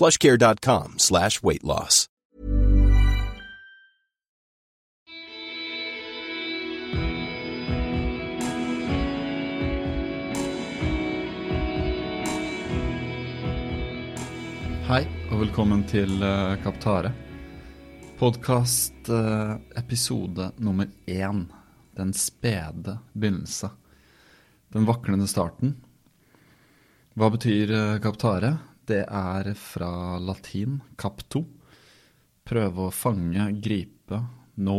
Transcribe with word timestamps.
plushcare.com 0.00 0.94
slash 0.96 1.42
weight 1.42 1.62
loss. 1.62 2.06
Hei, 14.90 15.04
og 15.30 15.36
velkommen 15.44 15.84
til 15.86 16.16
uh, 16.18 16.56
Kaptare. 16.64 17.12
Podkast 18.18 19.12
uh, 19.12 19.52
episode 19.78 20.48
nummer 20.56 20.88
én. 21.06 21.44
Den 21.94 22.10
spede 22.16 22.96
begynnelse. 23.12 23.70
Den 24.72 24.88
vaklende 24.88 25.28
starten. 25.30 25.76
Hva 27.14 27.30
betyr 27.36 27.76
uh, 27.76 28.00
Kaptare? 28.02 28.56
Det 28.90 29.04
er 29.06 29.52
fra 29.54 30.18
latin 30.18 30.80
capto. 30.98 31.44
Prøve 32.50 32.88
å 32.88 32.94
fange, 32.94 33.44
gripe, 33.62 34.18
nå, 34.58 34.78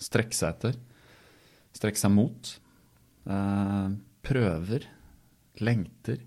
strekke 0.00 0.36
seg 0.36 0.54
etter. 0.54 0.78
Strekke 1.76 2.00
seg 2.00 2.14
mot. 2.14 2.52
Eh, 3.28 3.88
prøver, 4.24 4.86
lengter, 5.60 6.22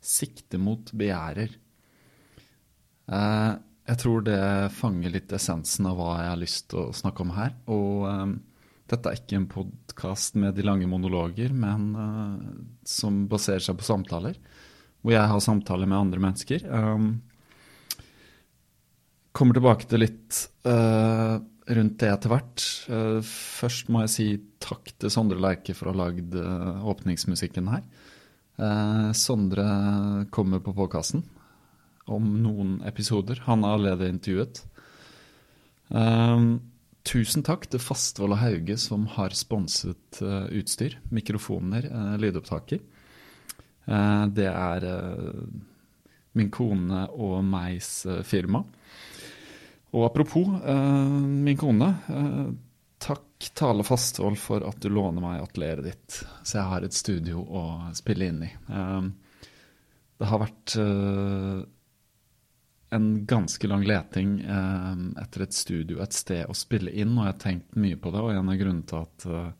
sikte 0.00 0.60
mot, 0.62 0.94
begjærer. 0.96 1.58
Eh, 3.12 3.52
jeg 3.88 4.00
tror 4.04 4.24
det 4.24 4.40
fanger 4.78 5.12
litt 5.12 5.34
essensen 5.36 5.90
av 5.90 6.00
hva 6.00 6.14
jeg 6.22 6.32
har 6.32 6.40
lyst 6.40 6.70
til 6.72 6.86
å 6.86 6.96
snakke 6.96 7.26
om 7.26 7.34
her. 7.36 7.52
Og 7.74 8.08
eh, 8.08 8.24
dette 8.88 9.12
er 9.12 9.20
ikke 9.20 9.42
en 9.42 9.50
podkast 9.52 10.40
med 10.40 10.56
de 10.56 10.64
lange 10.64 10.88
monologer, 10.88 11.52
men 11.52 11.90
uh, 11.92 12.38
som 12.88 13.26
baserer 13.28 13.60
seg 13.60 13.76
på 13.76 13.84
samtaler. 13.84 14.38
Hvor 15.02 15.14
jeg 15.14 15.30
har 15.30 15.42
samtaler 15.42 15.88
med 15.88 15.98
andre 15.98 16.22
mennesker. 16.22 16.64
Um, 16.68 17.08
kommer 19.36 19.54
tilbake 19.54 19.86
til 19.86 20.02
litt 20.02 20.40
uh, 20.66 21.38
rundt 21.68 21.98
det 22.02 22.10
etter 22.10 22.32
hvert. 22.32 22.64
Uh, 22.90 23.18
først 23.24 23.92
må 23.94 24.02
jeg 24.04 24.14
si 24.14 24.28
takk 24.64 24.90
til 24.98 25.12
Sondre 25.14 25.38
Lerche 25.42 25.76
for 25.78 25.88
å 25.88 25.94
ha 25.94 26.06
lagd 26.06 26.34
åpningsmusikken 26.34 27.70
her. 27.72 27.84
Sondre 29.14 29.64
kommer 30.34 30.58
på 30.58 30.72
påkassen 30.74 31.22
om 32.10 32.24
noen 32.42 32.72
episoder. 32.88 33.38
Han 33.46 33.62
er 33.62 33.76
allerede 33.76 34.08
intervjuet. 34.10 34.64
Tusen 37.08 37.44
takk 37.46 37.64
til 37.72 37.80
Fastvold 37.80 38.34
og 38.34 38.40
Hauge 38.42 38.74
som 38.80 39.06
har 39.14 39.32
sponset 39.36 40.20
uh, 40.20 40.44
utstyr. 40.52 40.98
Mikrofoner, 41.14 41.86
uh, 41.88 42.16
lydopptaker. 42.20 42.82
Uh, 43.88 44.26
det 44.34 44.48
er 44.50 44.86
min 46.38 46.50
kone 46.54 47.06
og 47.16 47.40
megs 47.46 48.06
firma. 48.28 48.62
Og 49.96 50.04
apropos 50.04 50.60
min 51.24 51.56
kone. 51.56 51.88
takk 53.00 53.48
Tale 53.56 53.86
Fasthold, 53.86 54.36
for 54.38 54.62
at 54.68 54.76
du 54.84 54.90
låner 54.92 55.24
meg 55.24 55.40
atelieret 55.40 55.86
ditt, 55.86 56.18
så 56.44 56.58
jeg 56.58 56.68
har 56.68 56.84
et 56.84 56.94
studio 56.94 57.40
å 57.40 57.62
spille 57.96 58.28
inn 58.28 58.42
i. 58.44 58.50
det 60.20 60.28
har 60.28 60.42
vært 60.42 60.76
en 62.90 63.26
ganske 63.26 63.66
lang 63.66 63.84
leting 63.84 64.40
eh, 64.40 65.22
etter 65.22 65.44
et 65.44 65.54
studio, 65.54 66.00
et 66.02 66.16
sted 66.16 66.48
å 66.48 66.56
spille 66.56 66.92
inn, 66.92 67.16
og 67.16 67.26
jeg 67.26 67.34
har 67.34 67.42
tenkt 67.42 67.76
mye 67.80 67.98
på 68.00 68.12
det. 68.14 68.22
Og 68.22 68.32
en 68.32 68.52
av 68.52 68.60
grunnene 68.60 68.88
til 68.88 69.02
at 69.02 69.26
eh, 69.28 69.50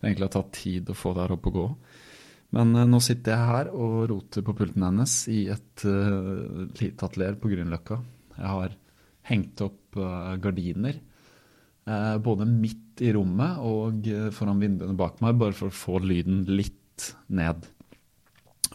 det 0.00 0.08
egentlig 0.08 0.28
har 0.28 0.34
tatt 0.36 0.54
tid 0.58 0.90
å 0.90 0.98
få 0.98 1.12
det 1.14 1.24
her 1.24 1.34
opp 1.36 1.48
og 1.50 1.58
gå. 1.58 1.66
Men 2.56 2.74
eh, 2.76 2.88
nå 2.88 3.00
sitter 3.02 3.34
jeg 3.34 3.50
her 3.50 3.72
og 3.72 3.96
roter 4.12 4.44
på 4.44 4.54
pulten 4.56 4.84
hennes 4.84 5.16
i 5.32 5.46
et 5.52 5.86
uh, 5.88 6.68
lite 6.78 7.08
atelier 7.08 7.38
på 7.40 7.50
Grünerløkka. 7.52 7.98
Jeg 8.36 8.52
har 8.54 8.76
hengt 9.30 9.64
opp 9.64 9.98
uh, 10.00 10.34
gardiner 10.42 10.98
uh, 11.88 12.16
både 12.22 12.48
midt 12.48 13.02
i 13.04 13.12
rommet 13.16 13.60
og 13.64 14.08
foran 14.36 14.60
vinduene 14.60 14.98
bak 14.98 15.22
meg, 15.24 15.38
bare 15.40 15.56
for 15.56 15.72
å 15.72 15.76
få 15.76 16.02
lyden 16.04 16.44
litt 16.50 17.08
ned. 17.32 17.64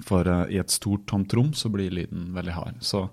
For 0.05 0.25
i 0.51 0.57
et 0.61 0.73
stort, 0.73 1.05
tomt 1.09 1.33
rom 1.37 1.53
så 1.57 1.69
blir 1.73 1.93
lyden 1.93 2.31
veldig 2.35 2.55
hard. 2.57 2.81
Så 2.85 3.07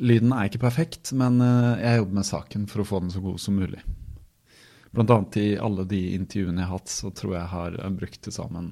Lyden 0.00 0.30
er 0.32 0.46
ikke 0.48 0.62
perfekt, 0.62 1.10
men 1.12 1.42
jeg 1.76 1.98
jobber 1.98 2.16
med 2.16 2.24
saken 2.24 2.62
for 2.70 2.80
å 2.80 2.86
få 2.88 3.00
den 3.02 3.10
så 3.12 3.20
god 3.20 3.36
som 3.42 3.58
mulig. 3.60 3.82
Blant 4.96 5.12
annet 5.12 5.36
i 5.36 5.48
alle 5.60 5.84
de 5.90 5.98
intervjuene 6.16 6.62
jeg 6.62 6.70
har 6.70 6.78
hatt, 6.78 6.92
så 6.94 7.10
tror 7.12 7.34
jeg 7.36 7.50
har 7.50 7.76
brukt 7.98 8.16
til 8.24 8.32
sammen 8.32 8.70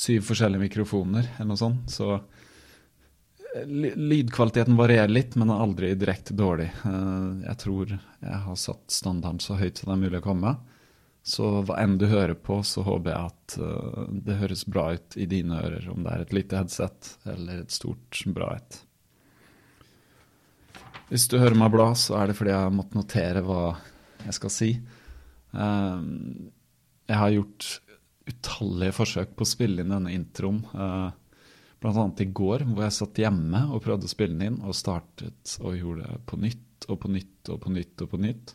syv 0.00 0.24
forskjellige 0.30 0.64
mikrofoner 0.64 1.28
eller 1.36 1.50
noe 1.52 1.60
sånt. 1.60 1.90
Så 1.92 2.14
eh, 2.16 3.66
lydkvaliteten 3.96 4.78
varierer 4.78 5.12
litt, 5.12 5.36
men 5.36 5.52
er 5.52 5.64
aldri 5.66 5.92
direkte 5.98 6.36
dårlig. 6.36 6.70
Eh, 6.88 7.30
jeg 7.44 7.56
tror 7.64 7.94
jeg 7.94 8.42
har 8.46 8.60
satt 8.60 8.86
standarden 8.94 9.42
så 9.44 9.58
høyt 9.60 9.80
som 9.80 9.90
det 9.90 9.96
er 9.98 10.04
mulig 10.06 10.22
å 10.22 10.28
komme. 10.30 10.54
Så 11.30 11.50
hva 11.68 11.76
enn 11.82 11.98
du 12.00 12.06
hører 12.08 12.32
på, 12.32 12.62
så 12.64 12.80
håper 12.86 13.12
jeg 13.12 13.28
at 13.28 13.56
det 14.24 14.38
høres 14.40 14.62
bra 14.64 14.86
ut 14.96 15.18
i 15.20 15.26
dine 15.28 15.58
ører. 15.60 15.84
Om 15.92 16.06
det 16.06 16.14
er 16.14 16.22
et 16.24 16.32
lite 16.32 16.56
headset 16.56 17.10
eller 17.28 17.60
et 17.60 17.74
stort, 17.74 18.22
bra 18.32 18.54
et. 18.56 18.78
Hvis 21.10 21.28
du 21.28 21.36
hører 21.36 21.58
meg 21.60 21.74
bla, 21.74 21.90
så 21.92 22.16
er 22.22 22.30
det 22.30 22.38
fordi 22.38 22.54
jeg 22.54 22.64
har 22.64 22.72
måttet 22.72 22.96
notere 22.96 23.44
hva 23.44 23.66
jeg 24.24 24.38
skal 24.38 24.54
si. 24.54 24.70
Jeg 25.52 27.20
har 27.20 27.36
gjort 27.36 27.68
utallige 28.30 28.96
forsøk 28.96 29.34
på 29.36 29.46
å 29.46 29.50
spille 29.50 29.82
inn 29.84 29.92
denne 29.94 30.14
introen. 30.14 30.62
Bl.a. 30.70 31.10
Blant 31.80 31.96
annet 31.96 32.20
i 32.20 32.28
går, 32.36 32.66
hvor 32.68 32.84
jeg 32.84 32.92
satt 32.92 33.18
hjemme 33.22 33.62
og 33.72 33.80
prøvde 33.86 34.04
å 34.04 34.12
spille 34.12 34.36
den 34.36 34.50
inn, 34.50 34.58
og 34.68 34.76
startet 34.76 35.54
og 35.64 35.78
gjorde 35.78 36.08
det 36.10 36.18
på 36.28 36.36
nytt 36.36 36.88
og 36.92 36.98
på 37.00 37.12
nytt 37.12 37.52
og 37.52 37.60
på 37.62 37.72
nytt 37.72 38.04
og 38.04 38.10
på 38.10 38.20
nytt. 38.20 38.52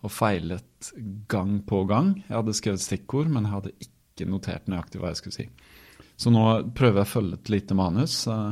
Og 0.00 0.10
feilet 0.10 0.90
gang 1.30 1.60
på 1.68 1.84
gang. 1.86 2.16
Jeg 2.24 2.34
hadde 2.34 2.56
skrevet 2.58 2.82
stikkord, 2.82 3.30
men 3.30 3.46
jeg 3.46 3.54
hadde 3.54 3.76
ikke 3.86 4.26
notert 4.32 4.66
nøyaktig 4.70 4.98
hva 4.98 5.12
jeg 5.12 5.20
skulle 5.20 5.36
si. 5.36 5.46
Så 6.20 6.32
nå 6.34 6.42
prøver 6.76 7.00
jeg 7.00 7.06
å 7.06 7.12
følge 7.12 7.38
et 7.38 7.52
lite 7.54 7.76
manus. 7.78 8.16
Uh, 8.26 8.50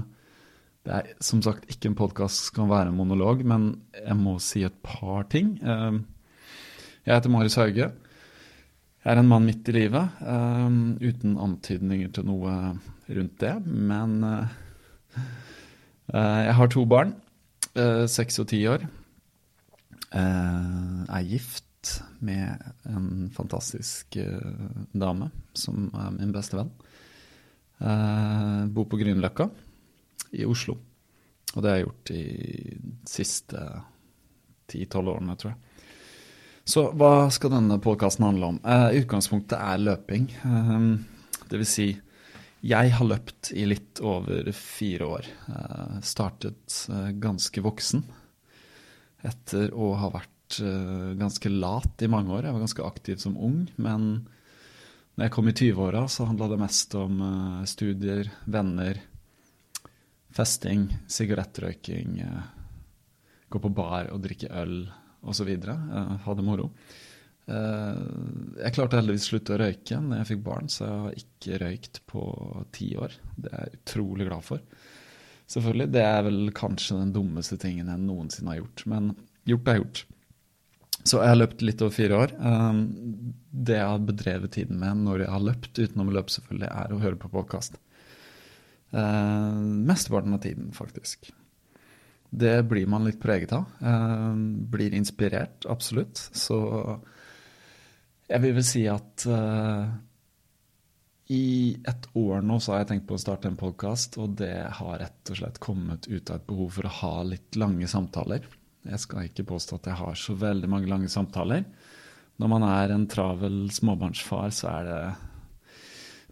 det 0.89 0.95
er 0.95 1.09
som 1.25 1.43
sagt 1.45 1.67
ikke 1.69 1.91
en 1.91 1.99
podkast 1.99 2.47
som 2.47 2.63
kan 2.63 2.71
være 2.71 2.93
en 2.93 2.97
monolog, 2.97 3.43
men 3.45 3.73
jeg 3.99 4.17
må 4.17 4.39
si 4.41 4.63
et 4.65 4.79
par 4.85 5.27
ting. 5.33 5.57
Eh, 5.61 5.99
jeg 7.05 7.13
heter 7.13 7.33
Marius 7.35 7.59
Hauge. 7.61 7.91
Jeg 9.09 9.15
er 9.17 9.23
en 9.23 9.29
mann 9.31 9.47
midt 9.49 9.65
i 9.71 9.73
livet, 9.73 10.19
eh, 10.21 10.75
uten 11.01 11.39
antydninger 11.41 12.11
til 12.13 12.27
noe 12.29 12.51
rundt 13.09 13.39
det. 13.41 13.55
Men 13.65 14.19
eh, 14.29 14.51
jeg 16.13 16.57
har 16.59 16.69
to 16.69 16.85
barn, 16.85 17.15
seks 17.73 18.37
og 18.43 18.49
ti 18.51 18.59
år. 18.69 18.85
Er 20.13 21.25
gift 21.25 21.95
med 22.21 22.61
en 22.91 23.31
fantastisk 23.33 24.19
dame 24.93 25.31
som 25.57 25.89
er 25.95 26.13
min 26.17 26.35
beste 26.35 26.59
venn. 26.59 26.73
Bor 28.75 28.89
på 28.91 29.01
Grünerløkka 29.01 29.49
i 30.37 30.45
Oslo. 30.49 30.77
Og 31.55 31.63
det 31.63 31.71
har 31.71 31.79
jeg 31.79 31.87
gjort 31.87 32.13
de 32.13 32.25
siste 33.09 33.65
ti-tolv 34.69 35.15
årene, 35.17 35.39
tror 35.39 35.55
jeg. 35.55 35.68
Så 36.69 36.83
hva 37.01 37.31
skal 37.33 37.55
denne 37.55 37.79
podkasten 37.81 38.27
handle 38.27 38.49
om? 38.53 38.57
Eh, 38.61 38.99
utgangspunktet 39.01 39.57
er 39.57 39.81
løping. 39.81 40.27
Eh, 40.45 40.83
det 41.49 41.61
vil 41.63 41.69
si, 41.69 41.87
jeg 42.61 42.93
har 42.93 43.09
løpt 43.09 43.55
i 43.57 43.65
litt 43.65 44.03
over 44.05 44.51
fire 44.53 45.09
år. 45.09 45.31
Eh, 45.49 45.95
startet 46.05 46.83
eh, 46.93 47.07
ganske 47.17 47.65
voksen 47.65 48.05
etter 49.25 49.73
å 49.73 49.95
ha 49.97 50.13
vært 50.13 50.61
eh, 50.61 51.17
ganske 51.17 51.55
lat 51.55 52.05
i 52.05 52.11
mange 52.13 52.37
år. 52.37 52.45
Jeg 52.45 52.59
var 52.59 52.67
ganske 52.67 52.87
aktiv 52.91 53.25
som 53.25 53.41
ung, 53.41 53.65
men 53.81 54.29
når 55.17 55.25
jeg 55.25 55.37
kom 55.39 55.49
i 55.49 55.57
20-åra, 55.57 56.05
så 56.05 56.29
handla 56.29 56.53
det 56.53 56.63
mest 56.67 57.01
om 57.01 57.25
eh, 57.31 57.67
studier, 57.73 58.29
venner, 58.45 59.01
festing, 60.37 60.91
sigarettrøyking, 61.09 62.19
gå 63.49 63.59
på 63.65 63.73
bar 63.73 64.13
og 64.13 64.21
drikke 64.29 64.53
øl 64.53 64.83
osv. 65.31 65.51
Uh, 65.69 66.17
ha 66.25 66.35
det 66.37 66.45
moro. 66.47 66.69
Uh, 67.49 68.59
jeg 68.61 68.75
klarte 68.77 68.99
heldigvis 68.99 69.29
å 69.29 69.33
slutte 69.33 69.55
å 69.55 69.61
røyke 69.63 70.01
når 70.05 70.21
jeg 70.21 70.31
fikk 70.33 70.45
barn, 70.45 70.69
så 70.73 70.85
jeg 70.85 71.01
har 71.05 71.23
ikke 71.23 71.61
røykt 71.65 72.03
på 72.11 72.27
ti 72.77 72.91
år. 73.01 73.17
Det 73.37 73.53
er 73.53 73.65
jeg 73.67 73.81
utrolig 73.81 74.29
glad 74.29 74.47
for. 74.47 74.63
Selvfølgelig. 75.49 75.89
Det 75.97 76.05
er 76.05 76.23
vel 76.27 76.53
kanskje 76.57 77.01
den 77.01 77.17
dummeste 77.17 77.57
tingen 77.61 77.89
jeg 77.89 78.05
noensinne 78.05 78.53
har 78.53 78.63
gjort, 78.63 78.87
men 78.93 79.11
gjort 79.49 79.73
er 79.73 79.83
gjort. 79.83 80.05
Så 81.09 81.23
jeg 81.23 81.31
har 81.31 81.39
løpt 81.39 81.63
litt 81.65 81.81
over 81.81 81.95
fire 81.95 82.23
år. 82.27 82.35
Um, 82.43 82.81
det 83.49 83.79
jeg 83.79 83.93
har 83.95 84.09
bedrevet 84.11 84.53
tiden 84.53 84.81
med 84.83 85.07
når 85.07 85.25
jeg 85.25 85.33
har 85.33 85.45
løpt, 85.47 85.79
utenom 85.79 86.11
å 86.11 86.17
løpe 86.19 86.35
selvfølgelig, 86.35 86.69
er 86.69 86.93
å 86.93 87.01
høre 87.01 87.21
på 87.21 87.31
podkast. 87.33 87.79
Mesteparten 88.89 90.33
av 90.33 90.41
tiden, 90.41 90.71
faktisk. 90.73 91.29
Det 92.31 92.63
blir 92.69 92.87
man 92.91 93.07
litt 93.09 93.21
preget 93.23 93.55
av. 93.57 93.71
Uh, 93.81 94.35
blir 94.69 94.95
inspirert, 94.95 95.65
absolutt. 95.69 96.21
Så 96.37 96.59
jeg 98.29 98.45
vil 98.45 98.55
vel 98.59 98.67
si 98.67 98.85
at 98.91 99.25
uh, 99.31 99.89
i 101.33 101.77
et 101.89 102.09
år 102.17 102.45
nå 102.45 102.57
så 102.61 102.73
har 102.73 102.83
jeg 102.83 102.91
tenkt 102.93 103.09
på 103.09 103.17
å 103.17 103.21
starte 103.21 103.51
en 103.51 103.59
podkast, 103.61 104.17
og 104.21 104.37
det 104.41 104.55
har 104.79 105.01
rett 105.01 105.33
og 105.33 105.41
slett 105.41 105.61
kommet 105.61 106.09
ut 106.09 106.31
av 106.31 106.39
et 106.39 106.49
behov 106.49 106.71
for 106.79 106.89
å 106.89 106.97
ha 107.03 107.15
litt 107.29 107.59
lange 107.61 107.89
samtaler. 107.89 108.47
Jeg 108.89 109.03
skal 109.03 109.29
ikke 109.29 109.49
påstå 109.49 109.77
at 109.77 109.91
jeg 109.91 110.01
har 110.01 110.17
så 110.17 110.37
veldig 110.39 110.71
mange 110.73 110.89
lange 110.89 111.11
samtaler. 111.13 111.67
Når 112.39 112.53
man 112.53 112.65
er 112.69 112.95
en 112.95 113.09
travel 113.11 113.67
småbarnsfar, 113.75 114.55
så 114.55 114.71
er 114.71 114.89
det 114.89 115.01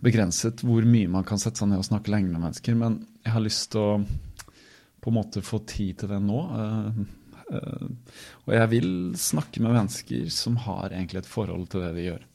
begrenset 0.06 0.62
hvor 0.64 0.84
mye 0.88 1.10
man 1.10 1.24
kan 1.28 1.40
sette 1.40 1.60
seg 1.60 1.72
ned 1.72 1.82
og 1.82 1.88
snakke 1.88 2.12
lenge 2.12 2.30
med 2.30 2.44
mennesker. 2.46 2.76
Men 2.78 3.00
jeg 3.24 3.34
har 3.34 3.44
lyst 3.44 3.72
til 3.74 3.82
å 3.82 4.00
på 5.00 5.12
en 5.12 5.18
måte 5.18 5.44
få 5.44 5.60
tid 5.68 6.00
til 6.00 6.10
det 6.12 6.20
nå. 6.24 6.38
Uh, 6.50 7.02
uh, 7.52 8.16
og 8.46 8.56
jeg 8.56 8.72
vil 8.72 8.90
snakke 9.20 9.62
med 9.64 9.76
mennesker 9.76 10.30
som 10.34 10.58
har 10.66 10.90
egentlig 10.90 11.22
et 11.22 11.30
forhold 11.30 11.68
til 11.72 11.84
det 11.84 11.92
de 11.96 12.08
gjør. 12.08 12.26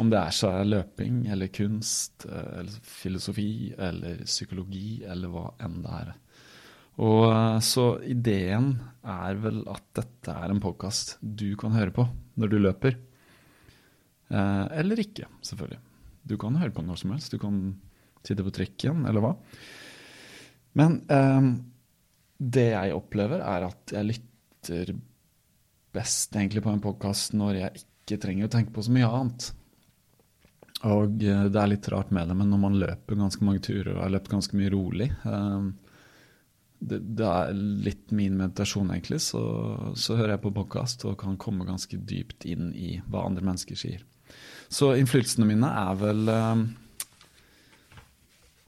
Om 0.00 0.10
det 0.12 0.20
er 0.20 0.34
så 0.34 0.52
er 0.54 0.70
løping 0.70 1.24
eller 1.32 1.50
kunst 1.52 2.26
uh, 2.30 2.60
eller 2.60 2.78
filosofi 2.86 3.52
eller 3.76 4.24
psykologi 4.28 5.02
eller 5.04 5.32
hva 5.32 5.50
enn 5.66 5.80
det 5.84 5.98
er. 5.98 6.16
Og 7.00 7.62
Så 7.64 7.84
ideen 8.04 8.74
er 9.08 9.38
vel 9.40 9.62
at 9.72 9.84
dette 9.96 10.32
er 10.34 10.52
en 10.52 10.60
podkast 10.60 11.14
du 11.22 11.54
kan 11.56 11.72
høre 11.72 11.94
på 11.96 12.04
når 12.40 12.50
du 12.50 12.58
løper. 12.58 12.96
eller 14.30 15.00
ikke, 15.00 15.24
selvfølgelig. 15.42 15.78
Du 16.28 16.36
kan 16.36 16.58
høre 16.60 16.74
på 16.74 16.82
når 16.84 17.00
som 17.00 17.14
helst. 17.14 17.32
Du 17.32 17.38
kan 17.40 17.56
sitte 18.26 18.44
på 18.44 18.52
trikken, 18.54 19.06
eller 19.08 19.24
hva. 19.24 19.32
Men 20.78 21.00
eh, 21.10 21.48
det 22.40 22.70
jeg 22.72 22.96
opplever, 22.96 23.42
er 23.44 23.68
at 23.68 23.94
jeg 23.94 24.08
lytter 24.08 24.92
best 25.92 26.36
egentlig 26.36 26.62
på 26.64 26.72
en 26.72 26.82
podkast 26.82 27.34
når 27.36 27.58
jeg 27.58 27.82
ikke 27.82 28.20
trenger 28.22 28.48
å 28.48 28.52
tenke 28.52 28.72
på 28.74 28.84
så 28.86 28.94
mye 28.94 29.10
annet. 29.10 29.50
Og 30.88 31.20
eh, 31.20 31.44
det 31.52 31.60
er 31.60 31.70
litt 31.74 31.88
rart 31.92 32.12
med 32.14 32.30
det, 32.30 32.36
men 32.38 32.48
når 32.52 32.62
man 32.62 32.80
løper 32.80 33.20
ganske 33.20 33.44
mange 33.44 33.62
turer 33.66 33.92
og 33.92 34.04
har 34.06 34.14
løpt 34.14 34.32
ganske 34.32 34.56
mye 34.56 34.72
rolig 34.72 35.10
eh, 35.12 35.70
det, 36.80 37.26
er 37.26 37.52
litt 37.54 38.10
min 38.16 38.38
meditasjon, 38.38 38.90
egentlig. 38.94 39.20
Så, 39.20 39.42
så 40.00 40.16
hører 40.16 40.34
jeg 40.36 40.44
på 40.46 40.54
podkast 40.56 41.04
og 41.04 41.18
kan 41.20 41.36
komme 41.40 41.68
ganske 41.68 41.98
dypt 42.08 42.46
inn 42.48 42.70
i 42.72 42.94
hva 43.10 43.26
andre 43.28 43.44
mennesker 43.44 43.76
sier. 43.76 44.04
Så 44.72 44.94
innflytelsene 44.96 45.48
mine 45.48 45.68
er 45.68 45.98
vel 46.00 46.30
um, 46.30 46.64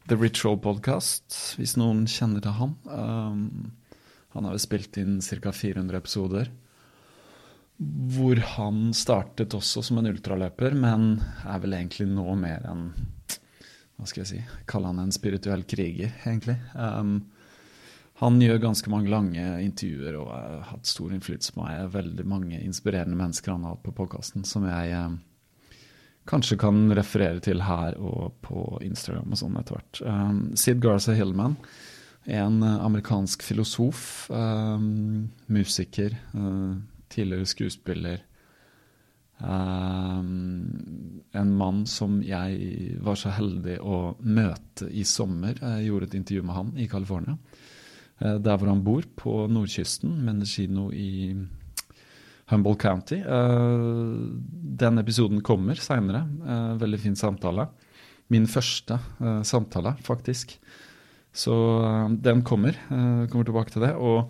The 0.08 0.16
Ritual 0.18 0.58
Podcast, 0.58 1.54
hvis 1.58 1.76
noen 1.78 2.04
kjenner 2.10 2.42
til 2.42 2.56
han. 2.58 2.74
Um, 2.90 3.70
han 4.34 4.48
har 4.48 4.56
jo 4.56 4.62
spilt 4.64 4.98
inn 4.98 5.20
ca. 5.22 5.52
400 5.54 5.98
episoder. 5.98 6.50
Hvor 7.78 8.40
han 8.56 8.90
startet 8.94 9.54
også 9.54 9.82
som 9.86 10.00
en 10.00 10.10
ultraløper, 10.10 10.74
men 10.78 11.20
er 11.46 11.62
vel 11.62 11.78
egentlig 11.78 12.08
nå 12.10 12.34
mer 12.38 12.66
enn 12.68 12.90
Hva 13.96 14.06
skal 14.06 14.22
jeg 14.22 14.28
si 14.28 14.42
Kalle 14.70 14.90
han 14.90 15.00
en 15.02 15.14
spirituell 15.14 15.64
kriger, 15.68 16.14
egentlig. 16.26 16.58
Um, 16.74 17.20
han 18.22 18.38
gjør 18.42 18.60
ganske 18.62 18.90
mange 18.90 19.10
lange 19.10 19.42
intervjuer 19.64 20.18
og 20.20 20.28
har 20.30 20.64
hatt 20.68 20.86
stor 20.86 21.14
innflytelse 21.14 21.54
på 21.54 21.62
meg. 21.62 21.88
Veldig 21.94 22.26
mange 22.28 22.60
inspirerende 22.62 23.18
mennesker 23.18 23.54
han 23.54 23.66
har 23.66 23.76
hatt 23.76 23.86
på 23.86 23.94
podkasten, 24.02 24.46
som 24.46 24.66
jeg 24.68 24.94
um, 24.98 25.20
kanskje 26.28 26.58
kan 26.60 26.84
referere 26.94 27.40
til 27.42 27.64
her 27.66 27.96
og 27.98 28.36
på 28.46 28.78
Instagram 28.86 29.34
og 29.34 29.40
sånn 29.40 29.56
etter 29.58 29.78
hvert. 29.78 30.02
Um, 30.06 30.44
Sid 30.58 30.82
Garza 30.84 31.16
Hillman 31.16 31.56
en 32.24 32.62
amerikansk 32.62 33.42
filosof, 33.42 34.30
um, 34.30 35.30
musiker, 35.50 36.14
uh, 36.34 36.76
tidligere 37.10 37.46
skuespiller. 37.46 38.22
Um, 39.42 41.22
en 41.34 41.50
mann 41.58 41.82
som 41.90 42.20
jeg 42.22 42.94
var 43.02 43.18
så 43.18 43.32
heldig 43.34 43.80
å 43.82 44.14
møte 44.22 44.86
i 44.90 45.02
sommer. 45.08 45.58
Jeg 45.58 45.88
gjorde 45.88 46.12
et 46.12 46.18
intervju 46.20 46.46
med 46.46 46.58
han 46.58 46.72
i 46.78 46.86
California. 46.86 47.34
Uh, 48.22 48.38
der 48.38 48.56
hvor 48.56 48.70
han 48.70 48.84
bor, 48.86 49.08
på 49.16 49.48
nordkysten, 49.50 50.14
Mendocino 50.22 50.90
i 50.94 51.34
Humble 52.52 52.76
County. 52.76 53.20
Uh, 53.24 54.36
den 54.82 55.00
episoden 55.00 55.42
kommer 55.44 55.78
seinere. 55.80 56.26
Uh, 56.44 56.74
veldig 56.80 57.00
fin 57.06 57.16
samtale. 57.18 57.68
Min 58.32 58.48
første 58.50 58.98
uh, 59.20 59.40
samtale, 59.46 59.96
faktisk. 60.04 60.58
Så 61.32 61.54
den 62.20 62.42
kommer. 62.44 62.76
kommer 63.32 63.46
tilbake 63.48 63.72
til 63.72 63.86
det. 63.86 63.94
Og 63.96 64.28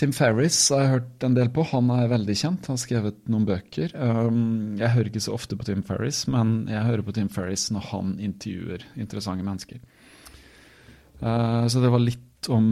Tim 0.00 0.14
Ferris 0.16 0.56
har 0.72 0.80
jeg 0.80 0.92
hørt 0.94 1.26
en 1.26 1.34
del 1.36 1.50
på. 1.52 1.66
Han 1.74 1.90
er 1.92 2.08
veldig 2.08 2.36
kjent. 2.40 2.64
Han 2.64 2.78
har 2.78 2.80
skrevet 2.80 3.18
noen 3.28 3.44
bøker. 3.44 3.92
Jeg 3.92 4.92
hører 4.94 5.10
ikke 5.10 5.20
så 5.20 5.34
ofte 5.36 5.58
på 5.60 5.66
Tim 5.68 5.82
Ferris, 5.84 6.22
men 6.32 6.62
jeg 6.72 6.86
hører 6.86 7.04
på 7.04 7.12
Tim 7.18 7.28
Ferris 7.28 7.66
når 7.76 7.84
han 7.90 8.14
intervjuer 8.24 8.86
interessante 8.96 9.44
mennesker. 9.44 9.84
så 11.20 11.84
det 11.84 11.92
var 11.92 12.06
litt 12.06 12.48
om 12.48 12.70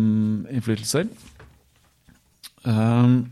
innflytelser. 0.48 1.12
Um, 2.64 3.28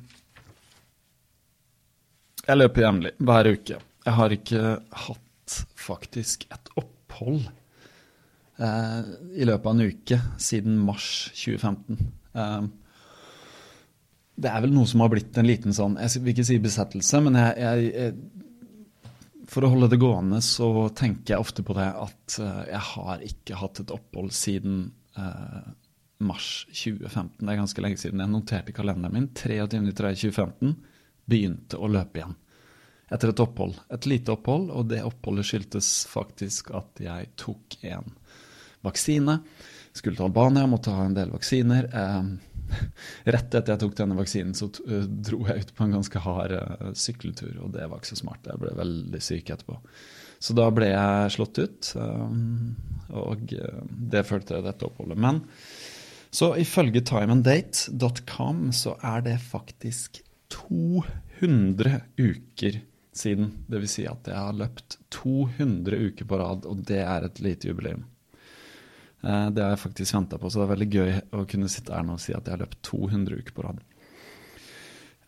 jeg 2.47 2.61
løper 2.61 2.85
jevnlig, 2.85 3.13
hver 3.19 3.51
uke. 3.51 3.79
Jeg 4.07 4.15
har 4.21 4.35
ikke 4.35 4.65
hatt 5.07 5.55
faktisk 5.79 6.47
et 6.55 6.73
opphold 6.79 7.41
eh, 8.63 9.13
i 9.35 9.47
løpet 9.49 9.67
av 9.67 9.73
en 9.75 9.87
uke 9.91 10.19
siden 10.43 10.79
mars 10.87 11.09
2015. 11.35 12.11
Eh, 12.37 12.67
det 14.37 14.53
er 14.53 14.65
vel 14.67 14.75
noe 14.77 14.89
som 14.89 15.03
har 15.03 15.11
blitt 15.13 15.39
en 15.41 15.49
liten 15.49 15.73
sånn 15.73 15.95
Jeg 15.97 16.21
vil 16.21 16.35
ikke 16.35 16.45
si 16.45 16.59
besettelse, 16.61 17.21
men 17.25 17.39
jeg, 17.41 17.55
jeg, 17.63 17.87
jeg, 17.95 19.47
For 19.49 19.65
å 19.65 19.71
holde 19.73 19.89
det 19.95 20.01
gående 20.03 20.43
så 20.45 20.91
tenker 20.93 21.35
jeg 21.35 21.47
ofte 21.47 21.65
på 21.67 21.77
det 21.79 21.89
at 21.89 22.39
eh, 22.45 22.63
jeg 22.75 22.85
har 22.93 23.27
ikke 23.31 23.61
hatt 23.63 23.83
et 23.83 23.95
opphold 23.97 24.35
siden 24.37 24.91
eh, 25.19 25.73
mars 26.27 26.51
2015. 26.71 27.43
Det 27.43 27.51
er 27.53 27.59
ganske 27.61 27.83
lenge 27.85 28.01
siden. 28.01 28.23
Jeg 28.23 28.33
noterte 28.33 28.73
i 28.73 28.77
kalenderen 28.77 29.17
min 29.19 29.33
23.3.2015 29.37 30.77
begynte 31.27 31.79
å 31.79 31.91
løpe 31.91 32.23
igjen 32.23 32.37
etter 33.13 33.31
et 33.31 33.41
opphold. 33.43 33.77
Et 33.95 34.07
lite 34.11 34.35
opphold, 34.35 34.71
og 34.75 34.89
det 34.91 35.05
oppholdet 35.07 35.47
skyldtes 35.47 35.91
faktisk 36.11 36.73
at 36.75 37.03
jeg 37.03 37.31
tok 37.39 37.79
en 37.87 38.11
vaksine. 38.87 39.39
Skulle 39.95 40.19
til 40.19 40.27
Albania, 40.27 40.67
måtte 40.71 40.95
ha 40.95 41.07
en 41.07 41.15
del 41.17 41.31
vaksiner. 41.35 41.87
Eh, 41.87 42.29
rett 43.37 43.55
etter 43.55 43.73
jeg 43.73 43.83
tok 43.85 43.97
denne 43.99 44.19
vaksinen, 44.19 44.55
så 44.59 44.67
uh, 44.89 45.05
dro 45.07 45.45
jeg 45.47 45.67
ut 45.67 45.75
på 45.77 45.87
en 45.87 45.97
ganske 46.01 46.23
hard 46.25 46.55
uh, 46.57 46.89
sykkeltur, 46.99 47.53
og 47.63 47.71
det 47.77 47.87
var 47.87 48.01
ikke 48.01 48.11
så 48.11 48.23
smart. 48.25 48.49
Jeg 48.51 48.63
ble 48.63 48.75
veldig 48.75 49.23
syk 49.23 49.53
etterpå. 49.55 49.79
Så 50.43 50.57
da 50.59 50.67
ble 50.75 50.91
jeg 50.91 51.31
slått 51.33 51.59
ut, 51.63 51.89
og 53.17 53.53
det 53.89 54.21
følte 54.29 54.59
jeg 54.59 54.67
dette 54.67 54.85
oppholdet. 54.85 55.17
Men 55.17 55.39
så 56.29 56.51
ifølge 56.61 57.01
timeanddate.com 57.09 58.67
så 58.77 58.99
er 59.01 59.25
det 59.25 59.39
faktisk 59.41 60.21
200 60.57 62.01
uker 62.19 62.81
siden. 63.17 63.51
Dvs. 63.71 63.97
Si 63.97 64.05
at 64.09 64.29
jeg 64.29 64.37
har 64.37 64.57
løpt 64.57 64.99
200 65.15 65.97
uker 66.11 66.29
på 66.29 66.41
rad, 66.41 66.69
og 66.69 66.85
det 66.89 67.03
er 67.05 67.27
et 67.27 67.41
lite 67.45 67.71
jubileum. 67.71 68.05
Eh, 69.23 69.51
det 69.51 69.63
har 69.65 69.75
jeg 69.75 69.85
faktisk 69.85 70.15
venta 70.15 70.39
på, 70.39 70.51
så 70.51 70.61
det 70.61 70.67
er 70.67 70.75
veldig 70.75 70.91
gøy 70.93 71.15
å 71.37 71.45
kunne 71.51 71.71
sitte 71.73 71.95
her 71.97 72.07
nå 72.07 72.19
og 72.19 72.23
si 72.23 72.35
at 72.37 72.47
jeg 72.47 72.57
har 72.57 72.65
løpt 72.65 72.83
200 72.87 73.41
uker 73.41 73.57
på 73.57 73.65
rad. 73.67 73.81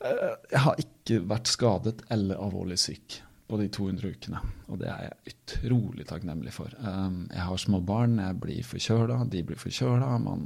Eh, 0.05 0.35
jeg 0.53 0.65
har 0.67 0.85
ikke 0.85 1.23
vært 1.33 1.51
skadet 1.51 2.05
eller 2.15 2.39
alvorlig 2.39 2.79
syk 2.81 3.23
på 3.49 3.57
de 3.57 3.69
200 3.73 4.11
ukene. 4.13 4.41
Og 4.69 4.81
det 4.83 4.91
er 4.93 5.07
jeg 5.07 5.33
utrolig 5.33 6.05
takknemlig 6.09 6.53
for. 6.53 6.73
Um, 6.85 7.23
jeg 7.33 7.47
har 7.49 7.61
små 7.63 7.81
barn, 7.81 8.19
jeg 8.21 8.37
blir 8.43 8.67
forkjøla, 8.67 9.23
de 9.33 9.41
blir 9.49 9.61
forkjøla. 9.61 10.11
Man 10.21 10.43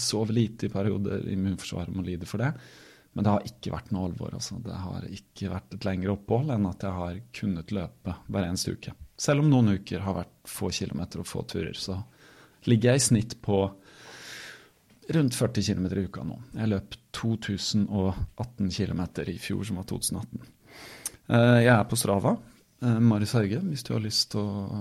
sover 0.00 0.32
lite 0.38 0.70
i 0.70 0.72
perioder, 0.72 1.26
immunforsvaret 1.28 1.92
må 1.92 2.06
lide 2.06 2.28
for 2.28 2.40
det. 2.40 2.54
Men 3.12 3.26
det 3.26 3.32
har 3.34 3.46
ikke 3.48 3.72
vært 3.74 3.90
noe 3.94 4.06
alvor. 4.06 4.34
Altså. 4.38 4.58
Det 4.62 4.76
har 4.84 5.06
ikke 5.10 5.50
vært 5.50 5.74
et 5.74 5.86
lengre 5.88 6.14
opphold 6.14 6.52
enn 6.54 6.68
at 6.70 6.84
jeg 6.86 6.96
har 6.96 7.20
kunnet 7.40 7.74
løpe 7.74 8.14
hver 8.30 8.46
eneste 8.46 8.76
uke. 8.76 8.94
Selv 9.20 9.42
om 9.42 9.50
noen 9.50 9.74
uker 9.80 10.04
har 10.04 10.16
vært 10.22 10.36
få 10.48 10.70
kilometer 10.72 11.22
og 11.22 11.28
få 11.28 11.42
turer, 11.50 11.74
så 11.76 11.98
ligger 12.70 12.92
jeg 12.92 13.00
i 13.00 13.06
snitt 13.08 13.36
på 13.42 13.64
rundt 15.10 15.34
40 15.34 15.66
km 15.66 15.86
i 15.90 16.06
uka 16.06 16.24
nå. 16.24 16.38
Jeg 16.54 16.70
løp 16.70 16.96
2018 17.18 18.70
km 18.70 19.02
i 19.26 19.36
fjor, 19.42 19.64
som 19.66 19.80
var 19.80 19.88
2018. 19.90 20.46
Eh, 21.30 21.58
jeg 21.64 21.72
er 21.74 21.84
på 21.90 21.98
Strava. 21.98 22.36
Eh, 22.80 23.00
Marius 23.02 23.34
Hauge, 23.36 23.58
hvis 23.66 23.84
du 23.86 23.92
har 23.96 24.04
lyst 24.04 24.30
til 24.32 24.40
å 24.40 24.78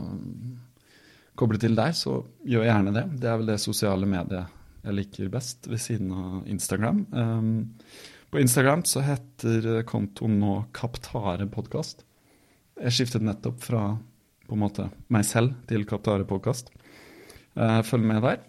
koble 1.40 1.60
til 1.62 1.76
der, 1.78 1.96
så 1.98 2.20
gjør 2.46 2.68
gjerne 2.68 2.94
det. 2.94 3.06
Det 3.24 3.32
er 3.32 3.42
vel 3.42 3.52
det 3.54 3.60
sosiale 3.64 4.08
mediet 4.10 4.56
jeg 4.80 4.96
liker 4.96 5.32
best, 5.34 5.68
ved 5.68 5.82
siden 5.84 6.12
av 6.16 6.48
Instagram. 6.48 7.02
Eh, 8.30 8.32
på 8.32 8.40
Instagram 8.40 8.84
så 8.84 9.02
heter 9.02 9.84
kontoen 9.84 10.40
nå 10.40 10.66
Kaptare 10.72 11.48
podkast. 11.48 12.06
Jeg 12.80 12.94
skiftet 12.94 13.22
nettopp 13.22 13.64
fra 13.64 13.98
på 14.48 14.56
en 14.56 14.62
måte 14.62 14.90
meg 15.10 15.26
selv 15.26 15.54
til 15.68 15.86
Kaptare 15.86 16.26
podkast. 16.26 16.70
Følg 17.56 18.06
med 18.06 18.22
der. 18.24 18.40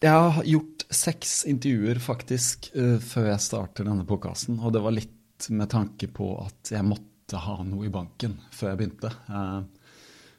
Jeg 0.00 0.10
har 0.10 0.44
gjort 0.44 0.84
seks 0.90 1.44
intervjuer 1.46 2.00
faktisk 2.00 2.70
før 2.74 3.28
jeg 3.30 3.40
starter 3.44 3.86
denne 3.86 4.04
podkasten. 4.04 4.58
Og 4.58 4.72
det 4.72 4.82
var 4.82 4.96
litt 4.96 5.48
med 5.48 5.70
tanke 5.70 6.08
på 6.08 6.34
at 6.42 6.72
jeg 6.72 6.84
måtte 6.84 7.38
ha 7.38 7.62
noe 7.64 7.86
i 7.86 7.92
banken 7.92 8.40
før 8.50 8.72
jeg 8.72 8.80
begynte. 8.80 9.12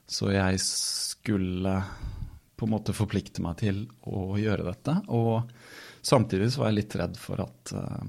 Så 0.05 0.33
jeg 0.33 0.59
skulle 0.61 1.79
på 2.57 2.65
en 2.65 2.73
måte 2.73 2.93
forplikte 2.97 3.41
meg 3.45 3.61
til 3.61 3.85
å 4.09 4.35
gjøre 4.41 4.65
dette. 4.67 4.99
Og 5.13 5.45
samtidig 6.07 6.51
så 6.53 6.63
var 6.63 6.71
jeg 6.71 6.79
litt 6.81 6.95
redd 6.99 7.19
for 7.19 7.43
at 7.43 7.73
uh, 7.75 8.05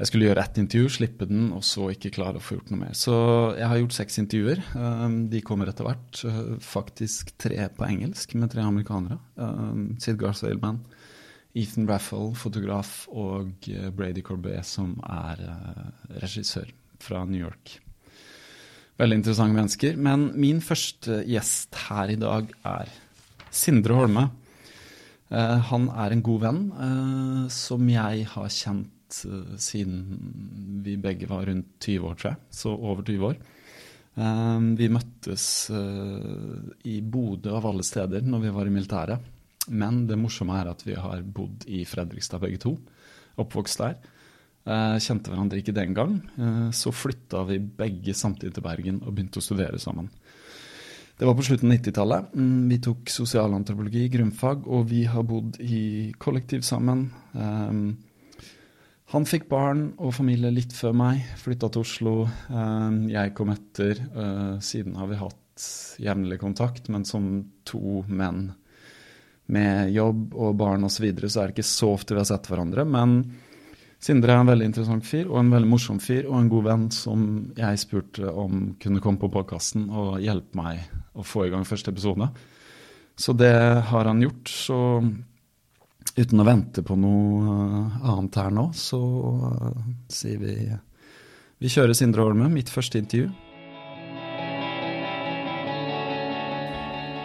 jeg 0.00 0.10
skulle 0.10 0.26
gjøre 0.26 0.42
ett 0.42 0.58
intervju, 0.58 0.90
slippe 0.90 1.28
den, 1.30 1.46
og 1.54 1.62
så 1.66 1.92
ikke 1.92 2.12
klare 2.16 2.40
å 2.40 2.42
få 2.42 2.56
gjort 2.56 2.72
noe 2.74 2.80
mer. 2.80 2.96
Så 2.98 3.14
jeg 3.54 3.68
har 3.70 3.78
gjort 3.78 3.94
seks 3.94 4.18
intervjuer. 4.24 4.62
Um, 4.74 5.20
de 5.30 5.42
kommer 5.46 5.70
etter 5.70 5.86
hvert. 5.86 6.22
Uh, 6.26 6.56
faktisk 6.62 7.30
tre 7.38 7.68
på 7.76 7.86
engelsk 7.86 8.34
med 8.34 8.50
tre 8.54 8.66
amerikanere. 8.66 9.20
Sid 10.02 10.18
Garth-Ailman, 10.18 10.82
Ethan 11.54 11.86
Raffel, 11.86 12.32
fotograf, 12.34 13.04
og 13.14 13.70
Brady 13.94 14.26
Corbet, 14.26 14.66
som 14.66 14.96
er 15.06 15.46
regissør 16.18 16.74
fra 16.98 17.22
New 17.28 17.38
York. 17.38 17.78
Veldig 18.98 19.16
interessante 19.18 19.58
mennesker. 19.58 19.96
Men 19.98 20.28
min 20.38 20.60
første 20.62 21.22
gjest 21.26 21.74
her 21.88 22.12
i 22.14 22.18
dag 22.18 22.50
er 22.66 22.90
Sindre 23.54 23.98
Holme. 23.98 24.28
Han 25.70 25.88
er 25.90 26.14
en 26.14 26.22
god 26.24 26.42
venn 26.44 26.60
som 27.50 27.88
jeg 27.90 28.26
har 28.30 28.52
kjent 28.54 29.16
uh, 29.26 29.54
siden 29.58 30.04
vi 30.84 30.94
begge 31.00 31.26
var 31.30 31.46
rundt 31.48 31.72
20 31.82 32.08
år, 32.10 32.16
tror 32.20 32.30
jeg. 32.30 32.40
Så 32.54 32.74
over 32.74 33.02
20 33.02 33.28
år. 33.32 33.38
Vi 34.78 34.86
møttes 34.94 35.44
i 36.86 36.92
Bodø 37.02 37.50
av 37.58 37.64
alle 37.66 37.82
steder 37.82 38.22
når 38.22 38.44
vi 38.44 38.52
var 38.54 38.68
i 38.70 38.74
militæret. 38.76 39.24
Men 39.74 40.04
det 40.06 40.18
morsomme 40.20 40.54
er 40.60 40.70
at 40.70 40.84
vi 40.86 40.94
har 40.94 41.24
bodd 41.26 41.64
i 41.66 41.80
Fredrikstad 41.88 42.44
begge 42.44 42.60
to. 42.62 42.76
Oppvokst 43.42 43.82
der. 43.82 43.96
Kjente 45.02 45.32
hverandre 45.32 45.58
ikke 45.58 45.74
den 45.74 45.96
gang. 45.98 46.14
så 46.70 46.92
flytta 46.94 47.42
vi 47.48 47.58
begge 47.58 48.14
samtidig 48.14 48.54
til 48.54 48.64
Bergen 48.68 49.02
og 49.02 49.16
begynte 49.16 49.42
å 49.42 49.48
studere 49.48 49.82
sammen. 49.82 50.12
Det 51.24 51.28
var 51.28 51.36
på 51.36 51.42
slutten 51.42 51.70
av 51.70 51.76
90-tallet. 51.78 52.34
Mm, 52.36 52.68
vi 52.68 52.76
tok 52.84 53.08
sosialantropologi, 53.08 54.02
grunnfag, 54.12 54.66
og 54.68 54.90
vi 54.90 55.06
har 55.08 55.22
bodd 55.24 55.54
i 55.56 56.12
kollektiv 56.20 56.60
sammen. 56.68 57.06
Um, 57.32 57.78
han 59.08 59.24
fikk 59.24 59.46
barn 59.48 59.86
og 59.96 60.12
familie 60.18 60.50
litt 60.52 60.76
før 60.76 60.92
meg, 61.00 61.22
flytta 61.40 61.70
til 61.72 61.86
Oslo. 61.86 62.12
Um, 62.52 62.98
jeg 63.08 63.32
kom 63.38 63.54
etter. 63.54 64.02
Uh, 64.12 64.60
siden 64.60 65.00
har 65.00 65.08
vi 65.08 65.22
hatt 65.22 65.64
jevnlig 66.04 66.42
kontakt, 66.44 66.92
men 66.92 67.08
som 67.08 67.32
to 67.64 68.02
menn 68.04 68.50
med 69.48 69.96
jobb 69.96 70.36
og 70.36 70.60
barn 70.60 70.84
osv., 70.84 70.98
så, 70.98 71.06
videre, 71.06 71.32
så 71.32 71.40
er 71.40 71.48
det 71.48 71.56
ikke 71.56 71.70
så 71.72 71.94
ofte 71.94 72.18
vi 72.18 72.20
har 72.20 72.28
sett 72.34 72.52
hverandre. 72.52 72.84
Men 72.84 73.16
Sindre 74.04 74.34
er 74.34 74.42
en 74.42 74.50
veldig 74.50 74.66
interessant 74.68 75.06
fyr 75.08 75.30
og 75.30 75.38
en 75.40 75.52
veldig 75.54 75.68
morsom 75.70 76.00
fyr 76.02 76.26
og 76.28 76.36
en 76.36 76.48
god 76.52 76.66
venn 76.66 76.88
som 76.92 77.20
jeg 77.56 77.80
spurte 77.80 78.28
om 78.28 78.74
kunne 78.82 79.00
komme 79.00 79.22
på 79.22 79.30
podkasten 79.32 79.86
og 79.88 80.18
hjelpe 80.20 80.58
meg 80.60 80.82
å 81.16 81.24
få 81.24 81.46
i 81.46 81.52
gang 81.54 81.64
første 81.64 81.94
episode. 81.94 82.28
Så 83.16 83.32
det 83.38 83.54
har 83.88 84.10
han 84.10 84.20
gjort. 84.20 84.50
Så 84.50 84.80
Uten 86.14 86.38
å 86.38 86.44
vente 86.46 86.82
på 86.86 86.94
noe 86.94 87.54
eh, 87.54 87.94
annet 88.12 88.36
her 88.38 88.52
nå, 88.54 88.68
så 88.78 89.00
uh, 89.00 89.80
sier 90.12 90.38
vi 90.38 90.52
Vi 91.58 91.70
kjører 91.72 91.96
Sindre 91.96 92.22
Holme, 92.22 92.46
mitt 92.52 92.70
første 92.70 93.00
intervju. 93.00 93.32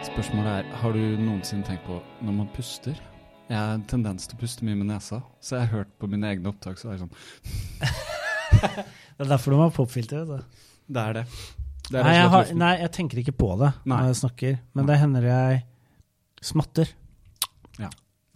Spørsmålet 0.10 0.52
er, 0.56 0.74
har 0.82 0.98
du 0.98 1.04
noensinne 1.22 1.68
tenkt 1.68 1.86
på 1.86 2.00
når 2.26 2.40
man 2.40 2.50
puster? 2.56 2.98
Jeg 3.50 3.58
har 3.58 3.74
en 3.74 3.86
tendens 3.90 4.30
til 4.30 4.38
å 4.38 4.42
puste 4.44 4.66
mye 4.68 4.78
med 4.78 4.92
nesa, 4.92 5.24
så 5.42 5.58
jeg 5.58 5.66
har 5.66 5.82
hørt 5.82 5.94
på 5.98 6.10
mine 6.12 6.30
egne 6.30 6.52
opptak, 6.52 6.78
så 6.78 6.92
er 6.92 7.00
det 7.00 7.08
sånn 7.08 7.16
Det 9.18 9.26
er 9.26 9.32
derfor 9.34 9.52
du 9.52 9.58
må 9.60 9.66
ha 9.66 9.74
popfilter, 9.74 10.22
vet 10.24 10.46
du. 10.46 10.68
Det 10.90 11.02
er 11.02 11.18
det. 11.18 11.24
det 11.90 11.98
er 12.00 12.06
nei, 12.06 12.14
jeg 12.16 12.30
har, 12.34 12.54
nei, 12.62 12.72
jeg 12.86 12.92
tenker 12.96 13.22
ikke 13.24 13.36
på 13.42 13.50
det 13.60 13.72
nei. 13.84 13.96
når 13.96 14.12
jeg 14.12 14.20
snakker, 14.22 14.60
men 14.74 14.86
nei. 14.86 14.90
det 14.92 15.00
hender 15.02 15.30
jeg 15.30 15.62
smatter. 16.52 16.94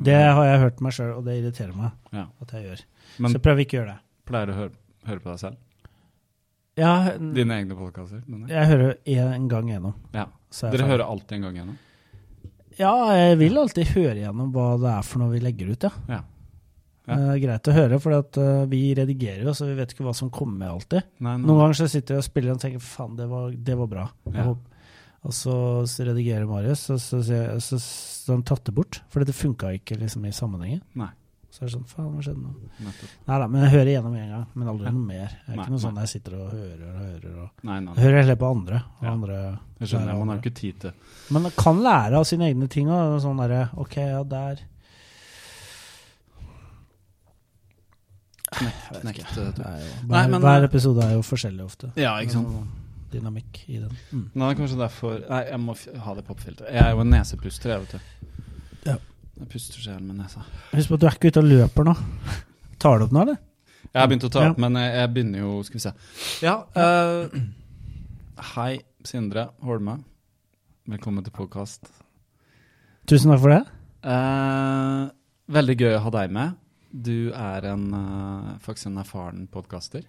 Det 0.03 0.15
har 0.15 0.47
jeg 0.47 0.61
hørt 0.63 0.81
meg 0.83 0.95
sjøl, 0.95 1.11
og 1.15 1.27
det 1.27 1.37
irriterer 1.39 1.75
meg 1.77 2.15
ja. 2.15 2.25
at 2.43 2.55
jeg 2.55 2.65
gjør. 2.65 2.81
Men, 3.23 3.35
så 3.35 3.41
prøv 3.45 3.61
ikke 3.63 3.77
å 3.77 3.79
gjøre 3.79 3.93
det. 3.93 4.01
Pleier 4.27 4.49
du 4.49 4.53
å 4.53 4.57
høre, 4.57 4.75
høre, 5.07 5.23
på 5.23 5.29
deg 5.29 5.41
selv? 5.43 5.59
Ja. 6.79 6.93
Dine 7.37 7.57
egne 7.61 7.77
podkaster? 7.77 8.23
Jeg 8.49 8.69
hører 8.71 8.95
en 9.37 9.49
gang 9.51 9.69
gjennom. 9.69 9.95
Ja. 10.15 10.27
Dere 10.73 10.87
hører 10.89 11.05
alltid 11.05 11.37
en 11.37 11.47
gang 11.47 11.59
gjennom? 11.61 11.77
Ja, 12.79 12.93
jeg 13.15 13.39
vil 13.41 13.57
alltid 13.59 13.91
høre 13.93 14.19
gjennom 14.19 14.51
hva 14.53 14.73
det 14.81 14.91
er 14.93 15.07
for 15.07 15.23
noe 15.23 15.33
vi 15.33 15.41
legger 15.43 15.73
ut, 15.73 15.87
ja. 15.87 15.91
ja. 16.09 16.19
ja. 17.07 17.17
Er 17.33 17.41
greit 17.43 17.69
å 17.69 17.75
høre, 17.75 17.99
for 18.03 18.17
uh, 18.39 18.65
vi 18.71 18.83
redigerer 18.97 19.45
jo, 19.47 19.55
så 19.57 19.69
vi 19.69 19.77
vet 19.77 19.95
ikke 19.95 20.05
hva 20.07 20.15
som 20.17 20.31
kommer 20.33 20.63
med 20.63 20.73
alltid. 20.73 21.09
Nei, 21.19 21.37
nei. 21.37 21.47
Noen 21.47 21.63
ganger 21.63 21.81
så 21.83 21.89
sitter 21.93 22.17
jeg 22.17 22.25
og 22.25 22.29
spiller 22.29 22.55
og 22.55 22.61
tenker 22.63 22.83
faen, 22.83 23.17
det 23.19 23.29
var, 23.31 23.49
det 23.53 23.79
var 23.79 23.91
bra. 23.91 24.05
Ja. 24.33 24.51
Og 25.23 25.31
så, 25.31 25.55
så 25.87 26.03
redigerer 26.09 26.47
Marius, 26.49 26.89
og 26.91 26.99
så, 26.99 27.21
så, 27.23 27.43
så, 27.63 27.79
så 27.79 28.33
han 28.35 28.43
tatt 28.47 28.65
det 28.67 28.75
bort. 28.75 28.99
For 29.11 29.23
det 29.23 29.35
funka 29.37 29.71
ikke 29.77 29.95
liksom 30.01 30.25
i 30.27 30.33
sammenhengen. 30.35 30.81
Nei. 30.99 31.13
Så 31.53 31.61
er 31.61 31.67
det 31.67 31.73
sånn 31.75 31.85
Faen, 31.85 32.09
hva 32.09 32.23
skjedde 32.25 32.41
nå? 32.41 32.51
Nei 33.27 33.35
da, 33.43 33.45
men 33.45 33.61
jeg 33.61 33.73
hører 33.75 33.89
igjennom 33.91 34.13
en 34.17 34.29
gang. 34.33 34.45
Men 34.57 34.69
aldri 34.71 34.93
noe 34.95 35.05
mer. 35.05 35.35
Det 35.35 35.51
er 35.51 35.53
nei, 35.53 35.61
ikke 35.61 35.73
noe 35.75 35.83
sånn 35.83 35.99
jeg 36.01 36.09
sitter 36.09 36.37
og 36.39 36.47
hører 36.49 36.83
og 36.87 36.95
hører. 36.97 37.35
Og 37.43 37.67
nei, 37.69 37.75
nei, 37.85 37.95
hører 37.99 38.17
heller 38.23 38.39
på 38.41 38.49
andre. 38.55 38.79
Og 38.97 39.05
ja. 39.05 39.13
andre 39.13 39.37
jeg 39.83 39.91
skjønner, 39.91 40.17
man 40.17 40.33
har 40.33 40.41
ikke 40.41 40.53
tid 40.57 40.79
til 40.81 40.95
Men 41.35 41.45
man 41.45 41.53
kan 41.59 41.81
lære 41.85 42.21
av 42.21 42.25
sine 42.25 42.49
egne 42.49 42.69
ting. 42.73 42.89
Og 42.89 43.19
sånn 43.21 43.43
derre 43.43 43.67
OK, 43.83 43.99
ja, 44.01 44.23
der 44.33 44.69
Knekt, 48.53 48.89
knekt, 49.01 49.37
hver, 50.05 50.33
hver 50.37 50.65
episode 50.67 51.01
er 51.01 51.15
jo 51.15 51.23
forskjellig 51.25 51.63
ofte. 51.65 51.87
Ja, 51.97 52.11
ikke 52.21 52.35
sant 52.35 52.81
dynamikk 53.13 53.63
i 53.69 53.77
den. 53.77 53.97
Mm. 54.11 54.27
Nå 54.33 54.49
det 54.49 54.57
kanskje 54.57 54.79
derfor 54.79 55.17
Nei, 55.21 55.41
jeg 55.51 55.61
må 55.61 55.75
ha 56.05 56.15
det 56.17 56.25
popfilteret. 56.27 56.73
Jeg 56.73 56.81
er 56.81 56.95
jo 56.95 57.03
en 57.03 57.13
nesepuster, 57.13 57.73
jeg, 57.73 57.83
vet 57.85 57.93
du. 57.93 58.32
Jeg 59.43 59.49
puster 59.51 59.81
så 59.81 59.89
jævlig 59.91 60.05
med 60.07 60.21
nesa. 60.21 60.41
Husk 60.71 60.87
på 60.87 60.95
at 60.95 61.01
du 61.01 61.05
er 61.09 61.15
ikke 61.17 61.29
ute 61.33 61.41
og 61.41 61.47
løper 61.49 61.87
nå. 61.89 61.93
Tar 62.79 63.01
du 63.01 63.03
opp 63.03 63.11
nå, 63.11 63.23
eller? 63.25 63.41
Jeg 63.89 63.99
har 63.99 64.07
begynt 64.07 64.23
å 64.23 64.29
ta 64.31 64.43
opp, 64.45 64.55
ja. 64.55 64.61
men 64.63 64.77
jeg, 64.79 64.93
jeg, 64.95 65.09
begynner 65.17 65.41
jo 65.41 65.55
Skal 65.67 65.75
vi 65.75 65.81
se. 65.83 65.91
Ja. 66.45 66.53
Uh, 66.71 68.37
hei, 68.53 68.69
Sindre 69.03 69.49
Holme. 69.67 69.97
Velkommen 70.93 71.27
til 71.27 71.35
podkast. 71.35 71.91
Tusen 73.03 73.33
takk 73.33 73.43
for 73.43 73.51
det. 73.51 73.59
Uh, 74.07 75.11
veldig 75.59 75.75
gøy 75.81 75.97
å 75.97 76.01
ha 76.07 76.15
deg 76.21 76.39
med. 76.39 76.55
Du 76.95 77.35
er 77.35 77.67
en, 77.73 77.85
uh, 77.91 78.49
faktisk 78.63 78.93
en 78.93 79.03
erfaren 79.03 79.45
podkaster. 79.51 80.07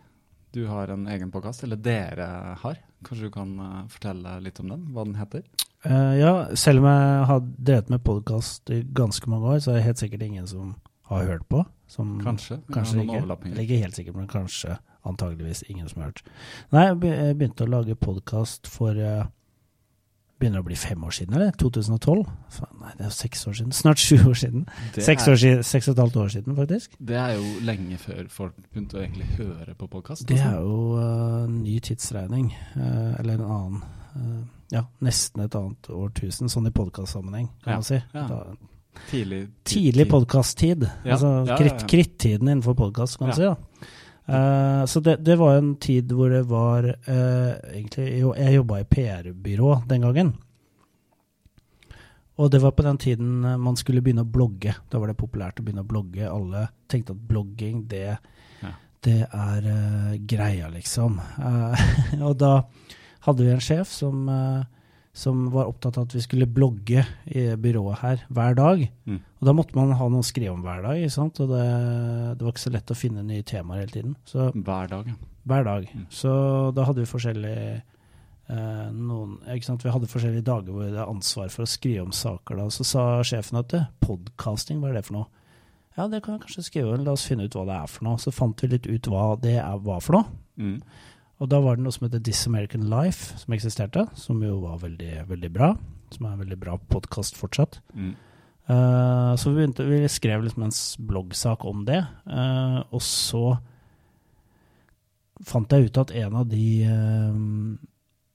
Du 0.55 0.63
har 0.71 0.95
en 0.95 1.09
egen 1.11 1.35
podkast, 1.35 1.67
eller 1.67 1.83
dere 1.83 2.31
har. 2.63 2.79
Kanskje 3.03 3.27
du 3.27 3.35
kan 3.35 3.59
fortelle 3.91 4.39
litt 4.47 4.63
om 4.63 4.71
den? 4.77 4.87
Hva 4.95 5.11
den 5.11 5.19
heter? 5.19 5.43
Uh, 5.85 6.17
ja, 6.17 6.33
selv 6.57 6.81
om 6.81 6.89
jeg 6.89 7.25
har 7.29 7.45
drevet 7.69 7.91
med 7.93 8.01
podkast 8.05 8.71
i 8.73 8.81
ganske 8.97 9.29
mange 9.31 9.53
år, 9.53 9.59
så 9.61 9.71
er 9.71 9.79
det 9.79 9.87
helt 9.91 10.01
sikkert 10.01 10.23
ingen 10.25 10.47
som 10.49 10.75
har 11.11 11.27
hørt 11.29 11.45
på. 11.49 11.65
Som 11.87 12.17
kanskje. 12.23 12.63
kanskje 12.73 13.03
ikke. 13.03 13.21
Eller 13.21 13.63
ikke 13.67 13.83
helt 13.83 13.97
sikkert, 13.97 14.17
men 14.17 14.29
kanskje 14.29 14.79
antageligvis 15.05 15.65
ingen 15.69 15.89
som 15.89 16.01
har 16.01 16.13
hørt. 16.13 16.23
Nei, 16.73 16.87
jeg 16.89 17.37
begynte 17.37 17.67
å 17.67 17.69
lage 17.69 17.99
podkast 18.01 18.71
for 18.73 18.97
uh, 18.97 19.27
begynner 20.41 20.65
å 20.65 20.67
bli 20.71 20.79
fem 20.81 21.05
år 21.05 21.13
siden, 21.19 21.37
eller? 21.37 21.53
2012? 21.61 22.25
Nei, 22.81 22.95
det 22.97 23.05
er 23.05 23.13
jo 23.13 23.19
seks 23.19 23.47
år 23.51 23.61
siden. 23.61 23.77
Snart 23.77 24.01
sju 24.01 24.17
år 24.25 24.41
siden. 24.41 24.67
Seks, 24.97 25.29
år 25.29 25.37
siden, 25.45 25.63
seks 25.69 25.93
og 25.93 25.99
et 25.99 26.05
halvt 26.07 26.21
år 26.25 26.35
siden, 26.39 26.57
faktisk. 26.57 26.97
Det 27.13 27.21
er 27.21 27.37
jo 27.37 27.55
lenge 27.69 28.01
før 28.01 28.25
folk 28.33 28.57
begynte 28.71 29.03
å 29.03 29.05
egentlig 29.05 29.29
høre 29.37 29.77
på 29.77 29.93
podkast. 29.99 30.25
Det 30.33 30.41
er 30.41 30.57
jo 30.65 30.97
uh, 30.97 31.45
ny 31.53 31.77
tidsregning, 31.85 32.55
eller 32.81 33.37
en 33.37 33.49
annen 33.53 34.53
Ja, 34.73 34.87
nesten 35.05 35.45
et 35.45 35.57
annet 35.59 35.91
årtusen, 35.93 36.49
sånn 36.49 36.71
i 36.71 36.73
podkastsammenheng, 36.75 37.51
kan 37.65 37.77
ja. 37.77 37.81
man 37.81 37.87
si. 37.87 37.99
Ja. 38.15 38.25
Da, 38.31 38.39
tidlig 39.11 39.43
tidlig 39.69 40.09
podkast-tid. 40.11 40.87
Ja. 41.05 41.17
Altså 41.17 41.35
ja, 41.49 41.59
kritt, 41.59 41.85
krittiden 41.91 42.49
innenfor 42.49 42.77
podkast, 42.79 43.19
kan 43.19 43.31
man 43.31 43.37
si. 43.37 43.51
da. 43.51 43.91
Uh, 44.25 44.87
så 44.89 45.01
det, 45.05 45.19
det, 45.21 45.37
var 45.37 45.59
en 45.59 45.75
tid 45.77 46.13
hvor 46.17 46.31
det 46.33 46.47
var 46.49 46.87
uh, 46.89 47.51
egentlig, 47.75 48.07
Jeg 48.39 48.55
jobba 48.55 48.79
i 48.81 48.87
PR-byrå 48.89 49.75
den 49.89 50.07
gangen. 50.07 50.33
Og 52.41 52.51
det 52.51 52.63
var 52.65 52.73
på 52.75 52.83
den 52.83 52.97
tiden 52.99 53.45
eh, 53.45 53.61
man 53.63 53.77
skulle 53.79 54.01
begynne 54.03 54.25
å 54.25 54.27
blogge. 54.27 54.73
Da 54.91 54.99
var 54.99 55.07
det 55.07 55.21
populært 55.21 55.61
å 55.61 55.63
begynne 55.63 55.85
å 55.85 55.87
blogge. 55.87 56.27
Alle 56.27 56.65
tenkte 56.91 57.15
at 57.15 57.21
blogging, 57.29 57.85
det, 57.87 58.17
ja. 58.59 58.73
det 59.07 59.21
er 59.29 59.69
uh, 59.69 60.17
greia, 60.19 60.73
liksom. 60.73 61.21
og 62.27 62.35
da 62.41 62.57
hadde 63.25 63.47
vi 63.47 63.53
en 63.55 63.65
sjef 63.65 63.93
som 63.93 64.29
som 65.15 65.45
var 65.55 65.69
opptatt 65.71 65.95
av 65.97 66.09
at 66.09 66.15
vi 66.17 66.21
skulle 66.25 66.47
blogge 66.51 67.05
i 67.31 67.45
byrået 67.55 68.01
her 68.03 68.23
hver 68.35 68.57
dag. 68.59 68.81
Mm. 69.07 69.21
Og 69.23 69.47
da 69.47 69.55
måtte 69.55 69.77
man 69.79 69.95
ha 69.95 70.09
noe 70.11 70.25
å 70.25 70.27
skrive 70.27 70.57
om 70.57 70.65
hver 70.65 70.83
dag, 70.83 71.05
og 71.05 71.53
det, 71.53 71.67
det, 72.35 72.43
var 72.43 72.51
ikke 72.51 72.65
så 72.65 72.73
lett 72.75 72.91
å 72.91 72.99
finne 72.99 73.23
nye 73.23 73.47
temaer 73.47 73.85
hele 73.85 73.95
tiden. 73.95 74.17
Så, 74.27 74.49
hver 74.59 74.91
dag, 74.91 75.13
ja. 75.13 75.15
Hver 75.45 75.67
dag. 75.69 75.87
Mm. 75.95 76.09
Så 76.11 76.35
da 76.75 76.89
hadde 76.89 77.05
vi 77.05 77.13
forskjellige 77.13 77.71
eh, 77.79 78.91
noen? 78.97 79.39
Vi 79.47 79.95
hadde 79.95 80.11
forskjellige 80.11 80.49
dager 80.49 80.75
hvor 80.75 80.89
det 80.89 80.99
er 80.99 81.07
ansvar 81.07 81.51
for 81.53 81.63
å 81.63 81.71
skrive 81.71 82.09
om 82.09 82.15
saker. 82.17 82.59
da, 82.59 82.69
Så 82.75 82.89
sa 82.89 83.07
sjefen 83.23 83.63
at 83.63 83.77
podkasting, 84.03 84.83
hva 84.83 84.91
er 84.91 84.99
det 84.99 85.07
for 85.07 85.21
noe? 85.21 85.31
Ja, 85.95 86.09
det 86.11 86.25
kan 86.25 86.35
jeg 86.35 86.49
kanskje 86.49 86.67
skrive, 86.67 86.99
la 86.99 87.15
oss 87.15 87.29
finne 87.29 87.47
ut 87.47 87.55
hva 87.55 87.69
det 87.69 87.77
er 87.77 87.93
for 87.93 88.09
noe. 88.09 88.19
Så 88.19 88.35
fant 88.35 88.65
vi 88.65 88.73
litt 88.73 88.91
ut 88.91 89.13
hva 89.13 89.35
det 89.39 89.61
var 89.87 90.03
for 90.03 90.19
noe. 90.19 90.41
Mm. 90.59 90.81
Og 91.45 91.51
da 91.53 91.59
var 91.61 91.77
det 91.77 91.85
noe 91.85 91.93
som 91.93 92.07
heter 92.07 92.23
This 92.25 92.47
American 92.49 92.87
Life, 92.89 93.35
som 93.37 93.53
eksisterte, 93.53 94.07
som 94.17 94.41
jo 94.41 94.63
var 94.63 94.79
veldig, 94.81 95.27
veldig 95.29 95.51
bra. 95.53 95.75
Som 96.15 96.25
er 96.25 96.33
en 96.33 96.41
veldig 96.41 96.57
bra 96.63 96.79
podkast 96.89 97.37
fortsatt. 97.37 97.83
Mm. 97.93 98.15
Uh, 98.65 99.37
så 99.37 99.51
vi, 99.51 99.59
begynte, 99.59 99.85
vi 99.85 99.99
skrev 100.09 100.47
liksom 100.47 100.65
en 100.65 100.73
bloggsak 101.11 101.67
om 101.69 101.83
det. 101.85 102.01
Uh, 102.25 102.81
og 102.97 103.03
så 103.05 103.43
fant 105.45 105.75
jeg 105.75 105.91
ut 105.91 106.01
at 106.01 106.15
en 106.23 106.39
av 106.41 106.49
de 106.49 106.69
uh, 106.89 107.37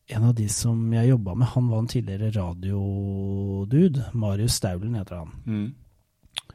en 0.10 0.28
av 0.30 0.36
de 0.38 0.46
som 0.54 0.78
jeg 0.94 1.10
jobba 1.10 1.36
med, 1.38 1.50
han 1.56 1.68
var 1.70 1.82
en 1.82 1.90
tidligere 1.90 2.30
radiodude. 2.38 4.06
Marius 4.14 4.60
Staulen 4.62 4.98
heter 4.98 5.24
han. 5.24 5.34
Mm. 5.46 6.54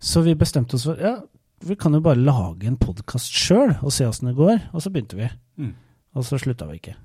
Så 0.00 0.20
vi 0.24 0.36
bestemte 0.36 0.76
oss 0.76 0.84
for 0.88 1.00
ja, 1.00 1.16
vi 1.64 1.76
kan 1.80 1.96
jo 1.96 2.04
bare 2.04 2.20
lage 2.20 2.68
en 2.68 2.76
podkast 2.80 3.32
sjøl 3.32 3.78
og 3.80 3.92
se 3.92 4.04
åssen 4.08 4.28
det 4.28 4.36
går. 4.36 4.60
Og 4.76 4.84
så 4.84 4.92
begynte 4.92 5.16
vi. 5.16 5.28
Mm. 5.60 5.74
Og 6.16 6.24
så 6.24 6.38
slutta 6.40 6.68
vi 6.70 6.80
ikke. 6.80 6.96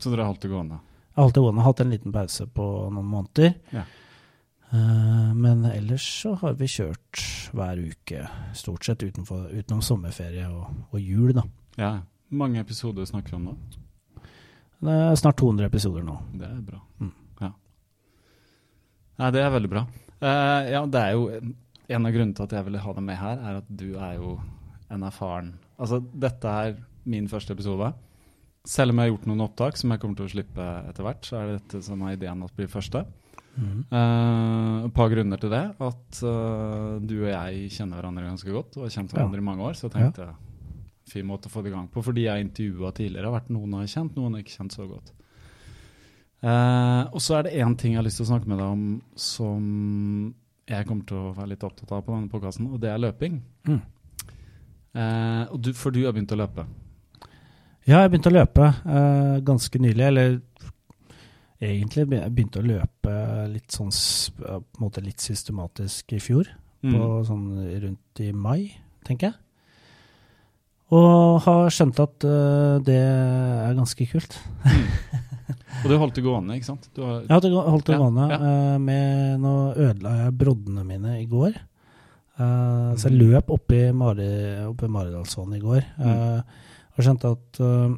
Så 0.00 0.12
dere 0.12 0.26
holdt 0.28 0.44
det 0.44 0.50
gående? 0.52 0.78
Jeg 1.12 1.20
holdt 1.20 1.36
det 1.36 1.42
gående. 1.44 1.64
Hatt 1.66 1.80
en 1.82 1.92
liten 1.92 2.14
pause 2.14 2.46
på 2.54 2.66
noen 2.94 3.10
måneder. 3.10 3.56
Ja. 3.74 3.84
Uh, 4.68 5.34
men 5.34 5.64
ellers 5.64 6.04
så 6.22 6.34
har 6.42 6.56
vi 6.60 6.68
kjørt 6.68 7.22
hver 7.56 7.80
uke, 7.80 8.26
stort 8.56 8.84
sett 8.84 9.02
utenfor, 9.02 9.46
utenom 9.48 9.80
sommerferie 9.84 10.44
og, 10.48 10.66
og, 10.90 10.98
jul, 11.00 11.32
da. 11.36 11.44
Ja. 11.80 11.92
Mange 12.36 12.60
episoder 12.60 13.08
snakker 13.08 13.32
vi 13.32 13.38
om 13.38 13.46
nå? 13.48 13.54
Det 14.84 14.96
er 15.08 15.16
snart 15.18 15.40
200 15.40 15.70
episoder 15.70 16.04
nå. 16.04 16.18
Det 16.36 16.44
er 16.46 16.58
bra. 16.66 16.82
Mm. 17.00 17.14
Ja. 17.40 17.50
Nei, 19.22 19.30
det 19.34 19.42
er 19.42 19.54
veldig 19.56 19.72
bra. 19.72 19.86
Uh, 20.20 20.60
ja, 20.68 20.82
det 20.84 21.00
er 21.00 21.16
jo 21.16 21.24
en 21.88 22.04
av 22.04 22.12
grunnene 22.12 22.36
til 22.36 22.44
at 22.44 22.54
jeg 22.58 22.68
ville 22.68 22.84
ha 22.84 22.94
deg 22.98 23.08
med 23.08 23.18
her, 23.18 23.40
er 23.40 23.62
at 23.62 23.72
du 23.72 23.88
er 23.96 24.18
jo 24.18 24.36
en 24.92 25.08
erfaren 25.08 25.56
Altså, 25.78 26.00
dette 26.02 26.50
er 26.50 26.78
min 27.08 27.28
første 27.30 27.54
episode. 27.54 27.92
Selv 28.68 28.92
om 28.92 29.00
jeg 29.00 29.08
har 29.08 29.14
gjort 29.14 29.28
noen 29.30 29.44
opptak 29.46 29.78
som 29.80 29.94
jeg 29.94 30.02
kommer 30.02 30.18
til 30.18 30.26
å 30.26 30.32
slippe 30.34 30.66
etter 30.90 31.06
hvert, 31.06 31.24
så 31.24 31.38
er 31.38 31.48
det 31.48 31.58
dette 31.62 31.80
som 31.86 32.02
er 32.04 32.18
ideen 32.18 32.44
at 32.44 32.56
blir 32.56 32.68
første. 32.68 33.04
Mm. 33.58 33.78
Uh, 33.90 34.86
et 34.86 34.94
par 34.94 35.08
grunner 35.10 35.40
til 35.40 35.52
det. 35.54 35.62
At 35.86 36.20
uh, 36.22 36.98
du 37.00 37.14
og 37.22 37.30
jeg 37.30 37.70
kjenner 37.74 37.98
hverandre 37.98 38.28
ganske 38.28 38.52
godt 38.54 38.76
og 38.76 38.84
har 38.86 38.92
kjent 38.94 39.14
hverandre 39.14 39.40
ja. 39.40 39.44
i 39.44 39.48
mange 39.48 39.64
år. 39.70 39.78
Så 39.78 39.88
jeg 39.88 39.94
tenkte 39.96 40.28
ja. 40.28 40.82
fin 41.08 41.26
måte 41.28 41.48
å 41.48 41.54
få 41.54 41.64
det 41.64 41.72
i 41.72 41.76
gang 41.78 41.88
på. 41.92 42.04
Fordi 42.04 42.26
jeg 42.28 42.44
intervjua 42.44 42.92
tidligere, 42.96 43.30
har 43.30 43.38
vært 43.40 43.54
noen 43.56 43.78
jeg 43.78 43.88
har 43.88 43.94
kjent, 43.94 44.18
noen 44.20 44.36
har 44.36 44.44
ikke 44.44 44.58
kjent 44.58 44.76
så 44.76 44.88
godt. 44.90 45.14
Uh, 46.44 47.08
og 47.08 47.22
så 47.24 47.38
er 47.38 47.48
det 47.48 47.56
én 47.58 47.72
ting 47.74 47.96
jeg 47.96 48.02
har 48.02 48.06
lyst 48.06 48.20
til 48.20 48.28
å 48.28 48.32
snakke 48.34 48.52
med 48.52 48.60
deg 48.60 48.68
om 48.76 48.84
som 49.18 49.64
jeg 50.68 50.86
kommer 50.86 51.08
til 51.08 51.18
å 51.18 51.32
være 51.36 51.54
litt 51.54 51.64
opptatt 51.64 51.92
av 51.96 52.04
på 52.04 52.12
denne 52.12 52.30
podkasten, 52.30 52.68
og 52.68 52.82
det 52.82 52.92
er 52.92 53.00
løping. 53.00 53.40
Mm. 53.66 53.80
Eh, 54.98 55.56
du, 55.56 55.72
for 55.76 55.94
du 55.94 56.02
har 56.04 56.14
begynt 56.14 56.34
å 56.34 56.38
løpe? 56.38 56.64
Ja, 57.88 58.02
jeg 58.02 58.12
begynte 58.12 58.28
å 58.28 58.36
løpe 58.36 58.66
uh, 58.68 59.38
ganske 59.46 59.80
nylig. 59.80 60.04
Eller 60.10 60.34
egentlig 61.58 62.04
begynte 62.10 62.60
å 62.60 62.66
løpe 62.66 63.14
litt 63.48 63.72
sånn 63.72 63.92
på 64.36 64.56
en 64.58 64.82
måte 64.82 65.04
litt 65.04 65.24
systematisk 65.24 66.12
i 66.12 66.20
fjor. 66.20 66.50
Mm. 66.84 66.92
På 66.94 67.06
sånn 67.26 67.46
rundt 67.86 68.22
i 68.22 68.28
mai, 68.36 68.68
tenker 69.08 69.30
jeg. 69.30 69.38
Og 70.94 71.40
har 71.44 71.72
skjønt 71.72 71.98
at 72.04 72.28
uh, 72.28 72.76
det 72.84 73.00
er 73.00 73.74
ganske 73.76 74.08
kult. 74.12 74.36
Mm. 74.68 74.84
Og 75.82 75.88
du 75.88 75.96
holdt 76.00 76.16
det 76.16 76.24
gående, 76.24 76.56
ikke 76.58 76.68
sant? 76.68 76.86
Har... 76.96 77.18
Jeg 77.24 77.32
holdt 77.32 77.44
det, 77.48 77.50
holdt 77.56 77.88
det 77.88 77.96
ja, 77.96 77.98
gående. 78.04 78.28
Ja. 78.28 78.38
Uh, 78.44 78.78
med, 78.84 79.34
nå 79.40 79.56
ødela 79.72 80.14
jeg 80.22 80.38
broddene 80.44 80.84
mine 80.84 81.18
i 81.22 81.26
går. 81.30 81.56
Uh, 82.38 82.94
så 82.98 83.08
jeg 83.08 83.16
mm. 83.16 83.20
løp 83.24 83.52
oppi, 83.56 83.82
Mari, 83.96 84.32
oppi 84.68 84.88
Maridalsvann 84.92 85.56
i 85.56 85.62
går. 85.62 85.92
Uh, 85.96 86.66
og 86.98 87.06
skjønte 87.06 87.30
at 87.30 87.60
uh, 87.62 87.96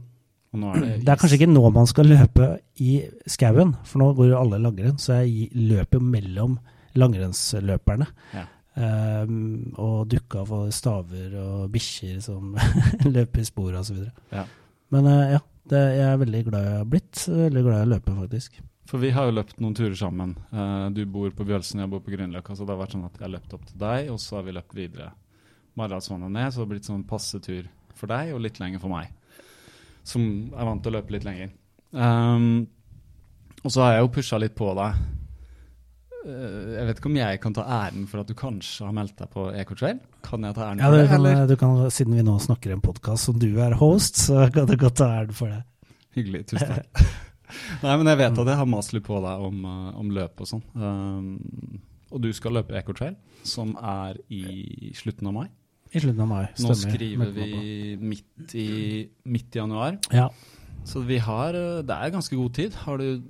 er 0.51 0.81
det, 0.83 0.95
det, 1.05 1.11
er 1.13 1.19
kanskje 1.19 1.37
ikke 1.39 1.51
nå 1.53 1.63
man 1.71 1.87
skal 1.87 2.09
løpe 2.11 2.47
i 2.83 2.97
skauen, 3.31 3.77
for 3.87 4.03
nå 4.03 4.09
går 4.19 4.33
jo 4.33 4.41
alle 4.41 4.59
langrenn. 4.63 4.99
Så 4.99 5.21
jeg 5.21 5.51
løper 5.55 6.01
jo 6.01 6.09
mellom 6.11 6.57
langrennsløperne. 6.99 8.09
Ja. 8.35 8.49
Um, 8.81 9.71
og 9.83 10.09
dukka 10.11 10.43
av 10.43 10.71
staver 10.75 11.35
og 11.39 11.71
bikkjer 11.75 12.19
som 12.25 12.57
løper 13.15 13.43
i 13.43 13.47
sporet 13.47 13.81
osv. 13.83 14.03
Ja. 14.35 14.45
Men 14.91 15.07
uh, 15.07 15.37
ja, 15.37 15.41
det, 15.71 15.85
jeg 16.01 16.07
er 16.09 16.21
veldig 16.25 16.43
glad 16.51 16.67
jeg 16.67 16.77
har 16.81 16.93
blitt. 16.97 17.25
Veldig 17.31 17.65
glad 17.67 17.79
i 17.79 17.87
å 17.87 17.93
løpe, 17.95 18.19
faktisk. 18.19 18.61
For 18.91 18.99
vi 18.99 19.13
har 19.15 19.29
jo 19.29 19.37
løpt 19.39 19.61
noen 19.63 19.77
turer 19.79 19.95
sammen. 19.99 20.35
Uh, 20.51 20.91
du 20.91 21.05
bor 21.07 21.31
på 21.31 21.47
Bjølsen, 21.47 21.85
jeg 21.85 21.93
bor 21.93 22.03
på 22.03 22.11
Grünerløkka. 22.17 22.59
Så 22.59 22.67
det 22.67 22.75
har 22.75 22.83
vært 22.83 22.99
sånn 22.99 23.07
at 23.07 23.19
jeg 23.21 23.29
har 23.29 23.37
løpt 23.39 23.55
opp 23.55 23.69
til 23.71 23.83
deg, 23.87 24.11
og 24.11 24.19
så 24.23 24.41
har 24.41 24.49
vi 24.49 24.57
løpt 24.59 24.75
videre 24.75 25.13
Maridalsvannet 25.79 26.35
ned. 26.35 26.51
Så 26.51 26.59
det 26.59 26.67
har 26.67 26.73
blitt 26.75 26.91
sånn 26.91 27.07
passe 27.07 27.39
tur 27.45 27.69
for 28.01 28.11
deg, 28.11 28.35
og 28.35 28.43
litt 28.45 28.61
lenger 28.63 28.83
for 28.83 28.93
meg. 28.93 29.13
Som 30.07 30.25
er 30.57 30.69
vant 30.69 30.83
til 30.83 30.93
å 30.93 30.99
løpe 30.99 31.15
litt 31.15 31.27
lenger. 31.27 31.53
Um, 31.93 32.69
og 33.65 33.73
så 33.73 33.85
har 33.85 33.97
jeg 33.97 34.05
jo 34.05 34.13
pusha 34.15 34.39
litt 34.41 34.57
på 34.59 34.71
deg. 34.79 35.01
Uh, 36.21 36.77
jeg 36.77 36.87
vet 36.89 37.01
ikke 37.01 37.11
om 37.11 37.19
jeg 37.21 37.41
kan 37.43 37.57
ta 37.57 37.65
æren 37.81 38.07
for 38.11 38.23
at 38.23 38.31
du 38.31 38.37
kanskje 38.39 38.89
har 38.89 38.97
meldt 38.97 39.17
deg 39.21 39.33
på 39.33 39.49
Ecotrail? 39.57 40.01
Kan 40.27 40.45
jeg 40.47 40.57
ta 40.57 40.69
æren 40.69 40.83
ja, 40.83 40.91
for 40.91 40.99
det? 40.99 41.09
Kan, 41.11 41.19
eller? 41.21 41.49
Du 41.51 41.57
kan, 41.61 41.77
siden 41.93 42.17
vi 42.17 42.27
nå 42.27 42.37
snakker 42.43 42.73
i 42.73 42.77
en 42.79 42.85
podkast 42.85 43.31
som 43.31 43.41
du 43.41 43.51
er 43.63 43.77
host, 43.81 44.21
så 44.29 44.47
kan 44.55 44.69
du 44.71 44.77
godt 44.81 45.01
ta 45.01 45.11
æren 45.21 45.37
for 45.37 45.53
det. 45.53 45.63
Hyggelig. 46.17 46.47
Tusen 46.53 46.75
takk. 46.79 47.05
Nei, 47.85 47.95
men 47.99 48.07
jeg 48.07 48.19
vet 48.21 48.43
at 48.43 48.51
jeg 48.53 48.61
har 48.61 48.69
mast 48.71 48.93
litt 48.95 49.07
på 49.07 49.19
deg 49.25 49.47
om, 49.47 49.63
uh, 49.67 49.95
om 50.01 50.13
løp 50.15 50.43
og 50.43 50.51
sånn. 50.51 50.67
Um, 50.79 51.81
og 52.11 52.23
du 52.25 52.31
skal 52.35 52.57
løpe 52.59 52.75
Ecotrail, 52.79 53.17
som 53.47 53.73
er 53.79 54.19
i 54.35 54.91
slutten 54.99 55.31
av 55.31 55.37
mai. 55.37 55.49
I 55.91 56.01
slutten 56.01 56.23
av 56.23 56.31
mai, 56.31 56.45
stemmer. 56.55 56.69
Nå 56.71 56.79
skriver 56.79 57.31
vi 57.35 57.97
midt 57.99 58.55
i, 58.55 58.71
midt 59.27 59.57
i 59.57 59.59
januar. 59.59 59.99
Ja. 60.15 60.29
Så 60.87 61.03
vi 61.05 61.19
har 61.21 61.57
uh, 61.57 61.83
Det 61.85 61.97
er 61.97 62.15
ganske 62.15 62.37
god 62.37 62.55
tid. 62.57 62.77
Har 62.87 63.01
du 63.01 63.23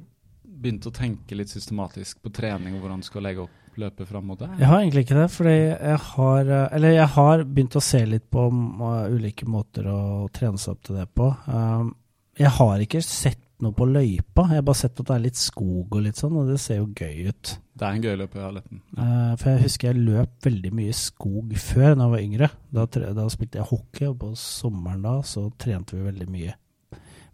begynt 0.61 0.87
å 0.87 0.93
tenke 0.93 1.39
litt 1.39 1.49
systematisk 1.49 2.21
på 2.21 2.33
trening 2.37 2.77
og 2.77 2.85
hvordan 2.85 3.01
du 3.01 3.09
skal 3.09 3.25
legge 3.25 3.47
opp 3.47 3.79
løpet 3.81 4.09
fram 4.11 4.27
mot 4.29 4.41
det? 4.41 4.51
Jeg 4.59 4.69
har 4.69 4.83
egentlig 4.83 5.07
ikke 5.07 5.21
det, 5.23 5.29
fordi 5.33 5.57
jeg 5.57 6.01
har 6.11 6.51
uh, 6.53 6.67
Eller 6.77 6.97
jeg 6.99 7.11
har 7.17 7.45
begynt 7.49 7.79
å 7.81 7.85
se 7.85 8.03
litt 8.07 8.29
på 8.31 8.49
ulike 9.17 9.49
måter 9.49 9.89
å 9.89 10.03
trene 10.35 10.61
seg 10.61 10.77
opp 10.77 10.85
til 10.85 11.01
det 11.01 11.09
på. 11.17 11.31
Um, 11.49 11.95
jeg 12.41 12.53
har 12.61 12.85
ikke 12.85 13.01
sett 13.05 13.41
noe 13.65 13.77
på 13.77 13.87
løypa. 13.89 14.47
Jeg 14.51 14.61
har 14.61 14.67
bare 14.67 14.81
sett 14.81 15.01
at 15.01 15.09
det 15.09 15.17
er 15.17 15.25
litt 15.25 15.41
skog 15.41 15.97
og 15.97 16.05
litt 16.05 16.21
sånn, 16.21 16.39
og 16.41 16.49
det 16.51 16.59
ser 16.63 16.81
jo 16.81 16.89
gøy 16.95 17.31
ut. 17.31 17.53
Det 17.81 17.87
er 17.87 17.97
en 17.97 18.05
gøy 18.05 18.17
løp, 18.21 18.35
ja. 18.37 18.51
Uh, 18.99 19.33
for 19.41 19.47
jeg 19.51 19.63
husker 19.65 19.91
jeg 19.91 20.05
løp 20.09 20.49
veldig 20.49 20.73
mye 20.77 20.97
skog 20.97 21.55
før, 21.57 21.95
da 21.95 22.07
jeg 22.07 22.15
var 22.15 22.25
yngre. 22.25 22.51
Da, 22.77 22.89
da, 23.17 23.29
spilte 23.33 23.61
jeg 23.61 23.71
hockey, 23.71 24.11
og 24.11 24.19
på 24.21 24.33
sommeren 24.39 25.07
da 25.07 25.15
så 25.27 25.47
trente 25.61 25.97
vi 25.97 26.09
veldig 26.09 26.29
mye 26.33 26.57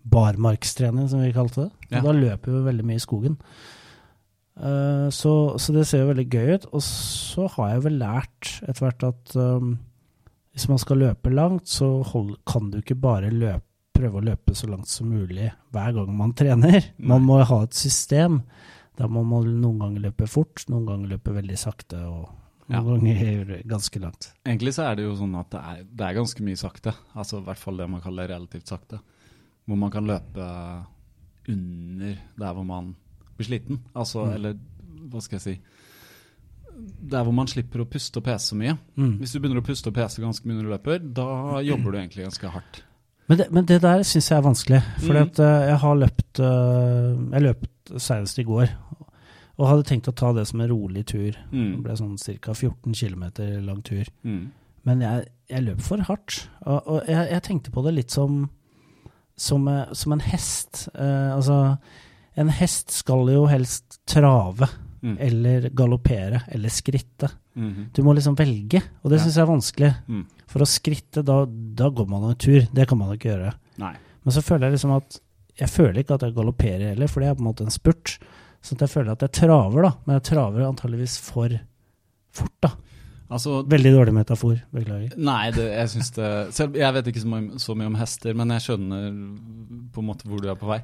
barmarkstrening, 0.07 1.09
som 1.11 1.25
vi 1.25 1.35
kalte 1.35 1.67
det. 1.67 1.89
Ja. 1.91 2.05
Da 2.05 2.15
løper 2.15 2.55
vi 2.55 2.63
veldig 2.69 2.87
mye 2.87 3.01
i 3.01 3.07
skogen. 3.07 3.41
Uh, 4.57 5.11
så, 5.13 5.59
så, 5.61 5.75
det 5.75 5.85
ser 5.89 6.05
jo 6.05 6.13
veldig 6.13 6.29
gøy 6.31 6.55
ut. 6.55 6.71
Og 6.73 6.85
så 6.87 7.51
har 7.57 7.75
jeg 7.75 7.87
vel 7.89 8.01
lært 8.05 8.55
etter 8.63 8.87
hvert 8.87 9.07
at 9.11 9.37
um, 9.41 9.75
hvis 10.57 10.71
man 10.71 10.81
skal 10.81 11.03
løpe 11.03 11.29
langt, 11.35 11.69
så 11.69 11.99
hold, 12.15 12.39
kan 12.49 12.71
du 12.73 12.79
ikke 12.81 12.97
bare 12.97 13.29
løpe 13.35 13.66
prøve 13.97 14.21
å 14.21 14.25
løpe 14.25 14.55
så 14.57 14.69
langt 14.71 14.91
som 14.91 15.09
mulig 15.11 15.51
hver 15.75 15.95
gang 15.97 16.11
man 16.17 16.35
trener. 16.37 16.91
Man 16.99 17.25
må 17.27 17.41
ha 17.41 17.63
et 17.65 17.77
system. 17.77 18.43
Må 18.97 19.23
man 19.29 19.49
noen 19.61 19.81
ganger 19.83 20.07
løpe 20.09 20.29
fort, 20.31 20.65
noen 20.73 20.87
ganger 20.89 21.17
løpe 21.17 21.35
veldig 21.37 21.59
sakte, 21.61 22.01
og 22.09 22.31
noen 22.73 23.11
ja. 23.11 23.25
ganger 23.27 23.63
ganske 23.75 24.01
langt. 24.03 24.31
Egentlig 24.47 24.75
så 24.77 24.87
er 24.89 24.99
det 24.99 25.07
jo 25.07 25.17
sånn 25.19 25.37
at 25.39 25.51
det 25.53 25.63
er, 25.73 25.83
det 25.91 26.07
er 26.07 26.19
ganske 26.21 26.47
mye 26.47 26.61
sakte. 26.61 26.95
Altså 27.15 27.41
i 27.41 27.47
hvert 27.49 27.61
fall 27.63 27.83
det 27.83 27.89
man 27.93 28.05
kaller 28.05 28.33
relativt 28.33 28.73
sakte. 28.73 29.01
Hvor 29.67 29.81
man 29.81 29.93
kan 29.93 30.07
løpe 30.09 30.47
under 31.51 32.17
der 32.39 32.57
hvor 32.57 32.67
man 32.67 32.95
blir 33.37 33.51
sliten. 33.51 33.83
Altså, 33.95 34.25
mm. 34.25 34.35
eller 34.39 34.57
hva 35.13 35.23
skal 35.23 35.37
jeg 35.39 35.45
si 35.47 35.57
Der 37.13 37.25
hvor 37.25 37.35
man 37.37 37.49
slipper 37.49 37.85
å 37.85 37.89
puste 37.89 38.21
og 38.21 38.27
pese 38.27 38.53
så 38.53 38.59
mye. 38.59 38.75
Mm. 38.97 39.17
Hvis 39.21 39.33
du 39.33 39.41
begynner 39.41 39.63
å 39.63 39.67
puste 39.67 39.93
og 39.93 39.97
pese 39.97 40.25
ganske 40.25 40.49
mye 40.49 40.59
når 40.59 40.67
du 40.67 40.73
løper, 40.75 41.01
da 41.21 41.63
jobber 41.65 41.93
du 41.93 42.01
egentlig 42.01 42.27
ganske 42.27 42.53
hardt. 42.53 42.83
Men 43.27 43.39
det, 43.39 43.47
men 43.51 43.67
det 43.67 43.81
der 43.83 44.05
syns 44.07 44.31
jeg 44.31 44.39
er 44.39 44.45
vanskelig. 44.47 44.83
For 45.03 45.17
mm. 45.17 45.33
uh, 45.41 45.63
jeg 45.71 45.79
har 45.83 45.99
løpt 45.99 46.41
uh, 46.43 47.33
Jeg 47.33 47.43
løpt 47.43 47.97
senest 48.03 48.39
i 48.39 48.47
går. 48.47 48.71
Og 49.57 49.71
hadde 49.71 49.87
tenkt 49.89 50.11
å 50.11 50.15
ta 50.15 50.33
det 50.37 50.45
som 50.51 50.61
en 50.61 50.71
rolig 50.71 51.07
tur. 51.09 51.37
Mm. 51.51 51.79
Det 51.79 51.83
ble 51.87 51.97
sånn 51.99 52.17
ca. 52.45 52.55
14 52.55 52.95
km 52.95 53.25
lang 53.65 53.81
tur. 53.87 54.09
Mm. 54.23 54.51
Men 54.87 55.03
jeg, 55.03 55.27
jeg, 55.51 55.67
løp 55.67 55.81
for 55.83 56.05
hardt. 56.07 56.43
Og, 56.67 56.79
og 56.79 57.09
jeg, 57.09 57.23
jeg, 57.33 57.45
tenkte 57.47 57.73
på 57.75 57.83
det 57.87 57.95
litt 57.97 58.15
som, 58.15 58.45
som, 59.35 59.65
uh, 59.67 59.89
som 59.97 60.15
en 60.15 60.27
hest. 60.27 60.87
altså 60.95 61.79
en 62.37 62.51
hest 62.53 62.93
skal 62.93 63.31
jo 63.33 63.47
helst 63.49 63.97
trave 64.05 64.69
mm. 65.03 65.17
eller 65.29 65.69
galoppere 65.77 66.43
eller 66.49 66.73
skritte. 66.73 67.31
Mm 67.55 67.71
-hmm. 67.71 67.87
Du 67.93 68.03
må 68.03 68.13
liksom 68.13 68.35
velge, 68.35 68.83
og 69.03 69.11
det 69.11 69.19
ja. 69.19 69.23
syns 69.25 69.37
jeg 69.37 69.43
er 69.43 69.53
vanskelig. 69.53 69.93
Mm. 70.09 70.25
For 70.47 70.63
å 70.63 70.67
skritte, 70.67 71.23
da, 71.23 71.45
da, 71.49 71.89
går 71.89 72.09
man 72.09 72.31
en 72.31 72.37
tur. 72.37 72.67
Det 72.73 72.89
kan 72.89 72.99
man 72.99 73.15
ikke 73.15 73.29
gjøre. 73.29 73.53
Nei. 73.79 73.95
Men 74.23 74.33
så 74.33 74.43
føler 74.43 74.67
jeg 74.67 74.73
liksom 74.73 74.97
at 74.97 75.21
Jeg 75.59 75.69
føler 75.71 75.99
ikke 75.99 76.15
at 76.15 76.23
jeg 76.23 76.35
galopperer 76.35 76.89
heller, 76.91 77.07
for 77.07 77.21
det 77.21 77.29
er 77.29 77.35
på 77.35 77.41
en 77.41 77.49
måte 77.49 77.65
en 77.65 77.71
spurt. 77.71 78.19
Så 78.61 78.77
jeg 78.79 78.91
føler 78.91 79.13
at 79.13 79.23
jeg 79.23 79.33
traver, 79.33 79.83
da. 79.83 79.93
Men 80.05 80.15
jeg 80.15 80.23
traver 80.23 80.67
antageligvis 80.69 81.19
for 81.19 81.49
fort, 82.31 82.53
da. 82.63 82.71
Altså, 83.31 83.63
Veldig 83.67 83.93
dårlig 83.95 84.15
metafor. 84.15 84.59
Beklager. 84.75 85.17
Nei, 85.17 85.51
det, 85.51 85.67
jeg 85.73 85.89
syns 85.95 86.11
det 86.15 86.31
selv, 86.55 86.77
Jeg 86.79 86.95
vet 86.95 87.07
ikke 87.11 87.23
så 87.25 87.31
mye, 87.33 87.59
så 87.63 87.75
mye 87.75 87.91
om 87.91 87.99
hester, 87.99 88.37
men 88.39 88.53
jeg 88.55 88.67
skjønner 88.67 89.09
på 89.95 90.03
en 90.03 90.09
måte 90.11 90.29
hvor 90.29 90.43
du 90.43 90.51
er 90.53 90.59
på 90.61 90.69
vei. 90.71 90.81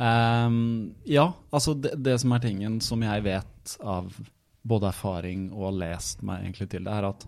Um, 0.00 0.94
ja, 1.04 1.26
altså 1.52 1.74
det, 1.76 1.98
det, 2.00 2.14
som 2.22 2.32
er 2.32 2.40
tingen 2.40 2.78
som 2.80 3.02
jeg 3.04 3.24
vet 3.26 3.74
av 3.84 4.08
både 4.64 4.88
erfaring 4.88 5.50
og 5.52 5.66
har 5.66 5.76
lest 5.82 6.22
meg 6.24 6.46
egentlig 6.46 6.70
til, 6.72 6.86
det 6.88 6.94
er 6.94 7.08
at 7.10 7.26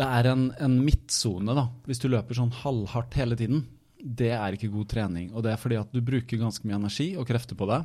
det 0.00 0.06
er 0.06 0.30
en, 0.30 0.46
en 0.64 0.78
midtsone, 0.80 1.52
da. 1.52 1.66
Hvis 1.84 2.00
du 2.00 2.08
løper 2.08 2.38
sånn 2.38 2.54
halvhardt 2.62 3.18
hele 3.20 3.36
tiden, 3.36 3.66
det 4.00 4.30
er 4.32 4.56
ikke 4.56 4.72
god 4.72 4.88
trening. 4.88 5.28
Og 5.34 5.44
det 5.44 5.52
er 5.52 5.60
fordi 5.60 5.76
at 5.80 5.92
du 5.92 6.00
bruker 6.04 6.40
ganske 6.40 6.64
mye 6.64 6.78
energi 6.78 7.10
og 7.20 7.28
krefter 7.28 7.58
på 7.58 7.68
det, 7.68 7.82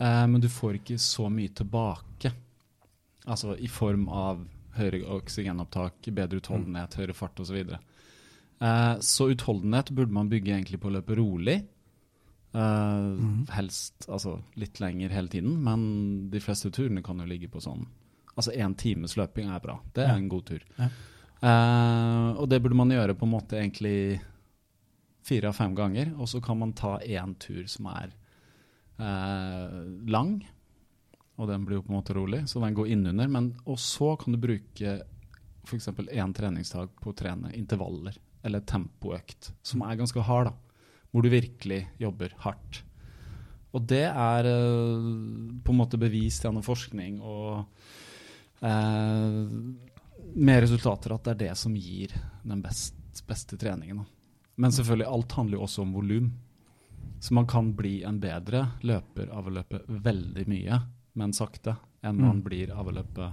eh, 0.00 0.24
men 0.30 0.40
du 0.40 0.48
får 0.48 0.78
ikke 0.78 0.96
så 1.02 1.28
mye 1.32 1.52
tilbake. 1.58 2.32
Altså 3.28 3.58
i 3.60 3.68
form 3.68 4.06
av 4.08 4.40
høyere 4.78 5.04
oksygenopptak, 5.18 6.08
bedre 6.16 6.40
utholdenhet, 6.40 6.96
høyere 6.96 7.16
fart 7.18 7.42
osv. 7.42 7.58
Så, 7.66 7.80
uh, 8.62 8.94
så 9.04 9.26
utholdenhet 9.34 9.90
burde 9.92 10.14
man 10.14 10.30
bygge 10.30 10.54
egentlig 10.54 10.80
på 10.80 10.88
å 10.88 10.94
løpe 10.96 11.18
rolig 11.18 11.58
Uh, 12.54 13.12
mm. 13.20 13.46
Helst 13.52 14.06
altså, 14.08 14.38
litt 14.56 14.80
lenger 14.80 15.12
hele 15.12 15.28
tiden, 15.28 15.58
men 15.64 15.82
de 16.32 16.40
fleste 16.40 16.70
turene 16.72 17.02
kan 17.04 17.20
jo 17.20 17.28
ligge 17.28 17.50
på 17.52 17.60
sånn 17.60 17.84
Altså 18.38 18.52
én 18.54 18.76
times 18.78 19.16
løping 19.18 19.48
er 19.50 19.58
bra. 19.58 19.80
Det 19.90 20.04
er 20.04 20.12
en 20.14 20.28
god 20.30 20.44
tur. 20.46 20.60
Ja. 20.76 20.86
Uh, 21.42 22.36
og 22.38 22.44
det 22.46 22.60
burde 22.62 22.76
man 22.78 22.92
gjøre 22.94 23.16
på 23.18 23.26
en 23.26 23.32
måte 23.32 23.56
egentlig 23.58 24.20
fire 25.26 25.50
av 25.50 25.56
fem 25.58 25.74
ganger. 25.74 26.12
Og 26.14 26.30
så 26.30 26.38
kan 26.38 26.60
man 26.60 26.70
ta 26.78 27.00
én 27.02 27.32
tur 27.42 27.66
som 27.66 27.88
er 27.90 28.12
uh, 29.02 29.80
lang, 30.06 30.36
og 31.34 31.50
den 31.50 31.66
blir 31.66 31.80
jo 31.80 31.88
på 31.88 31.90
en 31.90 31.98
måte 31.98 32.14
rolig, 32.14 32.44
så 32.46 32.62
den 32.62 32.78
går 32.78 32.92
innunder. 32.94 33.26
Men, 33.26 33.50
og 33.66 33.82
så 33.82 34.12
kan 34.22 34.36
du 34.36 34.38
bruke 34.38 34.94
f.eks. 35.66 35.90
én 35.90 36.38
treningsdag 36.38 36.94
på 37.02 37.10
å 37.10 37.18
trene 37.18 37.50
intervaller, 37.58 38.22
eller 38.46 38.62
tempoøkt, 38.70 39.50
som 39.66 39.82
er 39.82 39.98
ganske 39.98 40.22
hard. 40.30 40.52
da 40.52 40.67
hvor 41.10 41.24
du 41.24 41.30
virkelig 41.32 41.82
jobber 42.00 42.34
hardt. 42.44 42.82
Og 43.76 43.84
det 43.88 44.06
er 44.08 44.48
uh, 44.48 45.60
på 45.64 45.74
en 45.74 45.80
måte 45.80 46.00
bevist 46.00 46.44
gjennom 46.44 46.64
forskning 46.64 47.20
og 47.20 47.64
uh, 48.64 49.42
med 50.38 50.62
resultater 50.64 51.14
at 51.14 51.26
det 51.26 51.34
er 51.34 51.42
det 51.46 51.54
som 51.60 51.76
gir 51.76 52.14
den 52.42 52.62
best, 52.64 52.96
beste 53.28 53.58
treningen. 53.60 54.04
Men 54.58 54.74
selvfølgelig, 54.74 55.08
alt 55.08 55.36
handler 55.38 55.58
jo 55.58 55.66
også 55.68 55.84
om 55.84 55.92
volum. 55.94 56.30
Så 57.22 57.34
man 57.34 57.46
kan 57.50 57.70
bli 57.78 58.00
en 58.06 58.18
bedre 58.22 58.64
løper 58.86 59.30
av 59.34 59.46
å 59.46 59.52
løpe 59.54 59.82
veldig 59.86 60.44
mye, 60.50 60.80
men 61.18 61.34
sakte, 61.34 61.76
enn 62.02 62.18
man 62.18 62.40
mm. 62.40 62.44
blir 62.46 62.72
av 62.74 62.90
å 62.90 62.94
løpe 62.94 63.30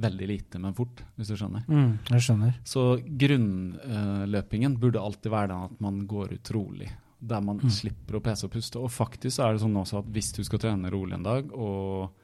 veldig 0.00 0.26
lite, 0.30 0.58
men 0.62 0.74
fort, 0.74 1.02
hvis 1.18 1.30
du 1.30 1.36
skjønner. 1.36 1.66
Mm, 1.68 1.90
jeg 2.08 2.24
skjønner. 2.24 2.54
Så 2.66 2.84
grunnløpingen 3.04 4.76
uh, 4.76 4.80
burde 4.80 5.02
alltid 5.02 5.34
være 5.34 5.50
den 5.52 5.66
at 5.68 5.82
man 5.84 6.00
går 6.10 6.38
ut 6.38 6.52
rolig 6.56 6.88
der 7.20 7.42
man 7.44 7.60
mm. 7.60 7.70
slipper 7.72 8.16
å 8.16 8.22
pese 8.24 8.48
og 8.48 8.54
puste. 8.54 8.80
Og 8.80 8.92
faktisk 8.92 9.42
er 9.42 9.54
det 9.54 9.62
sånn 9.62 9.76
også 9.76 10.00
at 10.00 10.10
hvis 10.14 10.32
du 10.36 10.42
skal 10.46 10.62
trene 10.62 10.92
rolig 10.92 11.18
en 11.18 11.26
dag 11.26 11.52
og 11.52 12.16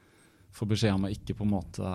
få 0.57 0.65
beskjed 0.69 0.95
om 0.95 1.05
å 1.05 1.11
ikke 1.13 1.35
på 1.37 1.45
en 1.45 1.53
måte 1.53 1.91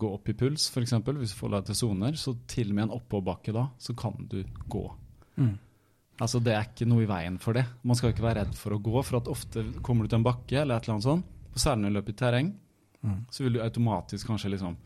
gå 0.00 0.10
opp 0.16 0.30
i 0.32 0.36
puls, 0.38 0.70
f.eks., 0.72 0.94
hvis 1.04 1.34
du 1.34 1.38
får 1.38 1.52
deg 1.56 1.68
til 1.68 1.78
soner, 1.78 2.16
så 2.16 2.32
til 2.48 2.72
og 2.72 2.78
med 2.78 2.86
en 2.86 2.96
oppoverbakke 2.96 3.52
da, 3.54 3.66
så 3.76 3.96
kan 3.98 4.16
du 4.30 4.40
gå. 4.72 4.84
Mm. 5.36 5.54
Altså 6.22 6.38
Det 6.40 6.54
er 6.54 6.68
ikke 6.68 6.86
noe 6.88 7.04
i 7.04 7.10
veien 7.10 7.36
for 7.42 7.58
det. 7.58 7.64
Man 7.82 7.98
skal 7.98 8.14
ikke 8.14 8.24
være 8.24 8.44
redd 8.44 8.56
for 8.56 8.76
å 8.76 8.80
gå, 8.80 8.96
for 9.02 9.18
at 9.18 9.30
ofte 9.30 9.66
kommer 9.84 10.06
du 10.06 10.12
til 10.12 10.20
en 10.22 10.26
bakke 10.26 10.60
eller 10.62 10.78
et 10.78 10.86
eller 10.86 10.96
annet 10.96 11.08
sånt, 11.08 11.32
og 11.54 11.60
særlig 11.60 11.84
når 11.84 11.92
du 11.92 11.98
løper 11.98 12.14
i 12.14 12.18
terreng, 12.22 12.50
mm. 13.02 13.18
så 13.34 13.44
vil 13.44 13.58
du 13.58 13.62
automatisk 13.62 14.30
kanskje 14.30 14.54
liksom 14.54 14.78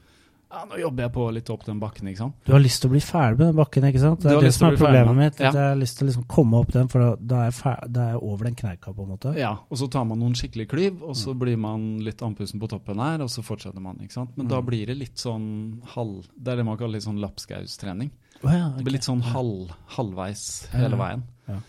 ja, 0.48 0.62
nå 0.64 0.78
jobber 0.80 1.04
jeg 1.04 1.12
på 1.12 1.24
litt 1.37 1.50
opp 1.52 1.64
den 1.66 1.80
bakken, 1.80 2.08
ikke 2.08 2.22
sant. 2.22 2.37
Du 2.46 2.54
har 2.54 2.62
lyst 2.62 2.80
til 2.80 2.88
å 2.88 2.92
bli 2.94 3.02
ferdig 3.04 3.37
med 3.37 3.50
den 3.50 3.58
bakken, 3.58 3.84
ikke 3.84 4.00
sant? 4.00 4.22
Det 4.24 4.30
er 4.32 4.46
det 4.46 4.52
som 4.56 4.70
er 4.70 4.78
problemet 4.80 5.18
mitt. 5.18 5.42
Ja. 5.42 5.50
Jeg 5.52 5.72
har 5.74 5.76
lyst 5.76 5.98
til 5.98 6.06
å 6.06 6.08
liksom 6.08 6.24
komme 6.30 6.62
opp 6.62 6.72
den, 6.72 6.88
for 6.88 7.18
da 7.20 7.42
er, 7.44 7.52
jeg, 7.52 7.90
da 7.92 8.06
er 8.06 8.14
jeg 8.14 8.22
over 8.30 8.48
den 8.48 8.56
kneika, 8.56 8.94
på 8.96 9.04
en 9.04 9.12
måte. 9.12 9.34
Ja, 9.37 9.52
og 9.68 9.80
så 9.82 9.90
tar 9.92 10.06
man 10.08 10.22
noen 10.22 10.38
skikkelig 10.38 10.70
klyv, 10.72 11.02
og 11.04 11.18
så 11.20 11.34
mm. 11.34 11.42
blir 11.44 11.61
man 11.61 11.84
litt 12.06 12.24
andpusten 12.24 12.62
på 12.62 12.70
toppen 12.72 13.04
her, 13.04 13.20
og 13.26 13.28
så 13.32 13.44
fortsetter 13.44 13.84
man, 13.84 14.00
ikke 14.00 14.16
sant. 14.16 14.32
Men 14.38 14.48
mm. 14.48 14.52
da 14.54 14.62
blir 14.64 14.88
det 14.88 14.96
litt 14.96 15.20
sånn 15.20 15.48
halv... 15.92 16.24
Det 16.32 16.54
er 16.54 16.62
det 16.62 16.68
man 16.70 16.80
kaller 16.80 16.96
litt 16.96 17.08
sånn 17.11 17.20
lapskaustrening. 17.20 18.14
Oh, 18.40 18.48
ja, 18.48 18.70
okay. 18.70 18.78
Det 18.78 18.88
blir 18.88 18.96
litt 18.96 19.11
sånn 19.11 19.24
halv, 19.28 19.76
halvveis 19.98 20.46
hele 20.72 20.96
veien. 20.96 21.28
Ja. 21.50 21.61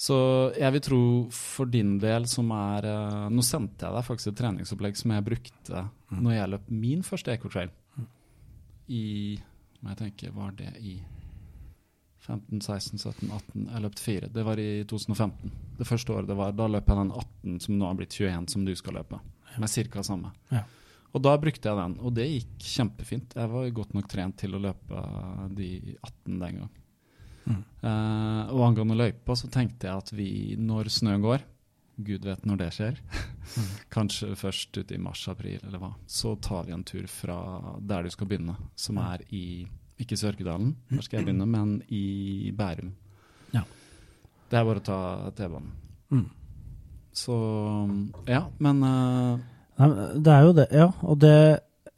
Så 0.00 0.16
jeg 0.56 0.76
vil 0.76 0.84
tro 0.84 1.02
for 1.32 1.68
din 1.68 1.98
del 2.00 2.24
som 2.28 2.48
er 2.56 2.86
uh, 2.88 3.26
Nå 3.28 3.42
sendte 3.44 3.84
jeg 3.84 3.92
deg 3.92 4.06
faktisk 4.06 4.30
et 4.30 4.38
treningsopplegg 4.38 4.96
som 4.96 5.12
jeg 5.12 5.26
brukte 5.26 5.82
mm. 5.84 6.22
når 6.24 6.32
jeg 6.38 6.52
løp 6.54 6.70
min 6.72 7.04
første 7.04 7.34
Ecotrail 7.34 7.68
i 8.90 9.06
må 9.80 9.94
jeg 9.94 10.00
tenke, 10.02 10.30
Var 10.34 10.52
det 10.58 10.70
i 10.84 10.98
15, 12.20 12.60
16, 12.60 12.98
17, 12.98 13.30
18 13.32 13.68
Jeg 13.70 13.82
løpt 13.84 14.02
fire. 14.02 14.28
Det 14.28 14.42
var 14.44 14.60
i 14.60 14.84
2015. 14.84 15.52
Det 15.78 15.86
første 15.88 16.12
året 16.12 16.28
det 16.28 16.36
var. 16.36 16.52
Da 16.52 16.66
løp 16.68 16.90
jeg 16.90 17.00
den 17.00 17.14
18 17.14 17.62
som 17.64 17.78
nå 17.78 17.88
har 17.88 17.96
blitt 17.96 18.16
21, 18.18 18.50
som 18.52 18.66
du 18.66 18.74
skal 18.76 18.98
løpe. 19.00 19.20
Med 19.58 19.72
ca. 19.72 20.04
samme. 20.06 20.34
Ja. 20.52 20.66
Og 21.10 21.22
da 21.24 21.32
brukte 21.42 21.66
jeg 21.66 21.74
den, 21.74 21.96
og 22.06 22.12
det 22.14 22.28
gikk 22.28 22.66
kjempefint. 22.76 23.32
Jeg 23.34 23.50
var 23.50 23.72
godt 23.74 23.96
nok 23.96 24.10
trent 24.10 24.36
til 24.38 24.54
å 24.54 24.60
løpe 24.62 25.00
de 25.56 25.70
18 25.96 26.36
den 26.36 26.60
gang. 26.60 26.76
Mm. 27.48 27.62
Uh, 27.82 28.52
og 28.52 28.62
angående 28.68 28.98
løypa 29.00 29.34
så 29.34 29.50
tenkte 29.50 29.88
jeg 29.88 30.04
at 30.04 30.12
vi, 30.14 30.28
når 30.60 30.92
snø 30.92 31.16
går, 31.24 31.42
Gud 32.06 32.24
vet 32.28 32.46
når 32.48 32.62
det 32.62 32.70
skjer. 32.76 33.02
Kanskje 33.94 34.32
først 34.38 34.76
ute 34.76 34.96
i 34.96 35.02
mars-april, 35.02 35.60
eller 35.66 35.82
hva. 35.82 35.92
Så 36.06 36.34
tar 36.42 36.66
vi 36.68 36.74
en 36.76 36.86
tur 36.86 37.06
fra 37.10 37.38
der 37.80 38.06
du 38.06 38.14
skal 38.14 38.30
begynne, 38.30 38.56
som 38.78 39.00
er 39.02 39.24
i 39.34 39.44
ikke 40.00 40.16
Sørkedalen, 40.16 40.74
der 40.88 41.04
skal 41.04 41.20
jeg 41.20 41.28
begynne, 41.28 41.46
men 41.56 41.80
i 41.88 42.52
Bærum. 42.56 42.92
Ja. 43.54 43.64
Det 44.50 44.58
er 44.58 44.66
bare 44.66 44.82
å 44.82 44.86
ta 44.86 45.00
T-banen. 45.36 45.72
Mm. 46.10 46.28
Så 47.14 47.34
ja, 48.30 48.44
men 48.62 48.84
uh, 48.86 50.14
Det 50.14 50.32
er 50.32 50.46
jo 50.46 50.54
det, 50.54 50.66
ja. 50.70 50.86
Og 51.02 51.18
det 51.20 51.36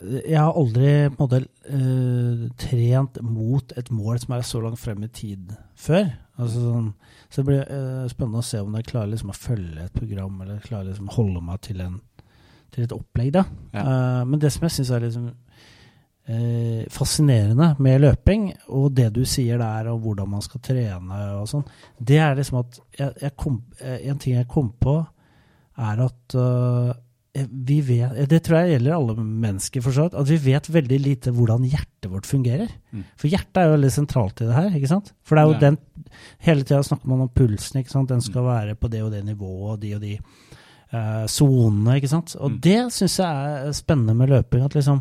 Jeg 0.02 0.38
har 0.40 0.56
aldri 0.58 0.92
på 1.12 1.14
en 1.14 1.20
måte 1.20 1.40
uh, 1.68 2.46
trent 2.58 3.20
mot 3.22 3.74
et 3.76 3.90
mål 3.92 4.18
som 4.18 4.34
er 4.34 4.46
så 4.46 4.62
langt 4.64 4.80
frem 4.82 5.04
i 5.06 5.10
tid 5.12 5.52
før. 5.78 6.10
Altså 6.42 6.66
sånn 6.66 6.92
så 7.33 7.40
det 7.40 7.48
blir 7.48 7.62
uh, 7.64 8.09
spennende 8.12 8.42
å 8.42 8.44
se 8.44 8.59
om 8.61 8.74
jeg 8.76 8.90
klarer 8.90 9.09
liksom 9.14 9.31
å 9.33 9.37
følge 9.37 9.87
et 9.87 9.94
program, 9.96 10.35
eller 10.44 10.59
klarer 10.61 10.90
liksom 10.90 11.07
å 11.09 11.14
holde 11.14 11.40
meg 11.46 11.62
til, 11.64 11.78
en, 11.81 11.94
til 12.74 12.85
et 12.85 12.92
opplegg. 12.92 13.31
da. 13.33 13.46
Ja. 13.72 13.85
Uh, 13.87 14.18
men 14.28 14.42
det 14.42 14.50
som 14.52 14.66
jeg 14.66 14.74
syns 14.74 14.90
er 14.92 15.07
liksom 15.07 15.31
uh, 15.31 16.83
fascinerende 16.92 17.70
med 17.81 18.02
løping, 18.05 18.50
og 18.68 18.90
det 18.98 19.09
du 19.16 19.22
sier 19.24 19.62
der, 19.64 19.88
og 19.94 20.05
hvordan 20.05 20.28
man 20.35 20.44
skal 20.44 20.61
trene 20.68 21.22
og 21.38 21.48
sånn, 21.55 21.64
det 21.96 22.20
er 22.20 22.37
liksom 22.37 22.61
at 22.61 22.78
jeg, 22.98 23.16
jeg 23.24 23.37
kom, 23.40 23.62
En 23.81 24.20
ting 24.20 24.37
jeg 24.37 24.50
kom 24.52 24.68
på, 24.76 24.98
er 25.81 26.05
at 26.05 26.35
eh, 26.37 26.90
vi 27.49 27.79
vet, 27.81 28.29
Det 28.29 28.42
tror 28.45 28.59
jeg 28.59 28.75
gjelder 28.75 28.92
alle 28.92 29.14
mennesker, 29.25 29.81
for 29.81 29.97
så 29.97 30.05
vidt. 30.05 30.16
At 30.21 30.29
vi 30.29 30.37
vet 30.53 30.68
veldig 30.68 30.99
lite 31.01 31.33
hvordan 31.33 31.64
hjertet 31.64 32.11
vårt 32.12 32.29
fungerer. 32.29 32.68
Mm. 32.92 33.07
For 33.16 33.33
hjertet 33.33 33.57
er 33.57 33.71
jo 33.71 33.77
veldig 33.79 33.92
sentralt 33.95 34.42
i 34.42 34.49
det 34.51 34.59
her. 34.59 34.68
ikke 34.77 34.90
sant? 34.90 35.14
For 35.25 35.37
det 35.37 35.42
er 35.42 35.49
jo 35.49 35.57
ja. 35.57 35.62
den 35.71 35.81
Hele 36.45 36.66
tida 36.66 36.83
snakker 36.85 37.09
man 37.09 37.25
om 37.25 37.31
pulsen. 37.33 37.81
ikke 37.81 37.95
sant? 37.95 38.11
Den 38.12 38.21
skal 38.21 38.45
mm. 38.45 38.51
være 38.51 38.77
på 38.77 38.90
det 38.92 39.03
og 39.03 39.11
det 39.14 39.25
nivået 39.25 39.73
og 39.73 39.81
de 39.81 39.95
og 39.97 40.05
de 40.05 40.18
sonene. 41.33 41.97
ikke 41.97 42.12
sant? 42.12 42.37
Og 42.37 42.53
mm. 42.53 42.61
det 42.68 42.79
syns 42.92 43.18
jeg 43.23 43.57
er 43.68 43.73
spennende 43.73 44.14
med 44.14 44.29
løping. 44.29 44.64
at 44.64 44.75
liksom 44.75 45.01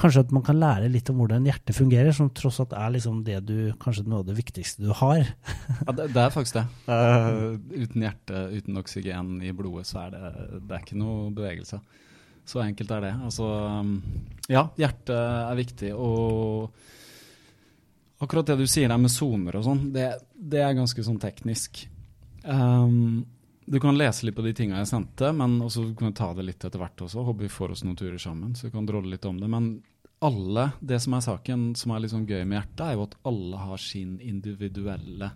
Kanskje 0.00 0.22
at 0.24 0.30
man 0.32 0.44
kan 0.44 0.56
lære 0.56 0.88
litt 0.88 1.10
om 1.12 1.18
hvordan 1.20 1.44
hjertet 1.44 1.76
fungerer, 1.76 2.14
som 2.16 2.30
tross 2.32 2.60
alt 2.62 2.72
er 2.76 2.94
liksom 2.94 3.18
det 3.26 3.40
du, 3.44 3.56
kanskje 3.82 4.06
noe 4.08 4.22
av 4.22 4.30
det 4.30 4.36
viktigste 4.38 4.86
du 4.86 4.94
har. 4.96 5.26
ja, 5.86 5.92
det, 5.92 6.06
det, 6.14 6.22
er 6.22 6.32
faktisk 6.32 6.56
det. 6.56 6.66
Uh, 6.88 7.58
uten 7.74 8.06
hjerte, 8.06 8.44
uten 8.54 8.80
oksygen 8.80 9.34
i 9.44 9.52
blodet, 9.56 9.88
så 9.90 10.06
er 10.06 10.14
det, 10.14 10.30
det 10.64 10.76
er 10.76 10.86
ikke 10.86 11.00
noe 11.00 11.28
bevegelse. 11.36 11.82
Så 12.48 12.62
enkelt 12.64 12.94
er 12.96 13.04
det. 13.04 13.12
Altså, 13.28 13.50
ja, 14.50 14.64
hjertet 14.80 15.12
er 15.20 15.58
viktig. 15.58 15.92
Og 15.92 16.72
akkurat 18.24 18.48
det 18.50 18.60
du 18.62 18.66
sier 18.70 18.88
der 18.90 19.00
med 19.00 19.12
soner 19.12 19.60
og 19.60 19.66
sånn, 19.68 19.84
det, 19.94 20.08
det, 20.34 20.64
er 20.64 20.78
ganske 20.78 21.04
sånn 21.04 21.20
teknisk. 21.20 21.84
Um, 22.42 23.22
du 23.70 23.78
kan 23.78 23.98
lese 23.98 24.26
litt 24.26 24.34
på 24.34 24.42
de 24.42 24.54
tinga 24.56 24.80
jeg 24.80 24.90
sendte, 24.90 25.30
men 25.36 25.60
også 25.62 25.90
kan 25.94 26.08
vi 26.08 26.16
ta 26.18 26.32
det 26.34 26.48
litt 26.48 26.64
etter 26.66 26.80
hvert 26.80 27.04
også. 27.06 27.22
Håper 27.28 27.46
vi 27.46 27.52
får 27.52 27.76
oss 27.76 27.84
noen 27.86 28.00
turer 28.00 28.18
sammen, 28.18 28.56
så 28.58 28.66
vi 28.66 28.74
kan 28.74 28.88
drolle 28.88 29.12
litt 29.12 29.28
om 29.28 29.38
det. 29.38 29.50
Men 29.52 29.70
alle, 30.20 30.66
det 30.80 31.00
som 31.00 31.14
er 31.16 31.24
saken 31.24 31.70
som 31.78 31.94
er 31.94 32.08
sånn 32.12 32.26
gøy 32.28 32.42
med 32.44 32.58
hjertet, 32.58 32.82
er 32.84 32.96
jo 32.96 33.06
at 33.06 33.16
alle 33.28 33.60
har 33.60 33.80
sin 33.80 34.18
individuelle, 34.20 35.30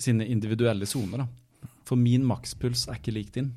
sine 0.00 0.26
individuelle 0.26 0.88
soner. 0.90 1.24
For 1.86 1.98
min 1.98 2.26
makspuls 2.26 2.88
er 2.88 2.98
ikke 2.98 3.14
lik 3.14 3.30
din. 3.36 3.52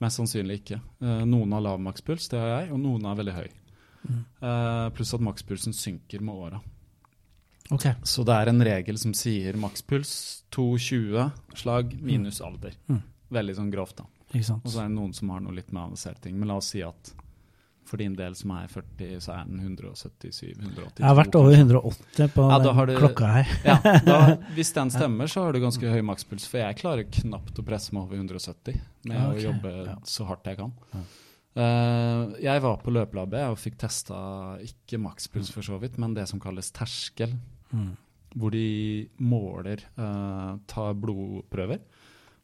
Mest 0.00 0.18
sannsynlig 0.18 0.62
ikke. 0.62 0.80
Uh, 1.02 1.22
noen 1.28 1.54
har 1.54 1.62
lav 1.62 1.80
makspuls, 1.82 2.28
det 2.32 2.40
har 2.40 2.52
jeg, 2.54 2.72
og 2.74 2.82
noen 2.82 3.06
er 3.06 3.18
veldig 3.20 3.36
høy. 3.36 3.48
Mm. 4.00 4.20
Uh, 4.42 4.86
pluss 4.96 5.14
at 5.14 5.24
makspulsen 5.24 5.76
synker 5.76 6.24
med 6.24 6.46
åra. 6.46 6.60
Okay. 7.70 7.94
Så 8.02 8.24
det 8.26 8.34
er 8.34 8.50
en 8.50 8.64
regel 8.66 8.98
som 8.98 9.12
sier 9.14 9.58
makspuls 9.60 10.12
220 10.56 11.58
slag 11.60 11.92
minus 12.02 12.40
alder. 12.42 12.74
Mm. 12.90 13.02
Veldig 13.30 13.58
sånn 13.60 13.70
grovt, 13.70 14.00
da. 14.00 14.08
Og 14.32 14.70
så 14.70 14.82
er 14.82 14.88
det 14.88 14.96
noen 14.96 15.12
som 15.14 15.30
har 15.30 15.42
noe 15.44 15.54
litt 15.54 15.70
mer 15.74 15.86
avanserte 15.86 16.24
ting. 16.26 16.38
Men 16.38 16.50
la 16.50 16.58
oss 16.58 16.72
si 16.74 16.82
at 16.86 17.12
for 17.90 17.98
din 17.98 18.12
del 18.14 18.36
som 18.38 18.52
er 18.54 18.68
40, 18.70 19.16
så 19.24 19.32
er 19.34 19.48
den 19.48 19.62
177-182. 19.64 21.00
Jeg 21.00 21.06
har 21.08 21.16
vært 21.18 21.38
over 21.38 21.56
180 21.56 22.34
på 22.36 22.44
ja, 22.52 22.58
du, 22.62 22.92
klokka 23.00 23.30
her. 23.34 23.54
ja, 23.66 23.78
da, 24.06 24.18
Hvis 24.56 24.70
den 24.76 24.92
stemmer, 24.94 25.30
så 25.30 25.46
har 25.46 25.56
du 25.56 25.62
ganske 25.62 25.90
høy 25.90 26.04
makspuls. 26.06 26.46
For 26.50 26.62
jeg 26.62 26.78
klarer 26.78 27.08
knapt 27.20 27.58
å 27.58 27.64
presse 27.66 27.94
meg 27.96 28.06
over 28.06 28.20
170 28.20 28.78
med 29.08 29.16
ja, 29.16 29.24
okay. 29.26 29.40
å 29.40 29.46
jobbe 29.48 29.72
ja. 29.88 29.96
så 30.06 30.28
hardt 30.28 30.52
jeg 30.52 30.60
kan. 30.60 30.76
Uh, 31.50 32.36
jeg 32.38 32.62
var 32.62 32.78
på 32.78 32.94
løpelabbet 32.94 33.50
og 33.50 33.58
fikk 33.58 33.80
testa 33.82 34.20
ikke 34.62 35.00
makspuls 35.02 35.50
for 35.50 35.66
så 35.66 35.80
vidt, 35.82 35.98
men 35.98 36.14
det 36.14 36.28
som 36.30 36.42
kalles 36.42 36.70
terskel. 36.76 37.34
Mm. 37.74 37.90
Hvor 38.38 38.54
de 38.54 39.08
måler 39.26 39.82
uh, 39.98 40.54
tar 40.70 40.94
blodprøver, 41.02 41.82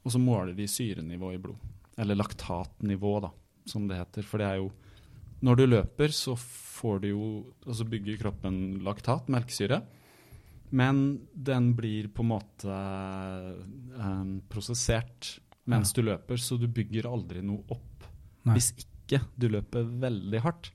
og 0.03 0.15
så 0.15 0.19
måler 0.23 0.57
de 0.59 0.67
syrenivå 0.71 1.31
i 1.37 1.39
blod. 1.43 1.63
Eller 2.03 2.19
laktatnivå, 2.19 3.15
da, 3.23 3.31
som 3.71 3.87
det 3.87 4.01
heter. 4.01 4.27
For 4.27 4.43
det 4.43 4.51
er 4.51 4.59
jo 4.65 4.73
Når 5.45 5.59
du 5.59 5.67
løper, 5.67 6.13
så 6.15 6.37
får 6.37 7.03
du 7.03 7.09
jo 7.11 7.27
Altså 7.67 7.85
bygger 7.89 8.19
kroppen 8.21 8.79
laktat, 8.85 9.29
melkesyre. 9.33 9.83
Men 10.71 11.21
den 11.33 11.75
blir 11.79 12.09
på 12.15 12.25
en 12.25 12.31
måte 12.33 12.77
um, 13.97 14.41
prosessert 14.51 15.37
mens 15.67 15.93
ja. 15.93 15.99
du 15.99 16.09
løper, 16.11 16.39
så 16.39 16.59
du 16.59 16.67
bygger 16.71 17.09
aldri 17.11 17.43
noe 17.43 17.63
opp. 17.75 18.07
Nei. 18.47 18.57
Hvis 18.57 18.73
ikke 18.79 19.23
du 19.39 19.49
løper 19.51 19.87
veldig 19.87 20.43
hardt 20.43 20.73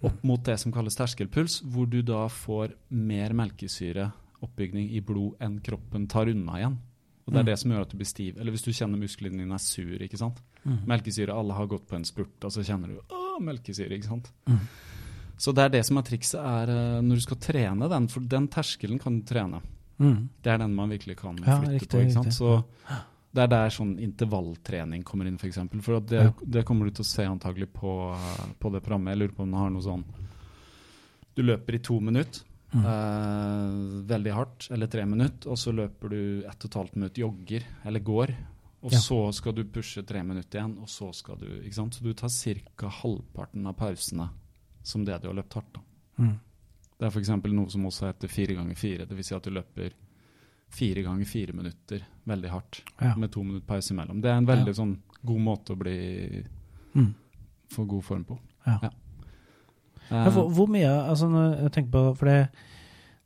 opp 0.00 0.22
mot 0.24 0.40
det 0.44 0.56
som 0.60 0.72
kalles 0.72 0.96
terskelpuls, 0.96 1.60
hvor 1.68 1.88
du 1.90 2.00
da 2.06 2.24
får 2.32 2.72
mer 2.96 3.34
melkesyreoppbygning 3.36 4.92
i 4.96 5.02
blod 5.04 5.40
enn 5.44 5.58
kroppen 5.64 6.06
tar 6.08 6.32
unna 6.32 6.56
igjen. 6.60 6.78
Og 7.26 7.34
Det 7.34 7.38
er 7.38 7.44
mm. 7.44 7.50
det 7.50 7.58
som 7.60 7.72
gjør 7.72 7.84
at 7.84 7.92
du 7.92 7.98
blir 8.00 8.08
stiv. 8.08 8.38
Eller 8.40 8.54
hvis 8.56 8.64
du 8.64 8.72
kjenner 8.72 9.00
musklene 9.00 9.42
dine 9.42 9.56
er 9.56 9.62
sur. 9.62 9.96
ikke 10.02 10.18
sant? 10.20 10.40
Mm. 10.64 10.80
Melkesyre, 10.88 11.36
alle 11.36 11.56
har 11.56 11.68
gått 11.68 11.86
på 11.88 11.98
en 11.98 12.08
spurt, 12.08 12.36
og 12.40 12.52
så 12.52 12.64
kjenner 12.64 12.94
du 12.94 13.19
melkesyre. 13.44 13.96
ikke 13.96 14.10
sant? 14.10 14.32
Mm. 14.48 14.62
Så 15.40 15.54
det 15.56 15.66
er 15.66 15.76
det 15.78 15.84
som 15.88 15.96
er 15.96 16.04
trikset, 16.04 16.40
er 16.40 16.72
uh, 16.72 17.02
når 17.04 17.20
du 17.20 17.24
skal 17.24 17.38
trene 17.40 17.88
den, 17.88 18.08
for 18.12 18.26
den 18.28 18.48
terskelen 18.52 19.00
kan 19.00 19.20
du 19.20 19.24
trene. 19.28 19.62
Mm. 20.00 20.28
Det 20.40 20.52
er 20.52 20.60
den 20.60 20.74
man 20.76 20.92
virkelig 20.92 21.16
kan 21.20 21.38
flytte 21.38 21.70
ja, 21.70 21.72
riktig, 21.76 21.88
på. 21.92 22.02
ikke 22.04 22.18
sant? 22.18 22.36
Så 22.36 23.00
det 23.30 23.44
er 23.44 23.50
der 23.52 23.72
sånn 23.72 23.94
intervalltrening 24.02 25.04
kommer 25.06 25.28
inn, 25.28 25.36
f.eks. 25.38 25.42
For, 25.44 25.50
eksempel. 25.52 25.82
for 25.86 26.02
det, 26.02 26.22
ja. 26.26 26.32
det, 26.56 26.64
kommer 26.66 26.88
du 26.88 26.96
til 26.98 27.06
å 27.06 27.10
se 27.10 27.26
antagelig 27.28 27.68
på, 27.76 27.96
på, 28.58 28.72
det 28.74 28.82
programmet. 28.82 29.14
Jeg 29.14 29.22
lurer 29.22 29.34
på 29.36 29.44
om 29.46 29.52
det 29.54 29.60
har 29.60 29.74
noe 29.74 29.86
sånn 29.86 30.06
Du 31.36 31.44
løper 31.44 31.76
i 31.78 31.82
to 31.86 32.00
minutter, 32.02 32.42
mm. 32.74 32.86
eh, 32.92 33.76
veldig 34.10 34.34
hardt, 34.34 34.66
eller 34.74 34.90
tre 34.90 35.04
minutter, 35.06 35.52
og 35.52 35.60
så 35.62 35.74
løper 35.76 36.10
du 36.10 36.22
ett 36.42 36.58
og 36.58 36.72
et 36.72 36.80
halvt 36.80 36.98
minutt 36.98 37.22
jogger, 37.22 37.68
eller 37.86 38.04
går. 38.10 38.34
Og 38.80 38.94
ja. 38.94 39.00
så 39.02 39.18
skal 39.36 39.54
du 39.56 39.64
pushe 39.68 40.02
tre 40.08 40.22
minutter 40.24 40.58
igjen, 40.58 40.78
og 40.80 40.88
så 40.88 41.10
skal 41.12 41.36
du 41.40 41.48
ikke 41.58 41.76
sant? 41.76 41.96
Så 41.96 42.04
du 42.04 42.14
tar 42.16 42.32
ca. 42.32 42.92
halvparten 43.02 43.66
av 43.68 43.76
pausene 43.76 44.30
som 44.82 45.04
det 45.04 45.18
du 45.20 45.28
har 45.28 45.36
løpt 45.36 45.58
hardt. 45.58 45.74
da. 45.74 45.82
Mm. 46.24 46.38
Det 47.00 47.08
er 47.08 47.12
f.eks. 47.12 47.32
noe 47.32 47.72
som 47.72 47.84
også 47.88 48.08
heter 48.08 48.32
fire 48.32 48.56
ganger 48.56 48.76
fire. 48.76 49.06
Dvs. 49.08 49.28
Si 49.28 49.36
at 49.36 49.44
du 49.44 49.52
løper 49.52 49.92
fire 50.70 51.02
ganger 51.02 51.28
fire 51.28 51.52
minutter 51.56 52.02
veldig 52.28 52.50
hardt, 52.50 52.82
ja. 53.00 53.14
med 53.16 53.32
to 53.32 53.42
minutter 53.42 53.66
pause 53.66 53.92
imellom. 53.94 54.20
Det 54.22 54.30
er 54.30 54.40
en 54.40 54.48
veldig 54.48 54.72
ja. 54.72 54.78
sånn 54.80 54.96
god 55.26 55.44
måte 55.44 55.74
å 55.74 55.80
bli 55.80 55.96
mm. 56.94 57.08
få 57.74 57.86
god 57.90 58.04
form 58.06 58.26
på. 58.28 58.36
Ja. 58.66 58.92
Uh, 60.10 60.28
hvor, 60.30 60.50
hvor, 60.54 60.68
mye 60.70 60.90
altså 60.90 61.28
når 61.30 61.56
jeg 61.66 61.72
tenker 61.76 61.94
på, 61.94 62.04
for 62.18 62.30
det, 62.30 62.68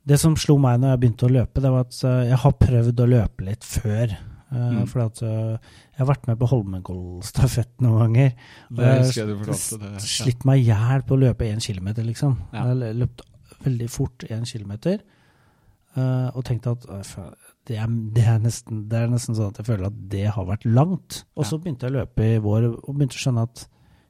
det 0.05 0.19
som 0.21 0.35
slo 0.37 0.57
meg 0.61 0.79
når 0.81 0.93
jeg 0.93 1.01
begynte 1.03 1.27
å 1.27 1.33
løpe, 1.33 1.63
det 1.63 1.71
var 1.73 1.85
at 1.87 1.99
uh, 2.03 2.15
jeg 2.29 2.41
har 2.43 2.57
prøvd 2.61 3.03
å 3.03 3.11
løpe 3.11 3.47
litt 3.47 3.67
før. 3.67 4.17
Uh, 4.51 4.57
mm. 4.57 4.81
For 4.91 5.01
jeg 5.01 5.59
har 5.97 6.09
vært 6.09 6.27
med 6.29 6.37
på 6.41 6.49
Holmenkollstafett 6.51 7.81
noen 7.83 8.03
ganger. 8.03 8.35
Og 8.75 8.83
jeg 8.83 9.25
har 9.25 10.03
slitt 10.05 10.45
meg 10.47 10.61
i 10.61 10.69
hjel 10.69 11.05
på 11.07 11.17
å 11.17 11.23
løpe 11.23 11.49
én 11.49 11.63
kilometer, 11.63 12.05
liksom. 12.05 12.37
Jeg 12.53 12.69
har 12.69 12.95
løpt 13.01 13.25
veldig 13.65 13.89
fort 13.91 14.27
én 14.29 14.45
kilometer. 14.47 15.01
Uh, 15.95 16.27
og 16.35 16.43
tenkte 16.43 16.73
at 16.75 16.85
det, 17.65 17.77
er, 17.79 17.87
det, 17.87 18.25
er 18.27 18.41
nesten, 18.43 18.83
det, 18.91 18.99
er, 18.99 19.07
nesten, 19.09 19.37
sånn 19.37 19.53
at 19.53 19.61
jeg 19.61 19.69
føler 19.69 19.87
at 19.87 20.01
det 20.11 20.25
har 20.35 20.47
vært 20.49 20.67
langt. 20.67 21.23
Og 21.39 21.47
så 21.47 21.57
begynte 21.61 21.87
jeg 21.87 21.95
å 21.95 22.01
løpe 22.01 22.27
i 22.35 22.41
vår 22.43 22.67
og 22.73 22.91
begynte 22.91 23.17
å 23.17 23.23
skjønne 23.23 23.45
at 23.47 23.65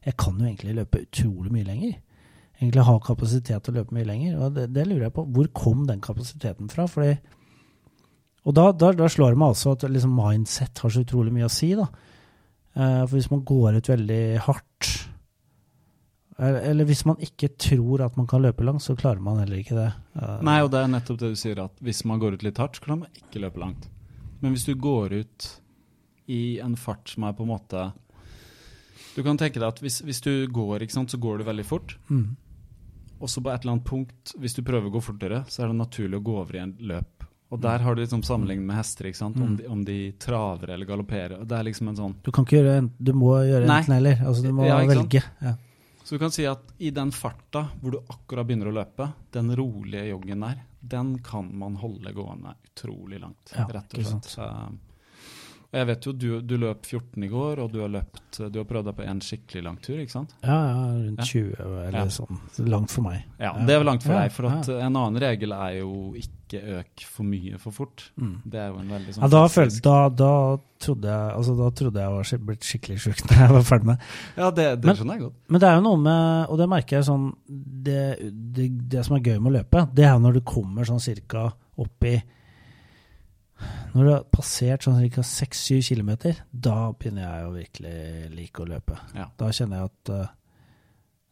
jeg 0.05 0.17
kan 0.21 0.41
jo 0.41 0.49
egentlig 0.49 0.75
løpe 0.79 1.03
utrolig 1.05 1.53
mye 1.53 1.67
lenger. 1.67 1.93
Egentlig 2.59 2.85
ha 2.87 2.95
kapasitet 3.03 3.65
til 3.65 3.73
å 3.73 3.77
løpe 3.79 3.95
mye 3.95 4.07
lenger. 4.07 4.35
Og 4.39 4.57
det, 4.57 4.67
det 4.75 4.85
lurer 4.87 5.07
jeg 5.07 5.15
på. 5.15 5.25
Hvor 5.37 5.49
kom 5.57 5.85
den 5.89 6.03
kapasiteten 6.03 6.69
fra? 6.71 6.85
Fordi, 6.89 7.15
og 8.45 8.53
da, 8.53 8.69
da, 8.77 8.91
da, 8.93 9.09
slår 9.09 9.33
det 9.33 9.41
meg 9.41 9.55
altså 9.55 9.73
at 9.73 9.87
liksom 9.89 10.13
mindset 10.17 10.83
har 10.83 10.93
så 10.93 11.01
utrolig 11.01 11.33
mye 11.33 11.47
å 11.47 11.53
si. 11.53 11.71
da. 11.77 11.89
Uh, 12.75 13.01
for 13.07 13.15
hvis 13.17 13.31
man 13.31 13.43
går 13.47 13.79
ut 13.79 13.89
veldig 13.89 14.23
hardt 14.45 14.93
eller 16.35 16.83
hvis 16.83 17.05
man 17.07 17.21
ikke 17.23 17.53
tror 17.55 18.01
at 18.03 18.17
man 18.19 18.27
kan 18.27 18.43
løpe 18.43 18.63
langt, 18.67 18.83
så 18.83 18.95
klarer 18.99 19.23
man 19.23 19.39
heller 19.39 19.61
ikke 19.61 19.77
det. 19.77 19.91
Nei, 20.43 20.57
og 20.65 20.71
det 20.73 20.81
er 20.81 20.89
nettopp 20.91 21.19
det 21.21 21.29
du 21.31 21.37
sier, 21.39 21.61
at 21.63 21.77
hvis 21.79 22.03
man 22.07 22.19
går 22.19 22.35
ut 22.35 22.43
litt 22.43 22.59
hardt, 22.59 22.75
så 22.75 22.83
klarer 22.83 23.05
man 23.05 23.21
ikke 23.21 23.39
løpe 23.39 23.61
langt. 23.61 23.85
Men 24.41 24.51
hvis 24.51 24.65
du 24.67 24.73
går 24.75 25.15
ut 25.15 25.47
i 26.27 26.57
en 26.59 26.75
fart 26.75 27.07
som 27.13 27.23
er 27.23 27.35
på 27.37 27.45
en 27.45 27.51
måte 27.53 27.81
Du 29.15 29.21
kan 29.23 29.37
tenke 29.39 29.61
deg 29.61 29.67
at 29.69 29.79
hvis, 29.79 30.01
hvis 30.03 30.19
du 30.25 30.47
går, 30.51 30.83
ikke 30.83 30.97
sant, 30.97 31.13
så 31.13 31.19
går 31.23 31.39
du 31.39 31.45
veldig 31.47 31.63
fort. 31.63 31.95
Mm. 32.11 32.35
Og 33.23 33.31
så 33.31 33.39
på 33.39 33.47
et 33.47 33.63
eller 33.63 33.77
annet 33.77 33.87
punkt, 33.87 34.33
hvis 34.35 34.57
du 34.57 34.63
prøver 34.65 34.89
å 34.89 34.95
gå 34.97 35.01
fortere, 35.05 35.45
så 35.47 35.63
er 35.63 35.71
det 35.71 35.79
naturlig 35.79 36.19
å 36.19 36.25
gå 36.25 36.35
over 36.41 36.57
i 36.57 36.63
en 36.65 36.73
løp. 36.83 37.14
Og 37.55 37.61
der 37.63 37.83
har 37.85 37.95
du 37.95 38.01
liksom 38.01 38.23
sammenlignet 38.27 38.67
med 38.67 38.77
hester, 38.79 39.09
ikke 39.09 39.21
sant? 39.21 39.37
Om, 39.39 39.53
mm. 39.53 39.59
de, 39.59 39.67
om 39.71 39.83
de 39.87 39.99
traver 40.21 40.73
eller 40.75 40.89
galopperer. 40.89 41.45
Det 41.47 41.57
er 41.57 41.69
liksom 41.69 41.91
en 41.91 41.99
sånn 41.99 42.17
Du 42.25 42.31
kan 42.35 42.47
ikke 42.47 42.59
gjøre 42.59 42.75
en, 42.81 42.89
du 42.97 43.13
må 43.15 43.31
gjøre 43.47 43.69
enten 43.69 43.95
eller. 43.97 44.21
Altså, 44.25 44.43
du 44.43 44.55
må 44.55 44.67
ja, 44.67 44.81
velge. 44.89 45.23
Ja. 45.41 45.55
Så 46.05 46.15
du 46.15 46.21
kan 46.21 46.33
si 46.35 46.43
at 46.45 46.75
i 46.77 46.91
den 46.93 47.09
farta 47.15 47.63
hvor 47.81 47.95
du 47.95 48.01
akkurat 48.13 48.45
begynner 48.45 48.69
å 48.69 48.75
løpe, 48.75 49.07
den 49.33 49.49
rolige 49.57 50.03
joggen 50.11 50.43
der, 50.45 50.59
den 50.85 51.15
kan 51.25 51.47
man 51.57 51.79
holde 51.81 52.13
gående 52.13 52.53
utrolig 52.67 53.23
langt, 53.23 53.55
ja, 53.55 53.65
rett 53.65 53.95
og 53.97 54.05
slett. 54.05 54.35
Og 55.75 55.81
jeg 55.81 55.87
vet 55.89 56.05
jo, 56.07 56.11
du, 56.15 56.27
du, 56.39 56.53
løp 56.55 56.85
14 56.87 57.23
i 57.25 57.27
går, 57.27 57.59
og 57.59 57.73
du 57.73 57.81
har 57.83 57.89
løpt 57.91 58.37
Du 58.47 58.61
har 58.61 58.67
prøvd 58.69 58.87
deg 58.87 58.95
på 58.95 59.03
en 59.03 59.17
skikkelig 59.23 59.63
lang 59.65 59.79
tur, 59.83 59.97
ikke 59.99 60.13
sant? 60.13 60.31
Ja, 60.39 60.55
ja 60.55 60.85
rundt 60.93 61.25
20 61.27 61.65
eller 61.65 61.97
ja. 61.99 62.03
sånn. 62.15 62.37
Langt 62.71 62.93
for 62.95 63.03
meg. 63.03 63.25
Ja, 63.43 63.51
det 63.59 63.75
er 63.75 63.83
langt 63.83 64.05
for 64.05 64.15
deg. 64.15 64.31
For 64.31 64.47
at 64.47 64.69
en 64.71 64.95
annen 64.95 65.19
regel 65.19 65.51
er 65.51 65.81
jo 65.81 66.13
ikke 66.15 66.61
øk 66.77 67.03
for 67.11 67.27
mye 67.27 67.59
for 67.59 67.75
fort. 67.75 68.05
Mm. 68.15 68.37
Det 68.47 68.61
er 68.61 68.69
jo 68.69 68.79
en 68.79 68.93
veldig 68.95 69.15
sånn 69.17 69.25
Ja, 69.25 69.29
da, 69.33 69.41
følte, 69.51 69.81
da, 69.83 69.97
da, 70.23 70.29
trodde 70.85 71.11
jeg 71.11 71.33
altså, 71.41 71.55
da 71.59 71.67
trodde 71.81 72.05
jeg 72.05 72.13
var 72.15 72.45
blitt 72.47 72.69
skikkelig 72.69 72.97
sjuk 73.03 73.23
når 73.27 73.41
jeg 73.41 73.55
var 73.57 73.67
ferdig 73.67 73.89
med 73.89 74.07
Ja, 74.37 74.53
det, 74.55 74.69
det 74.85 74.95
skjønner 74.95 75.19
jeg 75.19 75.25
godt. 75.25 75.35
Men 75.49 75.63
det 75.65 75.69
er 75.69 75.75
jo 75.75 75.83
noe 75.89 76.01
med 76.05 76.53
Og 76.53 76.61
det 76.61 76.69
merker 76.71 76.99
jeg 76.99 77.07
sånn 77.09 77.27
Det, 77.89 77.99
det, 78.31 78.69
det 78.95 79.03
som 79.07 79.17
er 79.17 79.27
gøy 79.27 79.41
med 79.41 79.51
å 79.51 79.55
løpe, 79.57 79.83
det 79.97 80.07
er 80.07 80.23
når 80.23 80.39
du 80.39 80.41
kommer 80.47 80.87
sånn 80.87 81.03
cirka 81.03 81.49
opp 81.83 82.07
i 82.07 82.15
Når 83.95 84.03
du 84.03 84.11
har 84.11 84.25
passert 84.33 84.83
sånn 84.85 84.97
ca. 85.13 85.23
6-7 85.23 85.79
km, 85.87 86.11
da 86.51 86.91
begynner 86.91 87.23
jeg 87.23 87.45
å 87.45 87.53
virkelig 87.55 87.99
like 88.35 88.63
å 88.63 88.67
løpe. 88.67 88.97
Ja. 89.15 89.29
Da 89.39 89.51
kjenner 89.55 89.81
jeg 89.83 89.91
at 89.91 90.11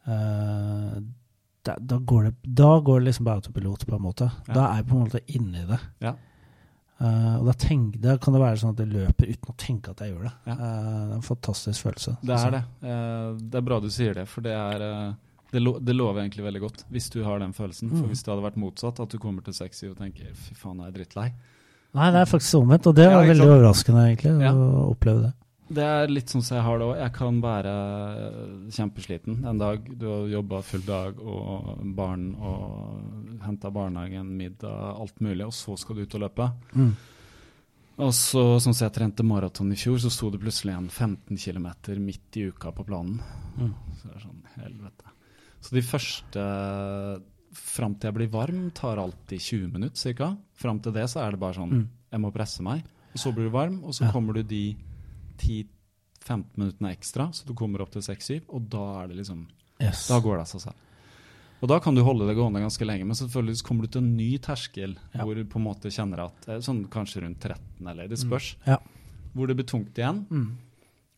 uh, 0.08 1.00
da, 1.64 1.76
da, 1.80 1.98
går 2.00 2.30
det, 2.30 2.36
da 2.44 2.70
går 2.80 3.02
det 3.02 3.10
liksom 3.10 3.28
på 3.28 3.34
autopilot, 3.34 3.88
på 3.88 3.98
en 3.98 4.06
måte. 4.06 4.30
Ja. 4.48 4.54
Da 4.54 4.62
er 4.70 4.80
jeg 4.82 4.88
på 4.90 4.96
en 4.96 5.04
måte 5.08 5.24
inni 5.36 5.66
det. 5.68 5.82
Ja. 6.04 6.16
Uh, 7.04 7.36
og 7.42 7.50
da, 7.50 7.54
tenk, 7.60 7.98
da, 8.00 8.16
kan 8.22 8.36
det 8.36 8.42
være 8.44 8.60
sånn 8.62 8.76
at 8.76 8.82
jeg 8.84 8.94
løper 8.94 9.32
uten 9.34 9.52
å 9.52 9.58
tenke 9.60 9.92
at 9.92 10.04
jeg 10.04 10.14
gjør 10.14 10.28
det. 10.30 10.34
Ja. 10.48 10.56
Uh, 10.56 10.64
det 10.64 11.04
er 11.04 11.14
en 11.18 11.28
fantastisk 11.28 11.88
følelse. 11.88 12.16
Det 12.24 12.40
er 12.40 12.56
det. 12.56 12.64
Uh, 12.84 13.30
det 13.44 13.60
er 13.60 13.68
bra 13.68 13.80
du 13.84 13.90
sier 13.92 14.16
det, 14.16 14.28
for 14.32 14.46
det 14.46 14.54
er 14.56 14.86
det, 15.54 15.62
lo, 15.62 15.76
det, 15.84 15.96
lover 15.96 16.24
egentlig 16.24 16.46
veldig 16.48 16.62
godt, 16.64 16.86
hvis 16.94 17.10
du 17.14 17.20
har 17.28 17.44
den 17.44 17.52
følelsen. 17.54 17.92
Mm. 17.92 17.98
For 18.00 18.12
hvis 18.12 18.24
det 18.24 18.32
hadde 18.34 18.46
vært 18.48 18.62
motsatt, 18.62 19.04
at 19.04 19.12
du 19.12 19.20
kommer 19.22 19.46
til 19.46 19.56
sexy 19.58 19.90
og 19.90 20.00
tenker 20.00 20.32
'fy 20.34 20.56
faen, 20.58 20.80
jeg 20.82 20.94
er 20.94 20.96
drittlei', 20.96 21.34
Nei, 21.94 22.10
det 22.10 22.24
er 22.24 22.30
faktisk 22.30 22.64
omvendt, 22.64 22.90
og 22.90 22.98
det 22.98 23.06
var 23.12 23.28
veldig 23.30 23.48
overraskende 23.48 24.04
egentlig 24.10 24.34
ja. 24.42 24.52
å 24.54 24.90
oppleve 24.90 25.28
det. 25.28 25.34
Det 25.74 25.84
er 25.86 26.12
litt 26.12 26.30
sånn 26.30 26.44
som 26.46 26.58
jeg 26.58 26.66
har 26.66 26.80
det 26.80 26.88
òg. 26.88 26.94
Jeg 27.00 27.14
kan 27.16 27.38
være 27.42 27.74
kjempesliten 28.76 29.46
en 29.50 29.62
dag. 29.62 29.88
Du 29.98 30.06
har 30.10 30.28
jobba 30.32 30.60
full 30.66 30.84
dag 30.86 31.22
og 31.22 31.70
barn 31.98 32.28
og 32.36 33.40
henta 33.46 33.72
barnehagen, 33.74 34.34
middag, 34.38 34.76
alt 35.00 35.24
mulig, 35.24 35.48
og 35.48 35.56
så 35.56 35.78
skal 35.80 35.98
du 35.98 36.04
ut 36.04 36.18
og 36.18 36.26
løpe. 36.26 36.50
Mm. 36.76 36.92
Og 38.04 38.14
så, 38.18 38.44
sånn 38.58 38.74
som 38.74 38.88
jeg 38.88 38.96
trente 38.96 39.26
maraton 39.26 39.74
i 39.74 39.78
fjor, 39.78 40.00
så 40.02 40.10
sto 40.14 40.32
det 40.34 40.42
plutselig 40.42 40.74
en 40.74 40.90
15 40.90 41.38
km 41.38 41.70
midt 42.02 42.42
i 42.42 42.48
uka 42.50 42.74
på 42.74 42.86
planen. 42.90 43.22
Mm. 43.58 43.74
Så 44.00 44.10
det 44.10 44.16
er 44.18 44.26
sånn, 44.26 44.42
helvete. 44.58 45.14
Så 45.64 45.78
de 45.78 45.86
første 45.86 46.48
fram 47.58 47.96
til 47.96 48.10
jeg 48.10 48.18
blir 48.18 48.32
varm, 48.34 48.66
tar 48.76 49.02
alltid 49.02 49.42
20 49.42 49.74
minutter 49.74 50.16
ca. 50.18 50.32
Fram 50.60 50.82
til 50.84 50.96
det 50.96 51.08
så 51.12 51.24
er 51.24 51.36
det 51.36 51.42
bare 51.44 51.58
sånn 51.58 51.74
mm. 51.74 51.86
Jeg 52.14 52.22
må 52.22 52.30
presse 52.34 52.62
meg. 52.66 52.84
Og 53.14 53.22
så 53.22 53.32
blir 53.34 53.50
du 53.50 53.54
varm, 53.54 53.80
og 53.86 53.96
så 53.98 54.06
ja. 54.06 54.12
kommer 54.14 54.38
du 54.38 54.44
de 54.46 54.64
10-15 55.42 56.44
minuttene 56.60 56.92
ekstra, 56.94 57.30
så 57.34 57.48
du 57.48 57.56
kommer 57.58 57.82
opp 57.82 57.94
til 57.94 58.06
6-7, 58.06 58.44
og 58.54 58.68
da 58.74 58.84
er 59.02 59.10
det 59.10 59.18
liksom 59.22 59.48
yes. 59.82 60.08
Da 60.12 60.20
går 60.22 60.38
det 60.38 60.46
av 60.46 60.52
seg 60.52 60.66
selv. 60.68 60.90
Og 61.64 61.70
da 61.72 61.78
kan 61.80 61.96
du 61.96 62.04
holde 62.04 62.28
det 62.28 62.36
gående 62.36 62.60
ganske 62.60 62.86
lenge, 62.86 63.08
men 63.08 63.18
selvfølgelig 63.18 63.64
kommer 63.64 63.86
du 63.86 63.94
til 63.96 64.04
en 64.04 64.16
ny 64.18 64.30
terskel 64.44 64.98
ja. 65.14 65.24
hvor 65.24 65.38
du 65.38 65.46
på 65.48 65.62
en 65.62 65.68
måte 65.70 65.92
kjenner 65.94 66.26
at 66.26 66.50
Sånn 66.66 66.84
kanskje 66.92 67.24
rundt 67.24 67.40
13, 67.40 67.88
eller 67.88 68.10
det 68.12 68.20
spørs. 68.20 68.50
Mm. 68.60 68.66
Ja. 68.74 68.80
Hvor 69.34 69.50
det 69.50 69.56
blir 69.58 69.70
tungt 69.72 69.98
igjen. 69.98 70.26
Mm. 70.28 70.50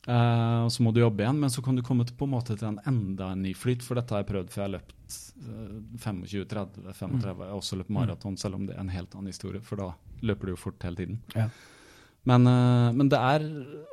Uh, 0.05 0.67
og 0.67 0.69
så 0.69 0.85
må 0.85 0.93
du 0.93 1.01
jobbe 1.01 1.25
igjen, 1.25 1.39
men 1.41 1.49
så 1.49 1.63
kan 1.65 1.75
du 1.75 1.81
komme 1.85 2.05
til, 2.05 2.13
på 2.19 2.27
en 2.27 2.35
måte 2.35 2.53
til 2.53 2.69
en 2.69 2.77
enda 2.85 3.31
en 3.33 3.41
ny 3.41 3.55
flyt. 3.57 3.81
For 3.81 3.97
dette 3.97 4.13
har 4.13 4.21
jeg 4.21 4.29
prøvd, 4.29 4.53
før 4.53 4.61
jeg 4.61 4.67
har 4.67 4.75
løpt 4.77 4.94
uh, 5.41 5.77
25-30, 6.01 6.91
35. 6.93 7.35
Mm. 7.35 7.53
Også 7.55 7.79
løpt 7.79 7.93
maraton, 7.93 8.37
selv 8.37 8.59
om 8.59 8.65
det 8.67 8.75
er 8.75 8.83
en 8.83 8.93
helt 8.93 9.15
annen 9.15 9.33
historie, 9.33 9.61
for 9.63 9.81
da 9.81 9.91
løper 10.25 10.49
du 10.49 10.55
jo 10.55 10.61
fort 10.61 10.85
hele 10.87 10.99
tiden. 11.01 11.21
Ja. 11.35 11.49
Men, 12.25 12.47
uh, 12.49 12.89
men, 12.95 13.09
det 13.11 13.19
er 13.21 13.43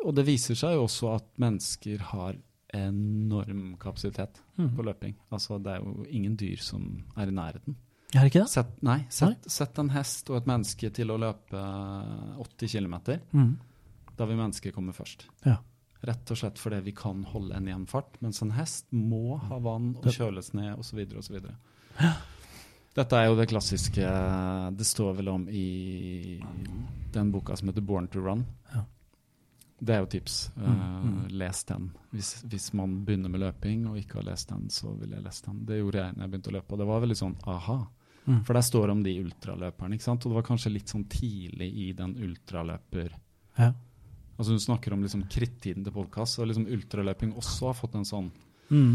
Og 0.07 0.15
det 0.17 0.25
viser 0.25 0.57
seg 0.57 0.79
jo 0.79 0.87
også 0.87 1.11
at 1.19 1.27
mennesker 1.43 2.01
har 2.13 2.39
enorm 2.73 3.75
kapasitet 3.81 4.41
mm. 4.57 4.71
på 4.77 4.85
løping. 4.87 5.17
Altså 5.31 5.59
Det 5.61 5.75
er 5.75 5.83
jo 5.83 6.07
ingen 6.09 6.37
dyr 6.41 6.61
som 6.65 6.87
er 7.17 7.29
i 7.29 7.35
nærheten. 7.35 7.77
Er 8.13 8.25
det 8.25 8.33
ikke 8.33 8.43
det? 8.43 8.53
Sett, 8.53 8.73
nei, 8.85 8.99
sett, 9.13 9.47
sett, 9.49 9.79
en 9.81 9.91
hest 9.95 10.29
og 10.29 10.37
et 10.41 10.49
menneske 10.49 10.91
til 10.93 11.13
å 11.13 11.19
løpe 11.21 11.61
80 12.45 12.75
km. 12.75 12.97
Mm. 13.33 13.53
Da 14.19 14.27
vil 14.29 14.37
mennesket 14.41 14.75
komme 14.77 14.93
først. 14.97 15.25
Ja. 15.49 15.59
Rett 16.03 16.31
og 16.35 16.39
slett 16.39 16.59
fordi 16.59 16.81
vi 16.83 16.95
kan 16.99 17.23
holde 17.31 17.55
en 17.55 17.69
jevn 17.71 17.85
fart, 17.87 18.17
mens 18.25 18.43
en 18.43 18.51
hest 18.57 18.89
må 18.91 19.37
ha 19.39 19.59
vann 19.63 19.93
og 20.01 20.09
kjøles 20.11 20.51
ned 20.59 20.75
osv. 20.83 21.05
osv. 21.21 21.37
Dette 22.97 23.19
er 23.19 23.29
jo 23.29 23.37
det 23.39 23.47
klassiske 23.49 24.09
Det 24.77 24.87
står 24.87 25.15
vel 25.21 25.31
om 25.33 25.45
i 25.49 26.41
den 27.13 27.31
boka 27.33 27.57
som 27.57 27.71
heter 27.71 27.85
'Born 27.87 28.09
to 28.09 28.19
Run'. 28.19 28.43
Ja. 28.73 28.83
Det 29.79 29.95
er 29.95 30.01
jo 30.01 30.07
tips. 30.07 30.51
Uh, 30.57 31.27
Les 31.29 31.65
den. 31.65 31.91
Hvis, 32.11 32.43
hvis, 32.43 32.73
man 32.73 33.05
begynner 33.05 33.29
med 33.29 33.41
løping 33.41 33.87
og 33.91 33.99
ikke 33.99 34.21
har 34.21 34.29
lest 34.31 34.49
den, 34.49 34.69
så 34.71 34.93
vil 34.99 35.11
jeg 35.11 35.23
lese 35.23 35.47
den. 35.47 35.65
Det 35.67 35.79
gjorde 35.79 35.99
jeg 35.99 36.15
når 36.15 36.23
jeg 36.23 36.31
begynte 36.31 36.51
å 36.51 36.57
løpe, 36.57 36.73
og 36.73 36.79
det 36.79 36.87
var 36.87 37.01
veldig 37.01 37.19
sånn 37.19 37.37
aha. 37.47 37.79
Mm. 38.27 38.45
For 38.45 38.55
der 38.55 38.61
står 38.61 38.87
det 38.87 38.93
om 38.93 39.03
de 39.03 39.17
ultraløperne, 39.23 39.95
ikke 39.95 40.05
sant? 40.05 40.27
og 40.27 40.31
det 40.31 40.39
var 40.39 40.47
kanskje 40.47 40.73
litt 40.73 40.89
sånn 40.89 41.09
tidlig 41.11 41.73
i 41.87 41.89
den 41.99 42.15
ultraløper... 42.19 43.19
Ja 43.59 43.73
Altså 44.43 44.57
Hun 44.57 44.61
snakker 44.61 44.93
om 44.93 45.03
liksom 45.05 45.21
krittiden 45.31 45.85
til 45.87 45.95
podkast, 45.95 46.41
og 46.43 46.49
liksom 46.51 46.65
ultraløping 46.67 47.37
også 47.39 47.69
har 47.69 47.77
fått 47.79 47.93
en 47.95 48.07
sånn 48.09 48.31
mm. 48.75 48.95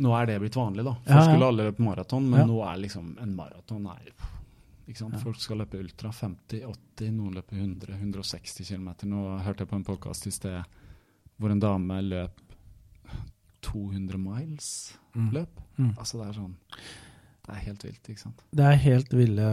Nå 0.00 0.14
er 0.16 0.30
det 0.30 0.38
blitt 0.40 0.56
vanlig, 0.56 0.86
da. 0.86 0.94
Først 1.04 1.12
ja, 1.12 1.18
ja. 1.18 1.24
skulle 1.28 1.48
alle 1.52 1.66
løpe 1.66 1.84
maraton, 1.84 2.24
men 2.32 2.40
ja. 2.40 2.46
nå 2.48 2.54
er 2.64 2.78
liksom 2.80 3.10
en 3.20 3.34
maraton 3.36 3.84
er? 3.92 4.08
Folk 5.20 5.36
skal 5.44 5.60
løpe 5.60 5.76
ultra. 5.76 6.08
50, 6.16 6.64
80, 6.64 7.12
noen 7.18 7.36
løper 7.36 7.60
100, 7.60 7.98
160 8.00 8.70
km. 8.72 8.88
Nå 9.12 9.20
hørte 9.44 9.66
jeg 9.66 9.70
på 9.70 9.76
en 9.76 9.84
podkast 9.86 10.26
i 10.26 10.32
sted 10.32 10.80
hvor 11.36 11.52
en 11.52 11.60
dame 11.60 12.00
løp 12.06 12.40
200 13.68 14.24
miles 14.24 14.72
mm. 15.12 15.28
løp. 15.36 15.60
Mm. 15.76 15.92
Altså 15.92 16.22
det 16.22 16.30
er 16.30 16.40
sånn 16.40 16.56
det 17.42 17.56
er 17.56 17.62
helt 17.66 17.84
vilt, 17.84 18.04
ikke 18.06 18.20
sant? 18.20 18.42
Det 18.54 18.66
er 18.68 18.76
helt 18.84 19.14
ville 19.18 19.46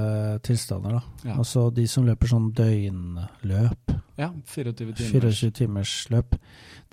tilstander, 0.45 0.99
da. 0.99 1.29
Ja. 1.31 1.37
Altså 1.41 1.63
de 1.73 1.87
som 1.89 2.05
løper 2.05 2.29
sånn 2.29 2.51
døgnløp. 2.53 3.95
Ja, 4.19 4.27
24 4.45 4.75
timers. 4.77 5.09
24 5.09 5.49
timers 5.57 5.93
løp. 6.13 6.37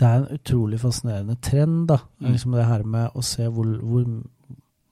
Det 0.01 0.09
er 0.09 0.23
en 0.23 0.39
utrolig 0.39 0.81
fascinerende 0.81 1.37
trend, 1.45 1.83
da. 1.91 1.99
Mm. 2.17 2.31
Liksom 2.31 2.57
det 2.57 2.65
her 2.71 2.87
med 2.97 3.13
å 3.13 3.27
se 3.29 3.51
hvor, 3.53 3.69
hvor, 3.83 4.09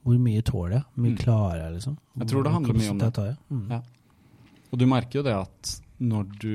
hvor 0.04 0.20
mye 0.26 0.44
tåler 0.44 0.76
jeg, 0.76 0.84
hvor 0.90 1.06
mye 1.06 1.14
mm. 1.16 1.18
klarer 1.24 1.62
jeg, 1.62 1.76
liksom. 1.78 1.96
Jeg 2.20 2.32
tror 2.34 2.44
det 2.44 2.54
handler 2.58 2.80
mye 2.82 2.92
om 2.92 3.02
det. 3.06 3.26
Mm. 3.48 3.64
Ja. 3.72 3.80
Og 4.68 4.84
du 4.84 4.86
merker 4.90 5.22
jo 5.22 5.24
det 5.24 5.38
at 5.40 5.74
når 6.04 6.30
du, 6.36 6.54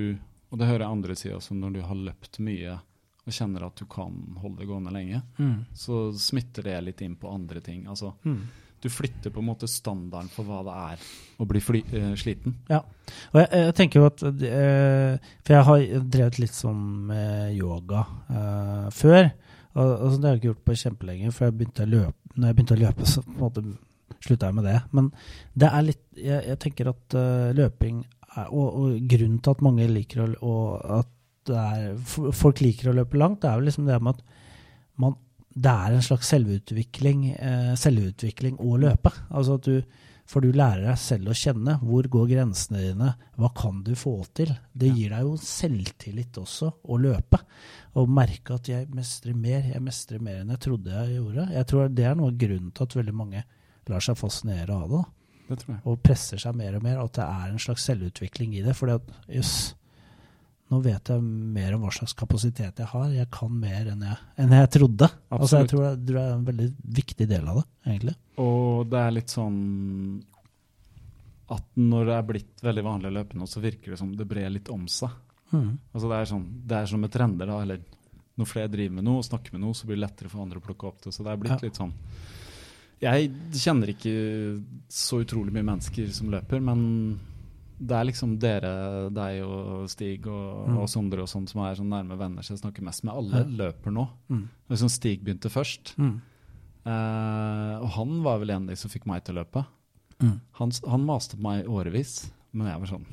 og 0.53 0.61
det 0.61 0.69
hører 0.69 0.85
jeg 0.85 0.93
andre 0.99 1.17
si 1.17 1.33
også, 1.33 1.57
når 1.57 1.73
du 1.79 1.83
har 1.89 2.01
løpt 2.05 2.41
mye 2.45 2.77
og 3.25 3.33
kjenner 3.33 3.65
at 3.65 3.81
du 3.81 3.89
kan 3.89 4.13
holde 4.43 4.61
det 4.61 4.69
gående 4.69 4.93
lenge, 4.93 5.25
mm. 5.41 5.59
så 5.73 6.07
smitter 6.13 6.69
det 6.69 6.81
litt 6.85 7.01
inn 7.05 7.17
på 7.17 7.33
andre 7.33 7.65
ting. 7.65 7.87
Altså 7.89 8.13
mm 8.21 8.41
du 8.83 8.89
flytter 8.91 9.33
på 9.33 9.41
en 9.41 9.49
måte 9.49 9.67
standarden 9.69 10.29
for 10.33 10.47
hva 10.47 10.61
det 10.67 10.75
er 10.83 11.03
å 11.39 11.47
bli 11.49 11.61
fly, 11.63 11.81
uh, 11.93 12.13
sliten. 12.19 12.55
Ja, 12.71 12.81
og 13.31 13.41
jeg, 13.41 13.49
jeg 13.63 13.75
tenker 13.77 14.01
jo 14.01 14.07
at 14.09 14.23
uh, 14.23 15.29
For 15.45 15.55
jeg 15.55 15.67
har 15.69 15.85
drevet 16.15 16.39
litt 16.41 16.55
sånn 16.55 16.81
med 17.09 17.53
yoga 17.57 18.05
uh, 18.29 18.87
før. 18.95 19.31
Og, 19.75 19.91
og, 19.93 20.17
Det 20.17 20.25
har 20.25 20.33
jeg 20.33 20.41
ikke 20.41 20.51
gjort 20.51 20.65
på 20.67 20.79
kjempelenge, 20.83 21.35
for 21.35 21.47
jeg 21.47 21.57
begynte 21.59 21.85
å 21.85 21.93
løpe, 21.93 22.33
når 22.35 22.49
jeg 22.49 22.57
begynte 22.57 22.77
å 22.77 22.81
løpe, 22.83 23.07
så 23.07 23.23
på 23.25 23.35
en 23.35 23.43
måte 23.43 23.65
slutta 24.25 24.49
jeg 24.49 24.57
med 24.57 24.67
det. 24.67 24.79
Men 24.97 25.11
det 25.59 25.69
er 25.69 25.85
litt 25.85 26.05
Jeg, 26.19 26.41
jeg 26.49 26.59
tenker 26.59 26.89
at 26.91 27.15
løping 27.55 28.01
er, 28.03 28.49
og, 28.49 28.65
og, 28.67 28.95
grunnen 29.07 29.39
til 29.39 29.55
at 29.55 29.61
mange 29.63 29.85
liker 29.87 30.33
å 30.43 30.55
at 30.99 31.15
er, 31.49 31.93
folk 32.35 32.59
liker 32.61 32.91
å 32.91 32.97
løpe 32.97 33.17
langt, 33.17 33.39
det 33.41 33.49
er 33.49 33.57
jo 33.57 33.65
liksom 33.69 33.87
det 33.87 33.95
med 34.03 34.17
at 34.17 34.25
man 34.99 35.15
det 35.49 35.71
er 35.71 35.95
en 35.95 36.05
slags 36.05 36.29
selvutvikling, 36.29 37.25
eh, 37.33 37.73
selvutvikling 37.79 38.59
å 38.61 38.77
løpe. 38.79 39.11
Altså 39.33 39.57
at 39.57 39.65
du, 39.65 39.81
for 40.29 40.45
du 40.45 40.53
lærer 40.53 40.85
deg 40.85 40.99
selv 41.01 41.31
å 41.31 41.37
kjenne. 41.37 41.79
Hvor 41.81 42.05
går 42.05 42.27
grensene 42.29 42.83
dine? 42.83 43.13
Hva 43.39 43.49
kan 43.57 43.81
du 43.83 43.95
få 43.97 44.13
til? 44.37 44.53
Det 44.71 44.91
gir 44.93 45.15
deg 45.15 45.25
jo 45.25 45.35
selvtillit 45.41 46.37
også, 46.37 46.69
å 46.85 46.99
løpe. 47.01 47.41
Og 47.97 48.11
merke 48.13 48.59
at 48.59 48.69
jeg 48.69 48.91
mestrer 48.93 49.33
mer. 49.33 49.71
Jeg 49.73 49.81
mestrer 49.81 50.21
mer 50.21 50.43
enn 50.43 50.53
jeg 50.53 50.63
trodde 50.67 50.93
jeg 50.93 51.17
gjorde. 51.17 51.47
Jeg 51.55 51.69
tror 51.71 51.89
Det 51.89 52.05
er 52.05 52.19
noe 52.19 52.29
av 52.29 52.37
grunnen 52.37 52.71
til 52.71 52.85
at 52.85 52.99
veldig 53.01 53.15
mange 53.15 53.43
lar 53.89 54.05
seg 54.05 54.19
fascinere 54.19 54.75
av 54.75 54.93
det. 54.93 55.03
det 55.49 55.79
og 55.83 56.01
presser 56.05 56.37
seg 56.37 56.55
mer 56.55 56.77
og 56.77 56.85
mer. 56.85 57.01
At 57.01 57.17
det 57.17 57.25
er 57.25 57.49
en 57.49 57.65
slags 57.65 57.89
selvutvikling 57.89 58.53
i 58.53 58.61
det. 58.61 58.77
For 58.77 59.01
jøss, 59.27 59.73
nå 60.69 60.79
vet 60.85 61.09
jeg 61.09 61.21
mer 61.23 61.73
om 61.75 61.85
hva 61.85 61.91
slags 61.93 62.13
kapasitet 62.17 62.81
jeg 62.81 62.89
har. 62.91 63.07
Jeg 63.13 63.29
kan 63.33 63.53
mer 63.57 63.87
enn 63.89 64.03
jeg, 64.05 64.17
enn 64.37 64.51
jeg 64.53 64.71
trodde. 64.75 65.07
Altså, 65.33 65.63
jeg 65.63 65.71
tror 65.71 65.85
det, 65.87 65.93
det, 66.05 66.17
er 66.21 66.35
en 66.35 66.45
veldig 66.45 66.67
viktig 66.99 67.29
del 67.29 67.47
av 67.49 67.61
det, 67.61 67.65
egentlig. 67.87 68.17
Og 68.43 68.83
det 68.91 68.99
er 69.01 69.15
litt 69.15 69.33
sånn 69.33 69.57
at 71.49 71.79
når 71.81 72.05
det 72.05 72.15
er 72.15 72.27
blitt 72.27 72.61
veldig 72.61 72.83
vanlig 72.85 73.09
å 73.09 73.15
løpe 73.15 73.39
nå, 73.39 73.47
så 73.49 73.63
virker 73.63 73.95
det 73.95 74.01
som 74.01 74.11
det 74.13 74.27
brer 74.29 74.51
litt 74.53 74.69
om 74.69 74.85
seg. 74.91 75.15
Mm. 75.49 75.71
Altså 75.89 76.11
det 76.11 76.19
er 76.19 76.29
sånn, 76.29 76.45
det 76.69 76.77
er 76.77 76.91
som 76.91 77.01
med 77.01 77.13
trender, 77.13 77.49
da. 77.49 77.63
Eller 77.65 77.81
når 78.39 78.49
flere 78.51 78.71
driver 78.71 78.99
med 78.99 79.07
noe 79.07 79.23
og 79.23 79.25
snakker 79.25 79.55
med 79.55 79.63
noe, 79.63 79.77
så 79.77 79.89
blir 79.89 79.97
det 79.97 80.05
lettere 80.05 80.29
for 80.31 80.43
andre 80.43 80.61
å 80.61 80.67
plukke 80.67 80.91
opp 80.91 81.01
det. 81.07 81.15
Så 81.15 81.25
det 81.25 81.33
er 81.33 81.41
blitt 81.41 81.55
ja. 81.55 81.63
litt 81.65 81.79
sånn 81.81 81.95
Jeg 83.01 83.31
kjenner 83.57 83.93
ikke 83.95 84.13
så 84.93 85.23
utrolig 85.23 85.55
mye 85.55 85.65
mennesker 85.71 86.13
som 86.13 86.29
løper, 86.29 86.61
men 86.61 86.85
det 87.79 87.95
er 87.95 88.07
liksom 88.09 88.33
dere, 88.41 88.71
deg 89.15 89.39
og 89.45 89.85
Stig 89.91 90.27
og, 90.27 90.67
mm. 90.67 90.79
og 90.81 90.89
Sondre 90.91 91.23
og 91.23 91.29
sånn 91.31 91.47
som 91.47 91.61
er 91.63 91.77
sånn 91.79 91.91
nærme 91.93 92.17
venner 92.19 92.43
så 92.43 92.53
jeg 92.53 92.63
snakker 92.63 92.83
mest 92.85 93.05
med. 93.05 93.15
Alle 93.15 93.43
ja. 93.45 93.51
løper 93.63 93.95
nå. 93.95 94.05
Mm. 94.27 94.43
Liksom 94.73 94.91
Stig 94.91 95.23
begynte 95.23 95.51
først. 95.53 95.93
Mm. 95.99 96.17
Eh, 96.83 97.75
og 97.79 97.89
han 97.95 98.19
var 98.25 98.41
vel 98.43 98.55
en 98.55 98.67
av 98.67 98.73
de 98.73 98.79
som 98.79 98.91
fikk 98.91 99.07
meg 99.09 99.23
til 99.23 99.37
å 99.37 99.43
løpe. 99.43 99.63
Mm. 100.19 100.35
Han, 100.59 100.75
han, 100.91 101.05
maste 101.07 101.39
på 101.39 101.45
meg 101.45 101.63
i 101.63 101.71
årevis, 101.71 102.17
men 102.51 102.67
jeg 102.67 102.83
var 102.83 102.91
sånn 102.91 103.07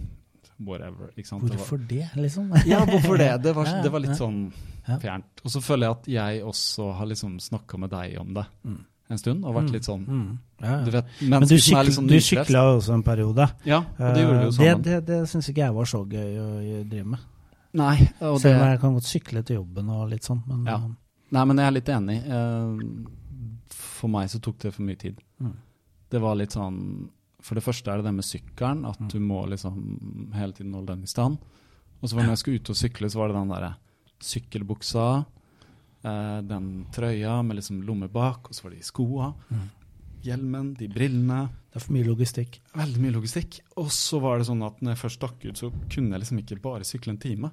whatever. 0.67 1.13
Hvorfor 1.15 1.47
det, 1.47 1.61
var, 1.61 1.87
det, 1.93 2.23
liksom? 2.25 2.51
ja, 2.73 2.83
hvorfor 2.89 3.21
det? 3.21 3.31
Det 3.45 3.55
var, 3.55 3.71
det 3.85 3.93
var 3.95 4.03
litt 4.03 4.19
sånn 4.19 4.41
fjernt. 4.87 5.45
Og 5.45 5.53
så 5.53 5.63
føler 5.63 5.87
jeg 5.87 5.99
at 5.99 6.11
jeg 6.17 6.45
også 6.51 6.91
har 6.99 7.11
liksom 7.13 7.39
snakka 7.43 7.79
med 7.83 7.95
deg 7.95 8.19
om 8.23 8.35
det. 8.35 8.47
Mm. 8.67 8.83
En 9.13 9.21
stund 9.21 9.47
og 9.47 9.55
vært 9.55 9.69
mm. 9.69 9.75
litt 9.77 9.87
sånn 9.87 10.03
mm. 10.03 10.27
Ja, 10.57 10.67
ja. 10.67 10.77
Du 10.83 10.91
vet, 10.95 11.11
Men 11.21 11.45
du, 11.47 11.55
sykl, 11.61 11.91
sånn 11.95 12.09
du 12.11 12.17
sykla 12.25 12.63
også 12.73 12.95
en 12.97 13.03
periode. 13.07 13.45
Ja, 13.69 13.83
og 13.85 14.15
det 14.17 14.23
gjorde 14.23 14.37
vi 14.39 14.47
jo 14.47 14.55
sammen. 14.57 14.85
Det, 14.87 14.95
det, 14.97 15.01
det 15.11 15.31
syns 15.31 15.51
ikke 15.53 15.63
jeg 15.67 15.77
var 15.77 15.91
så 15.91 16.01
gøy 16.09 16.39
å 16.41 16.47
drive 16.89 17.11
med. 17.13 17.27
Nei. 17.77 17.97
Og 18.25 18.39
Selv 18.41 18.63
om 18.63 18.71
jeg 18.71 18.81
kan 18.83 18.97
godt 18.97 19.09
sykle 19.11 19.43
til 19.47 19.61
jobben 19.61 19.93
og 19.93 20.07
litt 20.11 20.27
sånn, 20.27 20.41
men 20.49 20.71
ja. 20.71 20.79
Nei, 21.37 21.45
men 21.51 21.61
jeg 21.61 21.69
er 21.69 21.75
litt 21.77 21.93
enig. 21.93 22.17
For 23.77 24.13
meg 24.13 24.31
så 24.33 24.41
tok 24.43 24.61
det 24.65 24.73
for 24.75 24.87
mye 24.87 25.01
tid. 25.01 25.21
Mm. 25.43 25.55
Det 26.13 26.23
var 26.23 26.39
litt 26.39 26.55
sånn 26.55 26.79
For 27.43 27.59
det 27.59 27.65
første 27.67 27.91
er 27.91 28.01
det 28.01 28.09
det 28.09 28.15
med 28.17 28.27
sykkelen, 28.27 28.85
at 28.89 29.01
mm. 29.03 29.09
du 29.13 29.19
må 29.23 29.45
liksom 29.51 29.77
hele 30.35 30.57
tiden 30.57 30.75
holde 30.75 30.95
den 30.95 31.07
i 31.07 31.11
stand. 31.11 31.37
Og 32.01 32.09
så 32.09 32.17
var 32.17 32.25
det 32.25 32.31
når 32.31 32.37
jeg 32.37 32.43
skulle 32.45 32.63
ut 32.63 32.73
og 32.73 32.79
sykle, 32.81 33.11
så 33.13 33.21
var 33.21 33.31
det 33.31 33.37
den 33.39 33.53
derre 33.53 33.73
sykkelbuksa, 34.25 35.07
eh, 36.07 36.39
den 36.47 36.71
trøya 36.95 37.41
med 37.47 37.61
liksom 37.61 37.83
lomme 37.87 38.09
bak, 38.13 38.51
og 38.51 38.57
så 38.57 38.67
var 38.67 38.75
det 38.75 38.83
de 38.83 38.89
skoa. 38.89 39.31
Mm. 39.51 39.67
Hjelmen, 40.27 40.73
de 40.79 40.89
brillene. 40.91 41.41
Det 41.71 41.79
er 41.79 41.85
for 41.85 41.95
mye 41.95 42.09
logistikk. 42.09 42.61
Veldig 42.75 43.03
mye 43.05 43.15
logistikk. 43.15 43.61
Og 43.83 43.91
så 43.95 44.21
var 44.23 44.41
det 44.41 44.49
sånn 44.49 44.65
at 44.67 44.81
når 44.83 44.95
jeg 44.95 45.03
først 45.05 45.21
stakk 45.21 45.45
ut, 45.45 45.61
så 45.61 45.71
kunne 45.93 46.17
jeg 46.17 46.25
liksom 46.25 46.43
ikke 46.43 46.61
bare 46.65 46.89
sykle 46.89 47.15
en 47.15 47.23
time. 47.23 47.53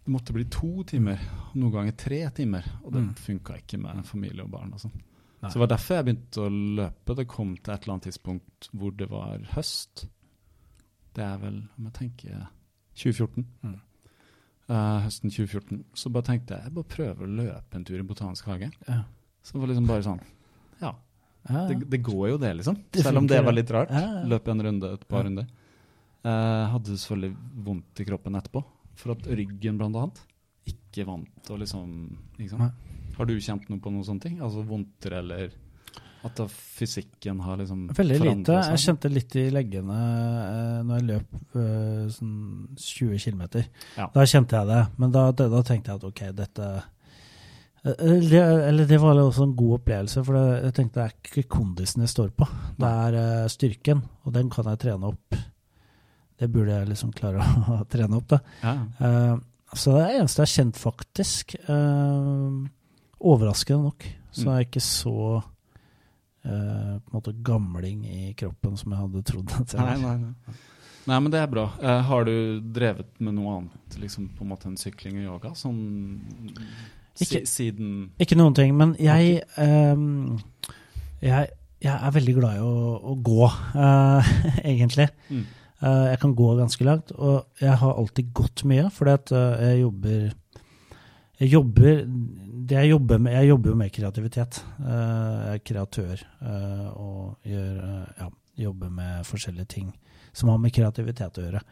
Det 0.00 0.12
måtte 0.14 0.34
bli 0.36 0.46
to 0.52 0.84
timer, 0.88 1.22
noen 1.54 1.74
ganger 1.74 1.96
tre 1.98 2.20
timer. 2.36 2.66
Og 2.84 2.94
det 2.94 3.04
mm. 3.08 3.14
funka 3.26 3.58
ikke 3.62 3.80
med 3.82 4.04
familie 4.08 4.46
og 4.46 4.52
barn. 4.54 4.74
og 4.76 4.84
sånn. 4.84 4.96
Så 5.40 5.54
det 5.56 5.62
var 5.62 5.70
derfor 5.72 5.96
jeg 5.96 6.06
begynte 6.06 6.42
å 6.44 6.54
løpe. 6.80 7.16
Det 7.16 7.28
kom 7.32 7.52
til 7.56 7.72
et 7.72 7.84
eller 7.84 7.96
annet 7.96 8.08
tidspunkt 8.10 8.70
hvor 8.76 8.96
det 8.96 9.08
var 9.10 9.44
høst. 9.54 10.04
Det 11.16 11.24
er 11.24 11.38
vel, 11.40 11.62
om 11.78 11.86
jeg 11.88 11.96
tenker 11.96 12.42
2014. 13.00 13.46
Mm. 13.64 13.78
Uh, 14.70 15.00
høsten 15.02 15.32
2014. 15.34 15.80
Så 15.98 16.12
bare 16.14 16.28
tenkte 16.28 16.54
jeg 16.54 16.68
jeg 16.68 16.74
bare 16.76 16.90
prøver 16.92 17.26
å 17.26 17.36
løpe 17.40 17.78
en 17.78 17.86
tur 17.86 17.98
i 17.98 18.06
Botanisk 18.06 18.46
hage. 18.46 18.68
Ja. 18.86 19.00
Så 19.42 19.56
det 19.56 19.62
var 19.62 19.72
liksom 19.72 19.88
bare 19.88 20.04
sånn 20.06 20.20
Ja. 20.78 20.92
ja. 21.48 21.62
Det, 21.66 21.78
det, 21.90 21.98
går 22.06 22.26
jo 22.34 22.36
det, 22.38 22.52
liksom. 22.60 22.76
Det 22.92 23.02
Selv 23.02 23.22
om 23.22 23.26
det 23.30 23.40
var 23.42 23.56
litt 23.56 23.72
rart. 23.74 23.90
Ja, 23.90 24.20
Løp 24.30 24.50
en 24.52 24.62
runde, 24.68 24.92
et 24.94 25.08
par 25.10 25.26
runder. 25.26 25.48
Uh, 26.22 26.68
hadde 26.76 26.94
selvfølgelig 27.00 27.64
vondt 27.66 28.02
i 28.04 28.06
kroppen 28.06 28.38
etterpå. 28.38 28.62
For 29.00 29.16
at 29.16 29.26
ryggen, 29.26 29.80
blant 29.80 29.98
annet, 29.98 30.22
ikke 30.70 31.08
vant 31.08 31.50
å 31.50 31.58
liksom? 31.58 32.62
Har 33.16 33.28
du 33.28 33.34
kjent 33.40 33.66
noe 33.72 33.82
på 33.82 33.90
noen 33.90 34.06
sånne 34.06 34.22
ting? 34.22 34.38
Altså 34.44 34.62
vondtere 34.68 35.22
eller 35.24 35.56
at 36.20 36.36
da 36.36 36.46
fysikken 36.50 37.40
har 37.40 37.60
liksom 37.60 37.86
Veldig 37.96 38.18
lite. 38.20 38.52
Seg? 38.52 38.74
Jeg 38.74 38.82
kjente 38.84 39.10
litt 39.12 39.36
i 39.40 39.44
leggene 39.54 39.98
eh, 39.98 40.78
når 40.84 40.98
jeg 40.98 41.06
løp 41.08 41.60
eh, 41.62 42.06
sånn 42.12 42.32
20 42.76 43.20
km. 43.24 43.44
Ja. 43.96 44.08
Da 44.12 44.24
kjente 44.28 44.58
jeg 44.58 44.68
det. 44.68 44.80
Men 45.00 45.14
da, 45.14 45.26
da, 45.36 45.46
da, 45.52 45.62
tenkte 45.66 45.92
jeg 45.92 46.02
at 46.02 46.08
ok, 46.10 46.22
dette 46.36 46.66
eh, 46.76 48.18
det, 48.28 48.42
eller 48.42 48.88
det 48.90 48.98
var 49.00 49.20
også 49.22 49.46
en 49.48 49.54
god 49.56 49.78
opplevelse, 49.78 50.24
for 50.26 50.40
jeg 50.40 50.74
tenkte 50.76 51.00
det 51.00 51.06
er 51.06 51.30
ikke 51.30 51.46
kondisen 51.56 52.04
jeg 52.04 52.12
står 52.12 52.34
på. 52.36 52.48
Det 52.80 52.90
er 53.06 53.20
eh, 53.22 53.46
styrken, 53.56 54.02
og 54.26 54.36
den 54.36 54.52
kan 54.52 54.68
jeg 54.68 54.82
trene 54.84 55.14
opp. 55.14 55.38
Det 56.40 56.48
burde 56.52 56.74
jeg 56.76 56.90
liksom 56.92 57.14
klare 57.16 57.44
å 57.78 57.80
trene 57.88 58.20
opp, 58.20 58.28
da. 58.32 58.42
Ja. 58.64 58.76
Uh, 59.00 59.46
så 59.76 59.92
det 59.94 60.02
er 60.02 60.08
det 60.08 60.20
eneste 60.20 60.42
jeg 60.42 60.48
har 60.48 60.52
kjent, 60.58 60.78
faktisk. 60.80 61.52
Uh, 61.68 62.68
Overraskende 63.20 63.84
nok 63.84 64.06
så 64.32 64.46
er 64.48 64.62
jeg 64.62 64.70
ikke 64.70 64.82
så 64.82 65.16
uh, 66.46 66.96
på 66.98 67.10
en 67.10 67.16
måte 67.16 67.34
gamling 67.46 68.04
i 68.08 68.32
kroppen 68.38 68.76
som 68.80 68.94
jeg 68.94 69.02
hadde 69.04 69.22
trodd 69.28 69.54
at 69.58 69.74
jeg 69.74 69.80
var. 69.80 70.00
Nei, 70.00 70.16
nei, 70.20 70.32
nei. 70.48 70.56
nei 71.10 71.20
men 71.20 71.34
det 71.34 71.42
er 71.42 71.52
bra. 71.52 71.66
Uh, 71.82 72.00
har 72.08 72.26
du 72.28 72.34
drevet 72.78 73.12
med 73.18 73.36
noe 73.38 73.58
annet, 73.58 74.00
liksom 74.02 74.30
på 74.36 74.46
en 74.46 74.52
måte 74.52 74.68
enn 74.70 74.80
sykling 74.80 75.20
og 75.22 75.28
yoga? 75.28 75.54
Sånn 75.58 75.80
ikke, 77.20 77.44
siden 77.48 78.10
Ikke 78.22 78.38
noen 78.38 78.56
ting, 78.56 78.72
men 78.78 78.94
jeg, 79.02 79.42
um, 79.60 80.38
jeg, 81.20 81.50
jeg 81.82 81.94
er 81.94 82.14
veldig 82.16 82.36
glad 82.38 82.60
i 82.60 82.64
å, 82.64 82.74
å 83.12 83.16
gå, 83.20 83.48
uh, 83.76 84.36
egentlig. 84.70 85.10
Mm. 85.28 85.48
jeg 85.80 86.18
kan 86.20 86.32
gå 86.36 86.46
ganske 86.58 86.84
langt, 86.84 87.12
og 87.16 87.46
jeg 87.60 87.72
har 87.82 87.94
alltid 87.96 88.34
gått 88.36 88.66
mye, 88.68 88.90
fordi 88.92 89.14
at 89.16 89.30
jeg 89.32 89.78
jobber 89.80 90.30
jeg 91.40 91.54
jobber, 91.54 92.02
jeg 92.68 92.90
jobber, 92.90 93.20
med, 93.22 93.34
jeg 93.36 93.50
jobber 93.50 93.72
jo 93.72 93.78
med 93.78 93.92
kreativitet. 93.94 94.60
Eh, 94.80 95.38
jeg 95.46 95.60
er 95.60 95.64
kreatør 95.70 96.22
eh, 96.22 96.88
og 96.90 97.48
gjør, 97.48 97.78
eh, 97.86 98.20
ja, 98.20 98.28
jobber 98.66 98.92
med 98.92 99.24
forskjellige 99.28 99.72
ting 99.76 99.88
som 100.32 100.50
har 100.52 100.60
med 100.62 100.74
kreativitet 100.74 101.38
å 101.40 101.46
gjøre. 101.46 101.62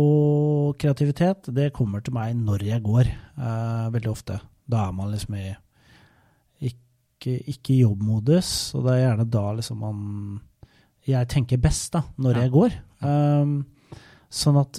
Og 0.00 0.78
kreativitet, 0.80 1.50
det 1.52 1.72
kommer 1.76 2.00
til 2.00 2.14
meg 2.16 2.36
når 2.38 2.64
jeg 2.64 2.84
går, 2.84 3.10
veldig 3.92 4.08
ofte. 4.08 4.38
Da 4.64 4.86
er 4.86 4.94
man 4.96 5.10
liksom 5.12 5.36
i 5.36 5.50
ikke, 6.70 7.34
ikke 7.52 7.76
jobbmodus, 7.76 8.72
og 8.78 8.86
det 8.86 8.94
er 8.94 9.02
gjerne 9.02 9.28
da 9.28 9.44
liksom 9.58 9.84
man 9.84 10.00
Jeg 11.02 11.26
tenker 11.28 11.58
best, 11.58 11.92
da, 11.92 12.04
når 12.16 12.36
ja. 12.36 12.42
jeg 12.42 12.50
går. 12.54 12.74
Um, 13.02 13.54
Sånn 14.32 14.56
at, 14.56 14.78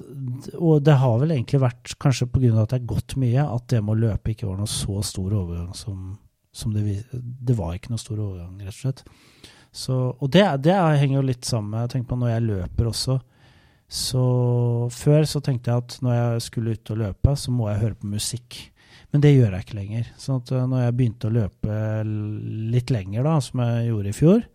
og 0.58 0.80
det 0.82 0.96
har 0.98 1.20
vel 1.22 1.36
egentlig 1.36 1.60
vært, 1.62 1.94
kanskje 2.02 2.26
pga. 2.34 2.64
at 2.64 2.72
det 2.72 2.80
er 2.80 2.88
gått 2.90 3.14
mye, 3.22 3.44
at 3.46 3.68
det 3.70 3.84
med 3.84 3.94
å 3.94 4.02
løpe 4.08 4.34
ikke 4.34 4.48
var 4.50 4.58
noe 4.58 4.72
så 4.72 5.04
stor 5.06 5.36
overgang 5.44 5.76
som, 5.78 6.16
som 6.50 6.74
det, 6.74 7.04
det, 7.14 7.54
var 7.60 7.76
ikke 7.78 7.94
noe 7.94 8.02
stor 8.02 8.18
overgang, 8.18 8.56
rett 8.64 8.74
og 8.74 8.80
slett. 8.80 9.04
Så, 9.74 9.98
og 10.18 10.32
det, 10.34 10.42
det, 10.66 10.74
henger 10.74 11.20
jo 11.20 11.28
litt 11.28 11.46
sammen 11.46 11.76
med 11.76 11.94
tenker 11.94 12.10
på 12.10 12.18
når 12.18 12.34
jeg 12.34 12.48
løper 12.48 12.90
også. 12.90 13.20
Så 13.94 14.26
før 14.94 15.30
så 15.30 15.42
tenkte 15.46 15.70
jeg 15.70 15.86
at 15.86 15.98
når 16.02 16.18
jeg 16.18 16.44
skulle 16.48 16.74
ut 16.74 16.94
og 16.96 17.02
løpe, 17.04 17.36
så 17.38 17.54
må 17.54 17.70
jeg 17.70 17.82
høre 17.84 18.00
på 18.02 18.10
musikk. 18.10 18.60
Men 19.14 19.22
det 19.22 19.36
gjør 19.36 19.54
jeg 19.54 19.68
ikke 19.68 19.78
lenger. 19.78 20.10
Sånn 20.18 20.42
at 20.42 20.50
eh, 20.50 20.66
når 20.70 20.88
jeg 20.88 20.98
begynte 20.98 21.30
å 21.30 21.36
løpe 21.38 21.80
litt 22.74 22.94
lenger, 22.94 23.26
da, 23.30 23.38
som 23.46 23.62
jeg 23.62 23.90
gjorde 23.92 24.10
i 24.10 24.18
fjor, 24.18 24.46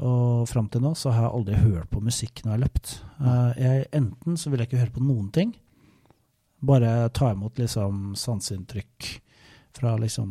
og 0.00 0.48
fram 0.48 0.68
til 0.72 0.82
nå 0.84 0.94
så 0.96 1.12
har 1.12 1.26
jeg 1.26 1.34
aldri 1.38 1.58
hørt 1.60 1.90
på 1.92 2.00
musikk 2.04 2.40
når 2.42 2.50
jeg 2.50 2.56
har 2.56 2.62
løpt. 2.64 2.92
Uh, 3.20 3.50
jeg, 3.60 3.88
enten 4.00 4.38
så 4.40 4.50
vil 4.50 4.62
jeg 4.62 4.70
ikke 4.70 4.80
høre 4.80 4.94
på 4.94 5.04
noen 5.04 5.28
ting, 5.34 5.52
bare 6.60 7.08
ta 7.16 7.32
imot 7.34 7.60
liksom 7.60 8.14
sanseinntrykk 8.20 9.10
fra 9.76 9.94
liksom 10.00 10.30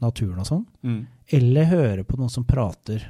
naturen 0.00 0.40
og 0.40 0.48
sånn, 0.48 0.62
mm. 0.86 1.00
eller 1.36 1.72
høre 1.72 2.04
på 2.08 2.20
noen 2.20 2.32
som 2.32 2.46
prater. 2.48 3.08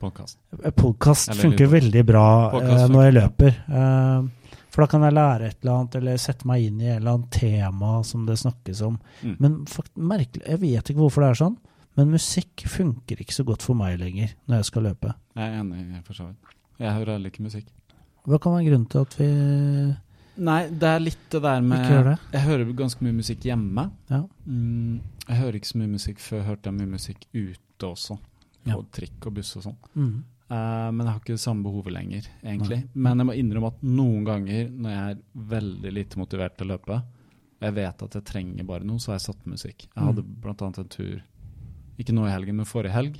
Podkast. 0.00 0.38
Eh, 0.62 0.72
podkast 0.76 1.34
funker 1.38 1.70
veldig 1.72 2.02
bra 2.06 2.26
uh, 2.54 2.86
når 2.90 3.08
jeg 3.08 3.16
løper. 3.16 3.62
Uh, 3.70 4.56
for 4.70 4.84
da 4.84 4.90
kan 4.92 5.06
jeg 5.06 5.16
lære 5.16 5.46
et 5.48 5.62
eller 5.62 5.72
annet, 5.72 5.94
eller 6.00 6.18
sette 6.20 6.48
meg 6.48 6.66
inn 6.66 6.82
i 6.82 6.90
et 6.90 6.98
eller 6.98 7.16
annet 7.16 7.30
tema 7.32 8.02
som 8.04 8.26
det 8.28 8.36
snakkes 8.42 8.82
om. 8.84 8.98
Mm. 9.22 9.36
Men 9.40 9.54
fakt, 9.70 9.94
merkelig, 9.96 10.44
jeg 10.44 10.62
vet 10.62 10.92
ikke 10.92 11.00
hvorfor 11.00 11.24
det 11.24 11.30
er 11.32 11.40
sånn. 11.40 11.56
Men 11.96 12.12
musikk 12.12 12.66
funker 12.68 13.20
ikke 13.22 13.34
så 13.34 13.44
godt 13.48 13.64
for 13.64 13.78
meg 13.78 13.96
lenger 14.00 14.34
når 14.46 14.60
jeg 14.60 14.68
skal 14.70 14.84
løpe. 14.90 15.14
Jeg 15.36 15.48
er 15.48 15.60
enig, 15.62 16.02
for 16.04 16.18
så 16.18 16.28
vidt. 16.28 16.56
Jeg 16.76 16.92
hører 16.92 17.16
heller 17.16 17.32
ikke 17.32 17.46
musikk. 17.46 17.70
Hva 18.26 18.40
kan 18.42 18.56
være 18.56 18.66
grunnen 18.68 18.90
til 18.90 19.06
at 19.06 19.16
vi 19.20 19.30
Nei, 20.36 20.66
det 20.68 20.88
er 20.90 21.00
litt 21.00 21.22
det 21.32 21.40
der 21.40 21.62
med 21.64 21.84
det. 22.04 22.16
Jeg 22.34 22.44
hører 22.44 22.72
ganske 22.76 23.04
mye 23.06 23.16
musikk 23.16 23.46
hjemme. 23.48 23.86
Ja. 24.12 24.18
Mm, 24.44 24.98
jeg 25.22 25.38
hører 25.40 25.56
ikke 25.56 25.70
så 25.70 25.78
mye 25.80 25.92
musikk 25.94 26.20
før 26.20 26.42
jeg 26.42 26.48
hørte 26.50 26.72
mye 26.76 26.90
musikk 26.90 27.22
ute 27.32 27.88
også. 27.88 28.18
På 28.66 28.74
ja. 28.74 28.80
trikk 28.98 29.28
og 29.30 29.38
buss 29.38 29.54
og 29.56 29.64
sånn. 29.64 29.78
Mm. 29.94 30.16
Uh, 30.46 30.90
men 30.92 31.00
jeg 31.00 31.08
har 31.08 31.22
ikke 31.22 31.34
det 31.38 31.42
samme 31.42 31.64
behovet 31.64 31.94
lenger, 31.94 32.28
egentlig. 32.44 32.82
Nei. 32.84 33.02
Men 33.06 33.22
jeg 33.22 33.28
må 33.30 33.38
innrømme 33.40 33.70
at 33.72 33.80
noen 33.88 34.26
ganger 34.28 34.68
når 34.70 34.92
jeg 34.92 35.14
er 35.14 35.22
veldig 35.54 35.94
lite 35.96 36.20
motivert 36.20 36.58
til 36.58 36.68
å 36.68 36.74
løpe, 36.74 37.00
og 37.56 37.64
jeg 37.66 37.76
vet 37.78 38.04
at 38.04 38.18
jeg 38.18 38.28
trenger 38.28 38.68
bare 38.68 38.86
noe, 38.86 39.00
så 39.00 39.14
har 39.14 39.18
jeg 39.18 39.26
satt 39.30 39.48
musikk. 39.48 39.88
Jeg 39.88 40.04
hadde 40.10 40.26
mm. 40.26 40.46
annet 40.52 40.82
en 40.82 40.92
tur 40.92 41.16
ikke 42.02 42.14
nå 42.16 42.26
i 42.26 42.34
helgen, 42.34 42.60
men 42.60 42.68
forrige 42.68 42.96
helg. 42.96 43.18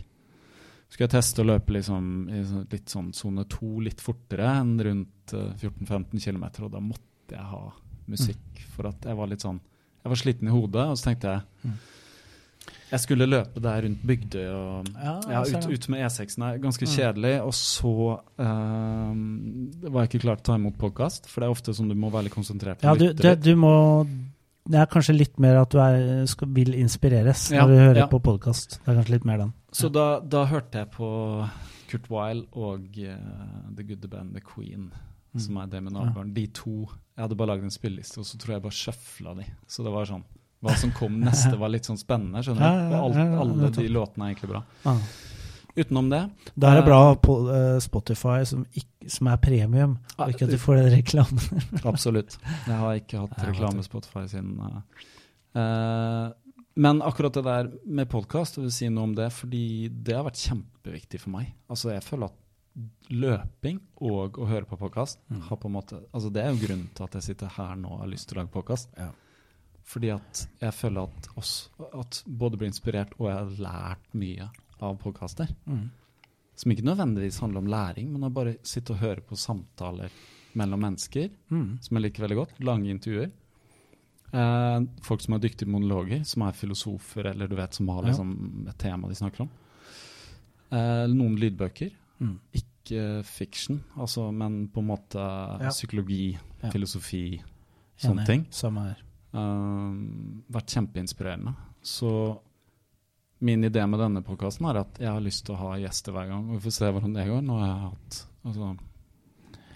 Skulle 0.87 1.09
jeg 1.09 1.17
teste 1.17 1.43
å 1.43 1.49
løpe 1.49 1.75
liksom, 1.75 2.11
i 2.31 2.43
litt 2.71 2.93
sånn 2.93 3.11
sone 3.17 3.47
to 3.51 3.81
litt 3.83 4.03
fortere 4.05 4.47
enn 4.61 4.77
rundt 4.87 5.35
14-15 5.35 6.23
km, 6.23 6.47
og 6.63 6.71
da 6.77 6.83
måtte 6.83 7.35
jeg 7.35 7.43
ha 7.43 7.65
musikk. 8.07 8.47
Mm. 8.55 8.73
For 8.77 8.91
at 8.93 9.09
jeg 9.09 9.19
var 9.19 9.31
litt 9.31 9.43
sånn 9.45 9.59
Jeg 10.05 10.13
var 10.13 10.19
sliten 10.21 10.49
i 10.49 10.53
hodet, 10.55 10.83
og 10.87 10.99
så 10.99 11.09
tenkte 11.09 11.33
jeg 11.33 11.71
mm. 11.71 11.79
Jeg 12.87 13.03
skulle 13.03 13.27
løpe 13.27 13.59
der 13.63 13.81
rundt 13.83 14.03
Bygdøy 14.07 14.45
og 14.47 14.91
ja, 14.95 15.41
ut, 15.43 15.67
ut, 15.67 15.89
med 15.91 16.05
E6-en. 16.07 16.45
Ganske 16.63 16.87
mm. 16.87 16.91
kjedelig. 16.93 17.33
Og 17.43 17.55
så 17.59 17.95
um, 18.39 19.25
var 19.89 20.05
jeg 20.05 20.13
ikke 20.13 20.23
klar 20.23 20.39
til 20.39 20.45
å 20.45 20.49
ta 20.53 20.59
imot 20.61 20.79
podkast, 20.79 21.27
for 21.31 21.43
det 21.43 21.49
er 21.49 21.57
ofte 21.57 21.75
sånn 21.75 21.91
du 21.91 21.97
må 21.99 22.13
være 22.15 22.29
litt 22.29 22.37
konsentrert. 22.37 22.87
Ja, 22.87 22.95
du, 22.95 23.09
det, 23.11 23.33
du 23.43 23.53
må 23.59 23.73
det 24.67 24.81
er 24.81 24.89
kanskje 24.91 25.15
litt 25.15 25.41
mer 25.43 25.61
at 25.61 25.73
du 25.73 25.79
er, 25.83 26.25
skal, 26.31 26.51
vil 26.55 26.75
inspireres 26.79 27.49
når 27.55 27.71
du 27.71 27.77
hører 27.79 28.03
ja. 28.05 28.07
på 28.11 28.21
podkast. 28.25 28.79
Det 28.83 28.91
er 28.91 28.99
kanskje 29.01 29.15
litt 29.17 29.27
mer 29.29 29.43
den. 29.45 29.53
Så 29.77 29.91
da, 29.93 30.07
da, 30.21 30.47
hørte 30.51 30.83
jeg 30.83 30.91
på 30.95 31.09
Kurt 31.91 32.09
Wile 32.11 32.47
og 32.57 32.97
uh, 32.99 33.19
The 33.77 33.87
Good 33.87 34.03
The 34.03 34.11
Band 34.11 34.35
The 34.35 34.43
Queen, 34.43 34.89
mm. 34.91 35.43
som 35.45 35.61
er 35.63 35.71
det 35.71 35.85
med 35.87 36.01
Ja. 36.01 36.25
De 36.39 36.47
to 36.57 36.79
Jeg 37.17 37.23
hadde 37.23 37.39
bare 37.39 37.55
lagd 37.55 37.69
en 37.69 37.75
spilleliste, 37.75 38.21
og 38.21 38.27
så 38.27 38.41
tror 38.43 38.57
jeg 38.57 38.67
bare 38.67 38.81
sjøfla 38.81 39.37
de. 39.39 39.47
Så 39.71 39.87
det 39.87 39.95
var 39.95 40.11
sånn 40.11 40.27
Hva 40.65 40.75
som 40.81 40.93
kom 40.97 41.21
neste, 41.23 41.55
var 41.63 41.71
litt 41.71 41.87
sånn 41.87 42.01
spennende, 42.01 42.43
skjønner 42.43 42.67
du. 42.67 42.97
Og 42.97 43.01
alt, 43.05 43.41
alle 43.45 43.73
de 43.79 43.89
låtene 43.93 44.27
er 44.27 44.35
egentlig 44.35 44.53
bra. 44.57 44.65
Ja. 44.87 44.99
Utenom 45.77 46.09
det 46.09 46.23
Da 46.55 46.71
er 46.73 46.81
det 46.81 46.87
bra 46.87 47.01
på 47.21 47.37
uh, 47.51 47.77
Spotify, 47.85 48.41
som, 48.49 48.65
ikke, 48.73 49.11
som, 49.13 49.29
er 49.29 49.43
premium, 49.43 49.99
og 50.17 50.33
ikke 50.33 50.49
at 50.49 50.55
du 50.55 50.59
får 50.61 50.81
den 50.81 50.89
reklamen. 50.95 51.69
Absolutt. 51.93 52.39
Jeg 52.67 52.81
har 52.81 52.97
ikke 53.03 53.21
hatt 53.27 53.45
reklame 53.45 53.85
Spotify 53.85 54.25
siden 54.31 54.57
uh, 54.63 56.33
Men 56.75 57.05
akkurat 57.05 57.37
det 57.37 57.45
der 57.45 57.71
med 57.85 58.09
podkast, 58.13 58.59
vil 58.61 58.73
si 58.73 58.89
noe 58.89 59.11
om 59.11 59.15
det, 59.19 59.29
fordi 59.37 59.93
det 59.93 60.17
har 60.17 60.27
vært 60.27 60.41
kjempeviktig 60.41 61.23
for 61.23 61.37
meg. 61.37 61.53
Altså 61.69 61.93
Jeg 61.93 62.05
føler 62.09 62.33
at 62.33 62.43
løping 63.13 63.79
og 64.05 64.37
å 64.41 64.49
høre 64.51 64.69
på 64.69 64.77
podkast 64.81 65.23
mm. 65.31 65.47
har 65.49 65.57
på 65.57 65.69
en 65.71 65.75
måte 65.79 66.01
Altså 66.11 66.29
Det 66.29 66.43
er 66.43 66.51
jo 66.51 66.59
grunnen 66.61 66.91
til 66.93 67.07
at 67.07 67.15
jeg 67.17 67.25
sitter 67.31 67.55
her 67.55 67.79
nå 67.81 67.95
og 67.95 68.03
har 68.03 68.11
lyst 68.11 68.29
til 68.29 68.37
å 68.37 68.43
lage 68.43 68.53
podkast. 68.53 68.91
Ja. 69.01 69.13
Fordi 69.87 70.11
at 70.17 70.43
jeg 70.61 70.75
føler 70.75 71.07
at, 71.07 71.29
også, 71.39 71.89
at 72.03 72.23
både 72.27 72.59
blir 72.61 72.73
inspirert 72.73 73.15
og 73.21 73.29
jeg 73.31 73.37
har 73.39 73.59
lært 73.69 74.17
mye 74.19 74.49
av 74.85 74.99
podkaster. 75.01 75.51
Mm. 75.67 75.89
Som 76.57 76.73
ikke 76.73 76.87
nødvendigvis 76.87 77.41
handler 77.43 77.63
om 77.63 77.71
læring, 77.71 78.13
men 78.13 78.25
å 78.27 78.33
bare 78.33 78.57
sitte 78.67 78.95
og 78.95 79.03
høre 79.03 79.25
på 79.25 79.39
samtaler 79.39 80.13
mellom 80.57 80.81
mennesker, 80.81 81.29
mm. 81.53 81.67
som 81.85 81.99
jeg 81.99 82.07
liker 82.07 82.25
veldig 82.25 82.39
godt. 82.39 82.55
Lange 82.65 82.93
intervjuer. 82.93 83.29
Eh, 84.33 84.79
folk 85.07 85.23
som 85.23 85.37
er 85.37 85.43
dyktige 85.45 85.71
monologer, 85.71 86.25
som 86.29 86.47
er 86.47 86.57
filosofer 86.57 87.31
eller 87.33 87.51
du 87.51 87.57
vet, 87.59 87.77
som 87.77 87.91
har 87.93 88.09
liksom, 88.09 88.33
et 88.71 88.79
tema 88.81 89.11
de 89.11 89.19
snakker 89.19 89.45
om. 89.47 89.53
Eh, 90.71 91.05
noen 91.13 91.37
lydbøker. 91.41 91.93
Mm. 92.21 92.39
Ikke 92.57 93.05
fiction, 93.27 93.83
altså, 93.99 94.31
men 94.33 94.67
på 94.73 94.83
en 94.83 94.89
måte 94.89 95.21
ja. 95.21 95.73
psykologi, 95.75 96.37
ja. 96.63 96.71
filosofi, 96.73 97.25
sånne 98.01 98.27
ting. 98.29 98.47
Samme 98.55 98.89
her. 98.89 99.05
Eh, 99.37 100.01
vært 100.57 100.77
kjempeinspirerende. 100.77 101.55
Så 101.87 102.11
min 103.39 103.65
idé 103.65 103.87
med 103.87 104.01
denne 104.01 104.23
podkasten 104.25 104.69
er 104.71 104.81
at 104.81 105.01
jeg 105.01 105.11
har 105.11 105.25
lyst 105.25 105.45
til 105.47 105.57
å 105.57 105.61
ha 105.61 105.77
gjester 105.81 106.15
hver 106.15 106.31
gang. 106.31 106.45
Vi 106.55 106.61
får 106.65 106.75
se 106.79 106.91
hvordan 106.91 107.17
det 107.17 107.27
går. 107.29 107.43
Nå 107.45 107.59
har 107.61 107.69
jeg, 107.69 107.81
hatt, 107.83 108.21
altså, 108.49 108.71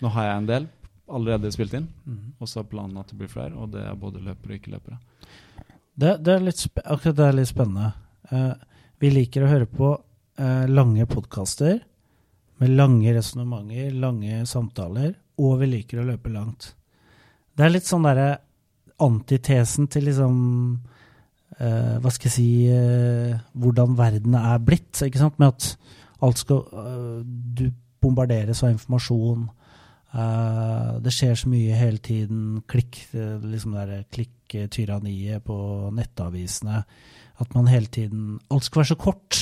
nå 0.01 0.13
har 0.17 0.29
jeg 0.29 0.39
en 0.39 0.51
del 0.51 0.69
allerede 1.11 1.51
spilt 1.53 1.75
inn, 1.75 1.89
mm. 2.07 2.19
og 2.39 2.49
så 2.49 2.63
er 2.63 2.71
planen 2.71 3.01
at 3.01 3.11
det 3.11 3.19
blir 3.21 3.31
flere. 3.33 3.55
Og 3.59 3.73
det 3.75 3.85
er 3.85 3.99
både 4.01 4.23
løpere 4.25 4.55
og 4.55 4.59
ikke-løpere. 4.61 4.99
Det, 6.01 6.17
det, 6.25 6.35
er 6.35 6.45
litt 6.47 6.65
akkurat 6.85 7.19
det 7.19 7.27
er 7.27 7.37
litt 7.37 7.51
spennende. 7.51 7.93
Uh, 8.31 8.55
vi 9.03 9.11
liker 9.13 9.45
å 9.45 9.51
høre 9.51 9.69
på 9.69 9.91
uh, 9.93 10.67
lange 10.71 11.05
podkaster 11.11 11.81
med 12.61 12.77
lange 12.77 13.13
resonnementer, 13.17 13.91
lange 13.97 14.45
samtaler, 14.49 15.15
og 15.41 15.61
vi 15.63 15.71
liker 15.75 16.01
å 16.01 16.07
løpe 16.11 16.33
langt. 16.33 16.75
Det 17.57 17.65
er 17.67 17.73
litt 17.73 17.89
sånn 17.89 18.05
derre 18.05 18.35
antitesen 19.01 19.89
til 19.89 20.07
liksom 20.11 20.35
uh, 21.61 21.99
Hva 22.03 22.13
skal 22.13 22.31
jeg 22.31 22.35
si 22.35 22.51
uh, 22.73 23.39
Hvordan 23.55 23.97
verden 23.99 24.37
er 24.39 24.59
blitt. 24.65 25.03
ikke 25.05 25.21
sant? 25.21 25.39
Med 25.39 25.55
at 25.55 25.77
alt 26.25 26.43
skal 26.43 26.65
uh, 26.73 27.23
Du 27.25 27.71
bombarderes 28.01 28.63
av 28.65 28.73
informasjon. 28.73 29.49
det 31.05 31.13
skjer 31.13 31.35
så 31.37 31.51
mye 31.53 31.77
hele 31.77 31.99
tiden. 31.99 32.63
Klikk, 32.67 32.97
liksom 33.13 33.75
der, 33.77 34.07
klikk-tyranniet 34.11 35.45
på 35.45 35.91
nettavisene. 35.93 36.81
At 37.39 37.55
man 37.55 37.69
hele 37.69 37.87
tiden 37.87 38.39
Alt 38.51 38.65
skal 38.65 38.81
være 38.81 38.91
så 38.95 38.97
kort. 38.97 39.41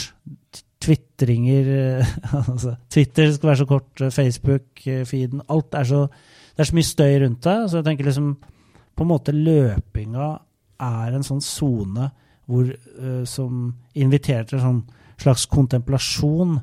Twitringer 0.83 2.03
altså, 2.51 2.75
Twitter 2.91 3.33
skal 3.33 3.53
være 3.53 3.63
så 3.63 3.69
kort. 3.71 4.03
Facebook-feeden. 4.11 5.47
Alt 5.49 5.75
er 5.75 5.85
så 5.85 6.03
Det 6.51 6.65
er 6.67 6.71
så 6.73 6.75
mye 6.75 6.91
støy 6.91 7.19
rundt 7.23 7.45
det. 7.45 7.71
Så 7.71 7.79
jeg 7.79 7.85
tenker 7.85 8.05
liksom 8.05 8.37
på 8.97 9.07
en 9.07 9.13
måte 9.13 9.33
løpinga 9.33 10.33
er 10.79 11.15
en 11.15 11.27
sånn 11.27 11.43
sone 11.45 12.11
uh, 12.49 13.25
som 13.29 13.73
inviterer 13.99 14.47
til 14.49 14.59
en 14.61 14.67
sånn 14.67 14.83
slags 15.19 15.47
kontemplasjon 15.51 16.59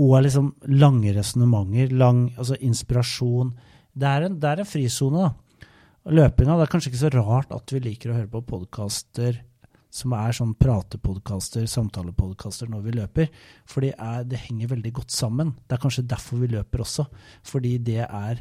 og 0.00 0.16
liksom 0.24 0.54
lange 0.80 1.12
resonnementer, 1.14 1.92
lang 1.94 2.28
altså 2.36 2.56
inspirasjon. 2.64 3.52
Det 3.92 4.08
er 4.08 4.26
en, 4.26 4.38
en 4.40 4.68
frisone, 4.68 5.28
da. 5.28 5.66
Løpinga 6.10 6.56
Det 6.56 6.64
er 6.64 6.70
kanskje 6.72 6.90
ikke 6.90 7.02
så 7.02 7.10
rart 7.12 7.50
at 7.52 7.72
vi 7.74 7.82
liker 7.84 8.10
å 8.10 8.16
høre 8.16 8.30
på 8.32 8.40
podkaster 8.48 9.42
som 9.90 10.14
er 10.14 10.34
sånn 10.34 10.52
pratepodkaster, 10.58 11.66
samtalepodkaster 11.68 12.70
når 12.70 12.84
vi 12.84 12.94
løper. 12.94 13.32
For 13.68 13.84
det, 13.84 14.38
henger 14.46 14.70
veldig 14.70 14.92
godt 15.00 15.12
sammen. 15.12 15.52
Det 15.66 15.76
er 15.76 15.82
kanskje 15.82 16.06
derfor 16.08 16.40
vi 16.40 16.52
løper 16.52 16.84
også. 16.84 17.08
Fordi 17.46 17.74
det 17.82 18.04
er 18.06 18.40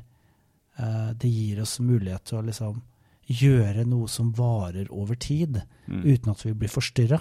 uh, 0.80 1.11
Det 1.17 1.30
gir 1.30 1.63
oss 1.65 1.80
mulighet 1.82 2.30
til 2.30 2.39
å 2.39 2.45
liksom 2.45 2.77
gjøre 3.30 3.86
noe 3.86 4.09
som 4.09 4.32
varer 4.36 4.89
over 4.89 5.17
tid, 5.19 5.61
mm. 5.86 6.01
uten 6.05 6.32
at 6.34 6.45
vi 6.45 6.55
blir 6.57 6.71
forstyrra. 6.71 7.19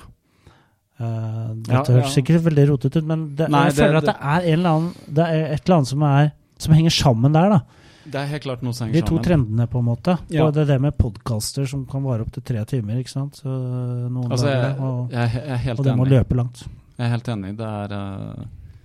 Uh, 0.98 1.04
eh, 1.06 1.50
dette 1.68 1.92
ja, 1.92 1.98
høres 2.00 2.14
sikkert 2.16 2.46
veldig 2.48 2.64
rotete 2.72 3.02
ut, 3.02 3.08
men 3.08 3.28
det, 3.38 3.50
Nei, 3.52 3.68
jeg 3.68 3.76
føler 3.78 4.00
det, 4.00 4.00
at 4.00 4.08
det 4.08 4.14
er, 4.48 4.62
annen, 4.64 4.88
det 5.06 5.26
er 5.26 5.44
et 5.52 5.60
eller 5.60 5.76
annet 5.76 5.92
som, 5.92 6.06
er, 6.08 6.30
som 6.58 6.74
henger 6.78 6.96
sammen 6.96 7.36
der. 7.36 7.54
da. 7.54 7.84
Det 8.08 8.20
er 8.22 8.30
helt 8.32 8.46
klart 8.46 8.64
noe 8.64 8.72
som 8.72 8.88
henger 8.88 9.02
sammen. 9.04 9.10
De 9.10 9.20
to 9.20 9.28
trendene, 9.28 9.68
på 9.68 9.82
en 9.82 9.88
måte. 9.90 10.16
Ja. 10.32 10.46
Og 10.46 10.56
det 10.56 10.64
er 10.64 10.72
det 10.72 10.78
med 10.86 10.96
podkaster 10.98 11.68
som 11.68 11.84
kan 11.90 12.06
vare 12.08 12.24
opptil 12.24 12.46
tre 12.50 12.64
timer. 12.72 13.02
ikke 13.02 13.12
sant? 13.12 13.42
Så 13.42 13.52
noen 13.52 14.32
altså, 14.32 14.48
jeg, 14.48 14.74
og, 14.80 15.12
jeg, 15.12 15.34
jeg 15.36 15.54
er 15.58 15.64
helt 15.66 15.82
og 15.82 15.90
det 15.90 15.96
må 16.00 16.08
løpe 16.08 16.38
langt. 16.40 16.64
Jeg 16.96 17.04
er 17.04 17.12
helt 17.12 17.28
enig. 17.34 17.52
Det 17.60 17.68
er, 17.68 17.94
uh, 17.94 18.80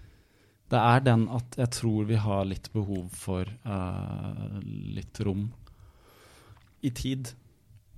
det 0.75 0.85
er 0.91 1.07
den 1.07 1.27
at 1.39 1.59
jeg 1.63 1.75
tror 1.79 2.07
vi 2.11 2.19
har 2.27 2.45
litt 2.51 2.67
behov 2.75 3.05
for 3.15 3.47
uh, 3.47 4.59
litt 4.91 5.23
rom 5.23 5.47
i 6.83 6.91
tid 6.95 7.31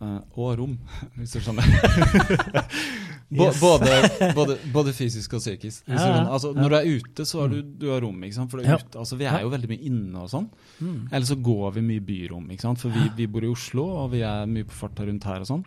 uh, 0.03 0.21
og 0.35 0.59
rom, 0.59 0.75
hvis 1.17 1.35
du 1.35 1.41
skjønner. 1.43 1.67
yes. 3.35 3.59
både, 3.61 3.93
både, 4.37 4.57
både, 4.73 4.93
fysisk 4.95 5.37
og 5.37 5.43
psykisk. 5.43 5.85
Ja, 5.89 6.01
ja, 6.01 6.19
altså. 6.25 6.53
Når 6.55 6.73
du 6.73 6.77
er 6.79 6.89
ute, 6.99 7.25
så 7.27 7.41
har 7.43 7.53
du, 7.53 7.61
du 7.61 7.87
har 7.91 8.03
rom. 8.05 8.21
For 8.37 8.61
er 8.61 8.77
ute, 8.77 8.99
altså, 9.01 9.19
Vi 9.19 9.29
er 9.29 9.41
jo 9.45 9.53
veldig 9.53 9.71
mye 9.71 9.87
inne 9.89 10.25
og 10.25 10.29
sånn. 10.33 10.49
Mm. 10.79 10.99
Eller 11.11 11.29
så 11.29 11.39
går 11.49 11.79
vi 11.79 11.87
mye 11.89 12.05
byrom. 12.05 12.51
For 12.65 12.93
vi, 12.93 13.07
vi, 13.17 13.29
bor 13.31 13.47
i 13.47 13.51
Oslo, 13.51 13.87
og 14.03 14.13
vi 14.13 14.21
er 14.27 14.45
mye 14.51 14.67
på 14.67 14.77
farta 14.83 15.07
rundt 15.07 15.27
her 15.29 15.45
og 15.45 15.51
sånn. 15.51 15.65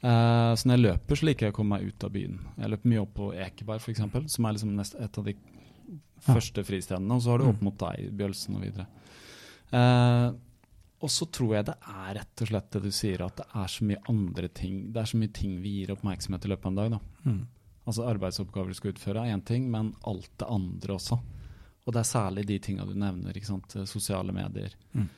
Uh, 0.00 0.56
så 0.56 0.64
når 0.64 0.76
jeg 0.76 0.84
løper, 0.86 1.18
så 1.18 1.26
liker 1.28 1.46
jeg 1.46 1.52
å 1.52 1.56
komme 1.58 1.76
meg 1.76 1.90
ut 1.90 2.04
av 2.06 2.12
byen. 2.14 2.38
Jeg 2.56 2.72
løper 2.72 2.92
mye 2.92 3.02
opp 3.02 3.16
på 3.18 3.32
Ekeberg, 3.36 3.82
f.eks., 3.84 4.30
som 4.32 4.46
er 4.48 4.56
liksom 4.56 4.76
nest, 4.78 4.96
et 4.96 5.18
av 5.20 5.26
de 5.26 5.36
første 6.24 6.64
fristedene. 6.64 7.16
Og 7.16 7.24
så 7.24 7.34
har 7.34 7.42
du 7.42 7.50
opp 7.50 7.60
mm. 7.60 7.66
mot 7.68 7.82
deg, 7.82 8.08
Bjølsen 8.16 8.56
og 8.56 8.64
videre. 8.64 8.88
Uh, 9.70 10.32
og 11.00 11.10
så 11.12 11.26
tror 11.32 11.54
jeg 11.56 11.66
det 11.70 11.76
er 11.80 12.14
rett 12.18 12.42
og 12.44 12.50
slett 12.50 12.70
det 12.74 12.82
du 12.84 12.90
sier, 12.92 13.22
at 13.24 13.38
det 13.40 13.46
er 13.56 13.72
så 13.72 13.86
mye 13.88 14.02
andre 14.12 14.50
ting 14.52 14.80
Det 14.92 15.00
er 15.00 15.08
så 15.08 15.20
mye 15.20 15.32
ting 15.32 15.54
vi 15.64 15.78
gir 15.78 15.94
oppmerksomhet 15.94 16.44
i 16.44 16.50
løpet 16.52 16.68
av 16.68 16.72
en 16.72 16.80
dag. 16.80 16.90
da. 16.96 17.30
Mm. 17.30 17.40
Altså 17.88 18.08
Arbeidsoppgaver 18.10 18.68
du 18.68 18.76
skal 18.76 18.92
utføre, 18.92 19.22
er 19.24 19.34
én 19.34 19.44
ting, 19.44 19.70
men 19.72 19.94
alt 20.06 20.30
det 20.38 20.48
andre 20.48 20.96
også. 20.98 21.16
Og 21.86 21.94
det 21.96 22.02
er 22.02 22.10
særlig 22.10 22.44
de 22.46 22.58
tinga 22.62 22.84
du 22.84 22.92
nevner. 22.92 23.32
ikke 23.32 23.48
sant? 23.48 23.76
Sosiale 23.88 24.34
medier. 24.36 24.76
Mm. 24.92 25.08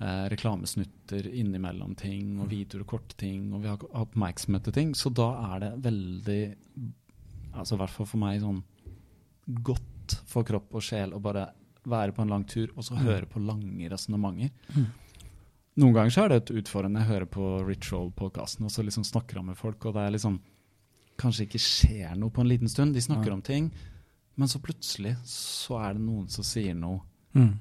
Eh, 0.00 0.24
reklamesnutter 0.32 1.28
innimellom 1.28 1.94
ting, 1.94 2.34
og 2.40 2.48
mm. 2.48 2.50
videoer 2.50 2.84
og 2.84 2.90
korte 2.96 3.16
ting. 3.20 3.52
Og 3.54 3.62
vi 3.62 3.70
har 3.70 3.86
oppmerksomhet 4.02 4.66
til 4.66 4.76
ting. 4.76 4.94
Så 4.98 5.14
da 5.14 5.30
er 5.52 5.62
det 5.62 5.70
veldig, 5.86 6.42
altså 7.54 7.78
i 7.78 7.82
hvert 7.84 7.94
fall 7.94 8.10
for 8.10 8.24
meg, 8.24 8.42
sånn 8.42 8.62
godt 9.62 10.18
for 10.26 10.46
kropp 10.46 10.74
og 10.74 10.84
sjel 10.84 11.14
å 11.14 11.22
bare 11.22 11.46
være 11.90 12.12
på 12.12 12.24
en 12.24 12.34
lang 12.34 12.42
tur 12.44 12.72
og 12.74 12.84
så 12.84 12.96
mm. 12.96 13.04
høre 13.06 13.30
på 13.30 13.42
lange 13.44 13.88
resonnementer. 13.92 14.50
Mm. 14.74 14.90
Noen 15.80 15.96
ganger 15.96 16.12
så 16.12 16.24
er 16.24 16.32
det 16.32 16.38
et 16.40 16.52
utfordrende. 16.60 17.00
Jeg 17.00 17.08
hører 17.08 17.28
på 17.30 17.44
Ritual-podkasten 17.64 18.66
og 18.68 18.72
så 18.74 18.84
liksom 18.84 19.06
snakker 19.06 19.40
han 19.40 19.48
med 19.48 19.58
folk, 19.58 19.86
og 19.88 19.96
det 19.96 20.06
er 20.06 20.16
liksom 20.16 20.40
Kanskje 21.20 21.44
ikke 21.44 21.60
skjer 21.60 22.14
noe 22.16 22.32
på 22.32 22.40
en 22.40 22.48
liten 22.48 22.70
stund. 22.72 22.94
De 22.96 23.00
snakker 23.04 23.28
ja. 23.28 23.34
om 23.36 23.42
ting, 23.44 23.66
men 24.40 24.48
så 24.48 24.56
plutselig 24.64 25.18
så 25.28 25.76
er 25.82 25.98
det 25.98 26.00
noen 26.00 26.30
som 26.32 26.46
sier 26.48 26.72
noe. 26.72 27.02
Mm. 27.36 27.58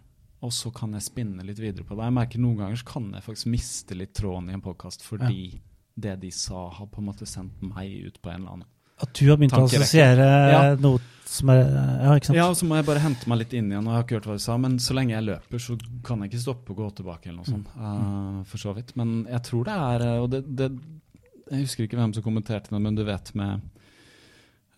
Og 0.48 0.54
så 0.56 0.72
kan 0.72 0.94
jeg 0.96 1.04
spinne 1.04 1.44
litt 1.44 1.60
videre 1.60 1.84
på 1.84 1.98
det. 1.98 2.06
Jeg 2.08 2.16
merker 2.16 2.40
Noen 2.40 2.62
ganger 2.62 2.80
så 2.80 2.88
kan 2.88 3.10
jeg 3.12 3.26
faktisk 3.26 3.50
miste 3.52 3.98
litt 4.00 4.14
tråden 4.16 4.48
i 4.48 4.56
en 4.56 4.64
podkast 4.64 5.04
fordi 5.04 5.42
ja. 5.50 5.60
det 6.08 6.16
de 6.24 6.32
sa, 6.32 6.70
har 6.78 6.88
på 6.88 7.04
en 7.04 7.10
måte 7.10 7.28
sendt 7.28 7.60
meg 7.66 7.92
ut 8.08 8.22
på 8.24 8.32
en 8.32 8.40
eller 8.40 8.56
annen 8.56 8.70
At 9.00 9.16
du 9.16 9.30
har 9.30 9.40
begynt 9.40 9.56
å 9.56 9.64
assosiere 9.66 10.28
ja. 10.52 10.62
noe 10.80 11.00
som 11.30 11.52
er 11.54 11.60
Ja, 11.62 12.14
ikke 12.18 12.30
sant? 12.30 12.38
Ja, 12.40 12.48
så 12.58 12.68
må 12.68 12.80
jeg 12.80 12.88
bare 12.88 13.02
hente 13.04 13.30
meg 13.30 13.44
litt 13.44 13.56
inn 13.56 13.70
igjen. 13.72 13.86
og 13.86 13.94
Jeg 13.94 13.98
har 13.98 14.06
ikke 14.06 14.18
hørt 14.18 14.30
hva 14.32 14.38
du 14.40 14.44
sa, 14.44 14.56
men 14.62 14.78
så 14.82 14.96
lenge 14.98 15.14
jeg 15.14 15.28
løper, 15.28 15.62
så 15.62 15.76
kan 16.06 16.24
jeg 16.24 16.32
ikke 16.32 16.46
stoppe 16.46 16.74
og 16.74 16.82
gå 16.82 16.88
tilbake. 17.00 17.30
eller 17.30 17.44
noe 17.44 17.50
sånt, 17.50 17.70
uh, 17.78 18.40
For 18.50 18.62
så 18.62 18.74
vidt. 18.78 18.96
Men 19.00 19.20
jeg 19.30 19.44
tror 19.46 19.68
det 19.68 19.76
er 19.76 20.06
eh, 20.08 20.22
og 20.24 20.32
det, 20.34 20.42
det, 20.58 20.72
Jeg 21.52 21.68
husker 21.68 21.86
ikke 21.86 22.00
hvem 22.00 22.16
som 22.18 22.26
kommenterte 22.26 22.74
det, 22.74 22.82
men 22.82 22.98
du 22.98 23.04
vet 23.06 23.32
med 23.38 23.62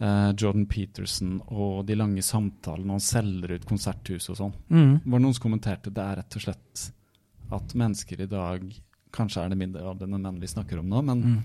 uh, 0.03 0.31
Jordan 0.35 0.67
Peterson 0.67 1.39
og 1.47 1.85
de 1.87 1.97
lange 1.97 2.23
samtalene 2.25 2.97
han 2.97 3.03
selger 3.03 3.55
ut 3.55 3.69
konserthus 3.69 4.29
og 4.33 4.41
sånn. 4.43 4.55
Mm. 4.67 4.93
Var 5.05 5.17
det 5.17 5.25
noen 5.25 5.39
som 5.39 5.47
kommenterte 5.47 5.93
det 5.95 6.03
er 6.03 6.21
rett 6.21 6.39
og 6.39 6.45
slett 6.49 6.87
at 7.51 7.75
mennesker 7.75 8.23
i 8.23 8.31
dag 8.31 8.71
Kanskje 9.11 9.41
er 9.43 9.49
det 9.51 9.57
mindre 9.59 9.81
av 9.83 9.97
det 9.99 10.05
enn 10.07 10.21
menn 10.23 10.37
vi 10.39 10.47
snakker 10.47 10.79
om 10.79 10.87
nå, 10.87 11.01
men 11.03 11.19
mm 11.19 11.39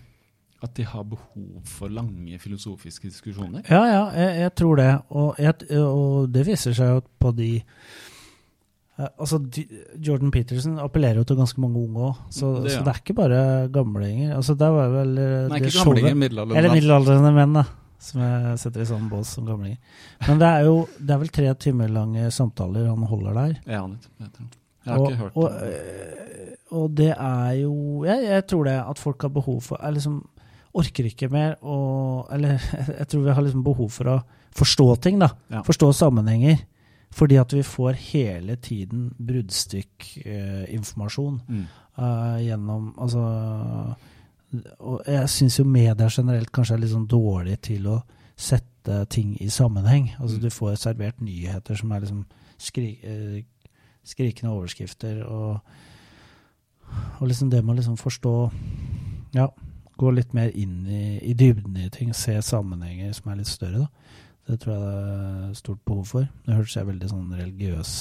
at 0.65 0.73
de 0.77 0.85
har 0.89 1.05
behov 1.05 1.61
for 1.69 1.93
lange 1.93 2.39
filosofiske 2.41 3.11
diskusjoner? 3.11 3.63
Ja, 3.69 3.83
ja, 3.85 4.03
jeg, 4.17 4.37
jeg 4.41 4.53
tror 4.57 4.77
det. 4.81 4.91
Og, 5.09 5.39
jeg, 5.39 5.55
og, 5.83 6.29
det 6.33 6.45
viser 6.49 6.77
seg 6.77 6.95
jo 6.95 7.01
på 7.21 7.33
de 7.37 7.51
uh, 7.61 9.09
Altså, 9.21 9.39
de, 9.39 9.67
Jordan 10.01 10.31
Peterson 10.33 10.79
appellerer 10.81 11.21
jo 11.21 11.27
til 11.29 11.37
ganske 11.37 11.61
mange 11.61 11.83
unge 11.83 12.07
òg, 12.09 12.23
så, 12.33 12.53
det, 12.65 12.71
ja. 12.71 12.79
så, 12.79 12.85
det 12.87 12.95
er 12.95 13.03
ikke 13.03 13.19
bare 13.19 13.41
gamlinger. 13.73 14.37
Altså, 14.39 14.57
det 14.57 14.71
var 14.73 14.95
vel 14.95 15.19
uh, 15.19 15.27
Nei, 15.53 15.61
ikke 15.61 15.75
gamlinger, 15.77 16.17
middelaldrende. 16.23 16.63
Eller 16.63 16.77
middelaldrende 16.79 17.35
menn, 17.37 17.59
da. 17.61 17.67
Som 18.07 18.21
jeg 18.21 18.57
setter 18.61 18.85
i 18.85 18.87
sånn 18.89 19.09
bås 19.09 19.31
som 19.37 19.47
gamlinger. 19.49 19.77
Men 20.27 20.41
det 20.41 20.49
er 20.49 20.67
jo 20.69 20.77
det 20.97 21.13
er 21.13 21.21
vel 21.21 21.33
tre 21.33 21.53
timer 21.61 21.93
lange 21.93 22.31
samtaler 22.33 22.89
han 22.89 23.05
holder 23.09 23.37
der. 23.37 23.55
Ja, 23.65 23.83
jeg 24.87 24.93
har 24.93 25.01
og, 25.01 25.11
ikke 25.11 25.21
hørt 25.21 25.37
og, 25.37 25.55
det. 25.61 26.25
Og 26.77 26.91
det 26.99 27.13
er 27.13 27.53
jo 27.61 27.75
jeg, 28.07 28.25
jeg, 28.27 28.45
tror 28.51 28.67
det 28.69 28.75
at 28.81 29.01
folk 29.01 29.23
har 29.23 29.33
behov 29.35 29.61
for 29.69 29.93
liksom 29.95 30.21
orker 30.77 31.09
ikke 31.09 31.29
mer 31.33 31.57
å 31.65 31.77
Eller 32.35 32.61
jeg 33.01 33.07
tror 33.11 33.23
vi 33.25 33.35
har 33.37 33.45
liksom 33.45 33.65
behov 33.67 33.91
for 33.95 34.07
å 34.13 34.17
forstå 34.57 34.87
ting, 35.05 35.17
da. 35.21 35.29
Ja. 35.53 35.61
Forstå 35.67 35.87
sammenhenger. 35.97 36.57
Fordi 37.17 37.37
at 37.41 37.51
vi 37.55 37.63
får 37.65 37.93
hele 38.11 38.55
tiden 38.61 39.01
bruddstykkinformasjon 39.29 41.37
eh, 41.47 41.55
mm. 41.55 41.65
uh, 41.99 42.39
gjennom 42.43 42.83
Altså 42.99 43.21
Og 44.81 45.03
jeg 45.07 45.29
syns 45.31 45.59
jo 45.61 45.65
media 45.65 46.09
generelt 46.11 46.53
kanskje 46.53 46.75
er 46.77 46.81
litt 46.83 46.93
sånn 46.93 47.11
dårlig 47.11 47.61
til 47.67 47.87
å 47.93 48.03
sette 48.37 49.07
ting 49.11 49.37
i 49.41 49.49
sammenheng. 49.51 50.17
Altså 50.21 50.37
mm. 50.37 50.43
du 50.45 50.51
får 50.53 50.75
servert 50.81 51.21
nyheter 51.25 51.75
som 51.79 51.93
er 51.93 52.01
liksom 52.05 52.25
skri, 52.61 52.99
uh, 53.05 53.41
skrikende 54.07 54.55
overskrifter, 54.55 55.25
og, 55.25 55.61
og 57.19 57.27
liksom 57.27 57.51
det 57.51 57.65
med 57.65 57.73
å 57.75 57.77
liksom 57.81 57.97
forstå 58.01 58.51
Ja, 59.37 59.47
gå 59.97 60.13
litt 60.13 60.33
mer 60.37 60.53
inn 60.55 60.85
i, 60.87 61.05
i 61.25 61.35
dybden 61.37 61.77
i 61.81 61.91
ting, 61.93 62.13
se 62.15 62.37
sammenhenger 62.45 63.15
som 63.17 63.31
er 63.33 63.41
litt 63.41 63.51
større, 63.51 63.87
da. 63.87 64.23
Det 64.47 64.61
tror 64.63 64.77
jeg 64.77 64.83
det 64.83 64.97
er 65.51 65.55
stort 65.59 65.81
behov 65.89 66.05
for. 66.07 66.27
Det 66.47 66.55
hørtes 66.55 66.77
jeg 66.77 66.87
veldig 66.87 67.09
sånn 67.11 67.33
religiøs 67.35 67.93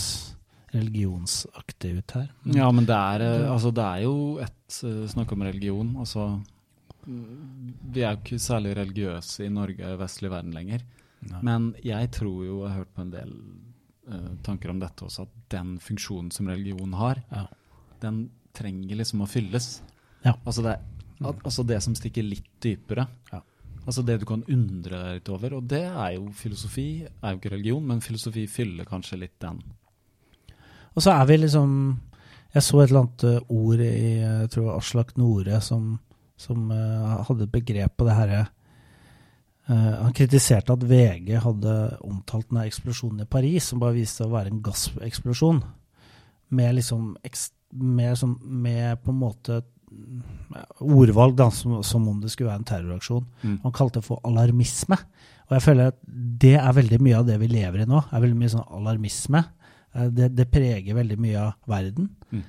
religionsaktig 0.75 1.91
ut 1.99 2.15
her. 2.17 2.27
Men, 2.43 2.57
ja, 2.59 2.67
men 2.75 2.87
det 2.87 2.97
er, 2.97 3.23
eh, 3.25 3.45
altså, 3.51 3.71
det 3.75 3.85
er 3.85 4.03
jo 4.03 4.15
et 4.43 4.79
uh, 4.83 5.05
snakk 5.11 5.31
om 5.35 5.45
religion. 5.47 5.93
Altså, 6.01 6.27
vi 7.05 8.01
er 8.03 8.15
jo 8.15 8.21
ikke 8.21 8.41
særlig 8.41 8.75
religiøse 8.79 9.45
i 9.45 9.53
Norge 9.53 9.91
og 9.93 10.01
vestlig 10.01 10.31
verden 10.33 10.55
lenger. 10.55 10.83
Nei. 11.29 11.41
Men 11.47 11.69
jeg 11.85 12.11
tror 12.17 12.43
jo, 12.45 12.59
jeg 12.63 12.71
har 12.71 12.81
hørt 12.81 12.95
på 12.97 13.05
en 13.05 13.13
del 13.13 13.35
uh, 14.11 14.33
tanker 14.45 14.73
om 14.73 14.81
dette 14.81 15.07
også, 15.07 15.27
at 15.27 15.53
den 15.53 15.75
funksjonen 15.81 16.33
som 16.33 16.49
religion 16.51 16.97
har, 16.99 17.21
ja. 17.31 17.45
den 18.03 18.25
trenger 18.55 19.01
liksom 19.01 19.23
å 19.25 19.29
fylles. 19.29 19.79
Ja. 20.25 20.35
Altså, 20.43 20.65
det, 20.65 20.77
at, 21.23 21.43
altså 21.43 21.63
det 21.67 21.81
som 21.83 21.95
stikker 21.95 22.25
litt 22.25 22.47
dypere. 22.63 23.07
Ja. 23.31 23.41
Altså 23.85 24.01
det 24.01 24.17
du 24.21 24.25
kan 24.27 24.43
undre 24.49 24.97
deg 24.97 25.19
litt 25.19 25.31
over. 25.31 25.59
Og 25.59 25.69
det 25.69 25.83
er 25.85 26.15
jo 26.17 26.27
filosofi, 26.35 27.05
er 27.05 27.33
jo 27.33 27.39
ikke 27.39 27.53
religion, 27.53 27.85
men 27.85 28.03
filosofi 28.03 28.47
fyller 28.49 28.87
kanskje 28.89 29.21
litt 29.21 29.37
den. 29.43 29.61
Og 30.95 31.03
så 31.03 31.13
er 31.13 31.25
vi 31.29 31.41
liksom 31.43 31.71
Jeg 32.55 32.63
så 32.63 32.79
et 32.79 32.89
eller 32.89 33.01
annet 33.03 33.23
eh, 33.27 33.47
ord 33.51 33.81
i 33.83 34.11
jeg 34.15 34.51
tror 34.53 34.77
Aslak 34.77 35.09
Nore 35.19 35.57
som, 35.59 35.97
som 36.39 36.69
uh, 36.71 37.23
hadde 37.27 37.43
et 37.43 37.51
begrep 37.51 37.97
på 37.99 38.05
det 38.07 38.15
herre 38.15 38.45
uh, 39.67 39.95
Han 40.05 40.15
kritiserte 40.15 40.71
at 40.71 40.85
VG 40.87 41.33
hadde 41.43 41.73
omtalt 41.99 42.47
denne 42.47 42.63
eksplosjonen 42.69 43.25
i 43.25 43.27
Paris, 43.27 43.67
som 43.67 43.83
bare 43.83 43.97
viste 43.97 44.23
seg 44.23 44.31
å 44.31 44.37
være 44.37 44.53
en 44.53 44.63
gasseksplosjon. 44.63 45.59
Med 46.55 46.77
liksom 46.79 47.11
med, 47.75 48.17
som, 48.17 48.37
med 48.39 49.03
på 49.03 49.11
en 49.11 49.19
måte 49.19 49.59
ordvalg 50.79 51.35
da, 51.39 51.49
som, 51.53 51.77
som, 51.83 52.07
om 52.09 52.21
det 52.21 52.31
skulle 52.33 52.51
være 52.51 52.61
en 52.61 52.69
terroraksjon. 52.69 53.25
Mm. 53.43 53.57
Han 53.63 53.75
kalte 53.75 54.01
det 54.01 54.07
for 54.07 54.23
alarmisme. 54.27 54.97
Og 55.45 55.55
jeg 55.57 55.65
føler 55.65 55.91
at 55.93 55.99
det 56.41 56.55
er 56.57 56.77
veldig 56.77 56.99
mye 57.05 57.19
av 57.19 57.27
det 57.27 57.37
vi 57.41 57.49
lever 57.51 57.83
i 57.83 57.89
nå. 57.89 58.01
er 58.09 58.23
veldig 58.23 58.39
mye 58.39 58.53
sånn 58.55 58.67
alarmisme. 58.79 59.43
Eh, 59.93 60.11
det, 60.13 60.31
det 60.37 60.49
preger 60.53 60.97
veldig 60.97 61.17
mye 61.21 61.47
av 61.47 61.57
verden. 61.69 62.09
Mm. 62.31 62.45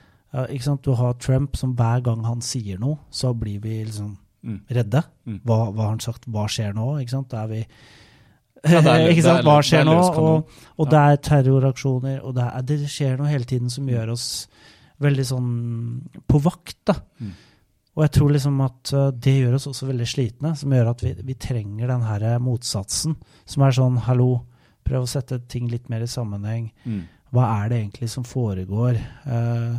Ikke 0.52 0.66
sant? 0.66 0.84
Du 0.84 0.96
har 0.98 1.16
Trump 1.22 1.56
som 1.56 1.72
hver 1.76 2.02
gang 2.04 2.24
han 2.26 2.42
sier 2.44 2.80
noe, 2.80 2.98
så 3.14 3.32
blir 3.36 3.60
vi 3.62 3.78
liksom 3.84 4.16
mm. 4.42 4.58
redde. 4.78 5.02
Mm. 5.24 5.38
Hva, 5.44 5.60
hva, 5.70 5.86
har 5.86 5.94
han 5.94 6.02
sagt? 6.04 6.28
Hva 6.32 6.46
skjer 6.50 6.76
nå? 6.76 6.90
Ikke 7.02 7.14
sant? 7.14 7.30
Da 7.32 7.44
er 7.44 7.52
vi 7.52 7.62
ja, 8.66 8.80
er, 8.80 9.06
ikke 9.12 9.24
sant? 9.24 9.46
Hva 9.46 9.56
skjer 9.64 9.86
nå? 9.88 9.96
Og, 10.20 10.58
og 10.76 10.92
det 10.92 11.02
er 11.02 11.22
terroraksjoner, 11.30 12.20
og 12.22 12.36
det, 12.36 12.48
er, 12.50 12.66
det, 12.68 12.78
skjer 12.92 13.16
noe 13.20 13.30
hele 13.30 13.48
tiden 13.48 13.72
som 13.72 13.88
gjør 13.90 14.14
oss 14.16 14.26
veldig 15.02 15.26
sånn 15.28 15.50
på 16.28 16.40
vakt. 16.44 16.78
da. 16.88 16.96
Mm. 17.20 17.34
Og 17.96 18.04
jeg 18.04 18.12
tror 18.12 18.32
liksom 18.34 18.60
at 18.64 18.92
uh, 18.92 19.08
det 19.12 19.34
gjør 19.38 19.56
oss 19.56 19.68
også 19.70 19.88
veldig 19.88 20.06
slitne, 20.08 20.52
som 20.56 20.72
gjør 20.72 20.92
at 20.92 21.04
vi, 21.04 21.14
vi, 21.24 21.36
trenger 21.40 21.92
den 21.92 22.04
her 22.04 22.26
motsatsen. 22.44 23.16
Som 23.48 23.64
er 23.64 23.76
sånn 23.76 24.00
hallo, 24.04 24.30
prøv 24.86 25.06
å 25.06 25.10
sette 25.10 25.40
ting 25.48 25.70
litt 25.72 25.88
mer 25.92 26.04
i 26.04 26.10
sammenheng. 26.10 26.70
Mm. 26.84 27.04
Hva 27.34 27.48
er 27.58 27.70
det 27.70 27.80
egentlig 27.80 28.08
som 28.12 28.24
foregår? 28.26 29.00
Eh, 29.26 29.76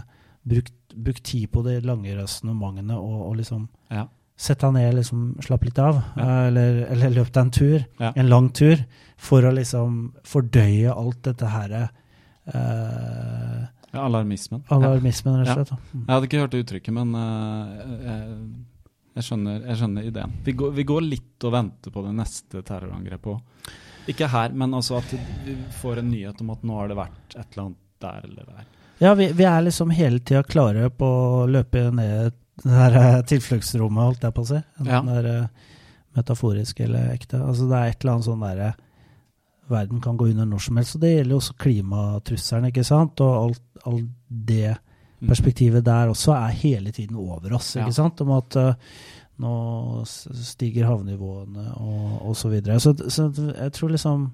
bruk, 0.48 0.72
bruk, 0.94 1.22
tid 1.24 1.48
på 1.54 1.64
de 1.66 1.78
lange 1.86 2.16
resonnementene 2.18 2.98
og, 3.00 3.20
og 3.30 3.36
liksom 3.40 3.68
ja. 3.94 4.08
Sett 4.38 4.62
deg 4.62 4.76
ned, 4.76 4.92
liksom, 5.00 5.22
slapp 5.42 5.64
litt 5.66 5.80
av. 5.82 5.96
Ja. 6.14 6.26
Uh, 6.26 6.42
eller, 6.52 6.76
eller 6.94 7.14
løp 7.16 7.32
deg 7.34 7.40
en 7.42 7.54
tur. 7.56 7.86
Ja. 7.98 8.12
En 8.14 8.28
lang 8.30 8.52
tur. 8.54 8.84
For 9.18 9.42
å 9.42 9.54
liksom 9.56 9.96
fordøye 10.30 10.94
alt 10.94 11.24
dette 11.26 11.50
her 11.50 11.74
uh, 11.82 13.64
ja, 13.98 14.06
alarmismen. 14.06 14.64
Alarmismen, 14.74 15.40
rett 15.42 15.52
og 15.52 15.60
slett. 15.60 15.74
Ja. 15.74 16.00
Jeg 16.00 16.14
hadde 16.14 16.30
ikke 16.30 16.42
hørt 16.44 16.58
uttrykket, 16.62 16.96
men 16.96 17.12
uh, 17.18 17.74
jeg, 18.06 18.38
jeg, 19.18 19.28
skjønner, 19.28 19.60
jeg, 19.60 19.80
skjønner, 19.82 20.08
ideen. 20.12 20.40
Vi 20.46 20.56
går, 20.62 20.74
vi 20.78 20.88
går, 20.94 21.06
litt 21.18 21.48
og 21.50 21.56
venter 21.58 21.94
på 21.94 22.06
det 22.06 22.16
neste 22.22 22.64
terrorangrepet 22.68 23.34
òg. 23.34 23.70
Ikke 24.08 24.30
her, 24.32 24.54
men 24.56 24.76
altså 24.78 25.02
at 25.02 25.12
vi 25.44 25.58
får 25.82 26.00
en 26.00 26.12
nyhet 26.14 26.40
om 26.46 26.54
at 26.54 26.62
nå 26.64 26.78
har 26.80 26.92
det 26.92 27.00
vært 27.02 27.36
et 27.36 27.44
eller 27.44 27.66
annet 27.66 27.82
der 28.00 28.28
eller 28.30 28.52
der. 28.54 28.68
Ja, 29.02 29.14
vi, 29.20 29.28
vi 29.36 29.46
er 29.46 29.66
liksom 29.66 29.92
hele 29.94 30.22
tida 30.24 30.46
klare 30.48 30.88
på 30.90 31.08
å 31.08 31.48
løpe 31.50 31.90
ned 31.94 32.38
det 32.64 32.74
her 32.74 32.96
eh, 32.98 33.20
tilfluktsrommet, 33.30 34.04
holdt 34.04 34.24
jeg 34.26 34.34
på 34.34 34.46
å 34.46 34.50
si. 34.50 34.62
Enten 34.80 34.94
ja. 34.94 35.02
det 35.06 35.18
er 35.20 35.44
uh, 35.44 35.74
metaforisk 36.18 36.80
eller 36.86 37.12
ekte. 37.14 37.42
Altså 37.44 37.68
det 37.70 37.78
er 37.78 37.92
et 37.92 38.00
eller 38.02 38.16
annet 38.16 38.28
sånn 38.30 38.46
derre 38.46 38.72
verden 39.72 40.02
kan 40.02 40.18
gå 40.18 40.30
under 40.32 40.48
når 40.48 40.66
som 40.68 40.80
helst. 40.80 40.96
Og 40.98 41.04
det 41.04 41.14
gjelder 41.14 41.36
jo 41.36 41.42
også 41.42 41.58
klimatrusselen, 41.64 42.70
ikke 42.72 42.88
sant. 42.88 43.22
Og 43.26 43.38
alt, 43.44 43.64
alt 43.86 44.10
det 44.28 44.74
mm. 44.76 45.28
perspektivet 45.28 45.86
der 45.86 46.14
også 46.14 46.36
er 46.38 46.58
hele 46.64 46.92
tiden 46.96 47.20
over 47.20 47.58
oss, 47.60 47.76
ikke 47.76 47.92
ja. 47.92 48.00
sant. 48.00 48.22
Om 48.24 48.34
at 48.38 48.60
uh, 48.62 48.98
nå 49.44 49.54
stiger 50.08 50.90
havnivåene 50.90 51.70
og, 51.78 52.18
og 52.30 52.36
så 52.38 52.52
videre. 52.54 52.80
Så, 52.82 52.96
så 53.10 53.30
jeg 53.54 53.74
tror 53.78 53.94
liksom 53.94 54.28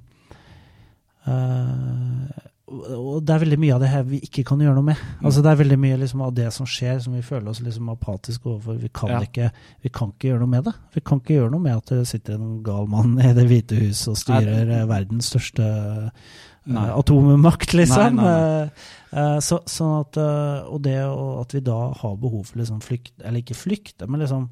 uh, 1.27 2.27
og 2.63 3.25
det 3.27 3.33
er 3.33 3.41
veldig 3.41 3.57
mye 3.59 3.73
av 3.75 3.81
det 3.83 3.89
her 3.91 4.05
vi 4.07 4.21
ikke 4.23 4.45
kan 4.47 4.61
gjøre 4.63 4.77
noe 4.77 4.87
med. 4.87 4.99
Mm. 5.19 5.25
Altså 5.27 5.41
Det 5.43 5.49
er 5.51 5.59
veldig 5.59 5.77
mye 5.83 5.97
liksom, 5.99 6.21
av 6.23 6.31
det 6.37 6.45
som 6.55 6.69
skjer, 6.69 7.01
som 7.03 7.17
vi 7.17 7.25
føler 7.25 7.51
oss 7.51 7.59
liksom 7.59 7.91
apatiske 7.91 8.47
overfor. 8.47 8.77
Vi 8.79 8.89
kan, 8.95 9.11
ja. 9.11 9.19
ikke, 9.27 9.49
vi 9.83 9.91
kan 9.91 10.13
ikke 10.13 10.29
gjøre 10.29 10.43
noe 10.45 10.53
med 10.53 10.63
det. 10.69 10.73
Vi 10.95 11.03
kan 11.03 11.19
ikke 11.19 11.35
gjøre 11.35 11.51
noe 11.51 11.65
med 11.65 11.81
at 11.81 11.91
det 11.91 12.07
sitter 12.07 12.39
en 12.39 12.55
gal 12.63 12.87
mann 12.91 13.19
i 13.19 13.33
Det 13.35 13.45
hvite 13.49 13.81
hus 13.83 14.05
og 14.07 14.17
styrer 14.21 14.71
nei. 14.71 14.79
verdens 14.87 15.33
største 15.33 15.67
uh, 16.07 16.89
atommakt, 16.95 17.75
liksom. 17.75 18.23
Nei, 18.23 18.31
nei, 18.31 18.89
uh, 19.11 19.37
så, 19.43 19.59
sånn 19.67 19.95
at, 19.99 20.23
og 20.63 20.83
det 20.87 20.97
og 21.03 21.43
at 21.43 21.59
vi 21.59 21.65
da 21.67 21.79
har 21.99 22.19
behov 22.21 22.47
for 22.47 22.63
liksom 22.63 22.79
flykt, 22.85 23.17
eller 23.19 23.43
ikke 23.43 23.59
flykt, 23.59 24.07
men 24.07 24.23
liksom 24.23 24.47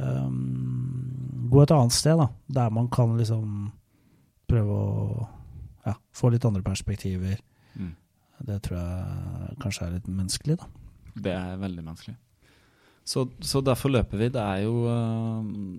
um, 0.00 0.38
gå 1.52 1.60
et 1.60 1.76
annet 1.76 2.00
sted, 2.00 2.16
da. 2.16 2.32
Der 2.56 2.72
man 2.72 2.88
kan 2.88 3.18
liksom 3.20 3.74
prøve 4.48 4.80
å 4.80 5.34
ja, 5.84 5.94
få 6.14 6.30
litt 6.32 6.46
andre 6.48 6.64
perspektiver. 6.66 7.40
Mm. 7.74 7.94
Det 8.48 8.58
tror 8.66 8.78
jeg 8.78 9.58
kanskje 9.62 9.86
er 9.86 9.94
litt 9.96 10.08
menneskelig, 10.10 10.58
da. 10.60 10.68
Det 11.18 11.34
er 11.34 11.60
veldig 11.60 11.84
menneskelig. 11.84 12.16
Så, 13.08 13.24
så 13.40 13.62
derfor 13.64 13.92
løper 13.94 14.20
vi. 14.20 14.28
Det 14.34 14.42
er 14.42 14.64
jo 14.66 14.82
uh, 14.84 15.78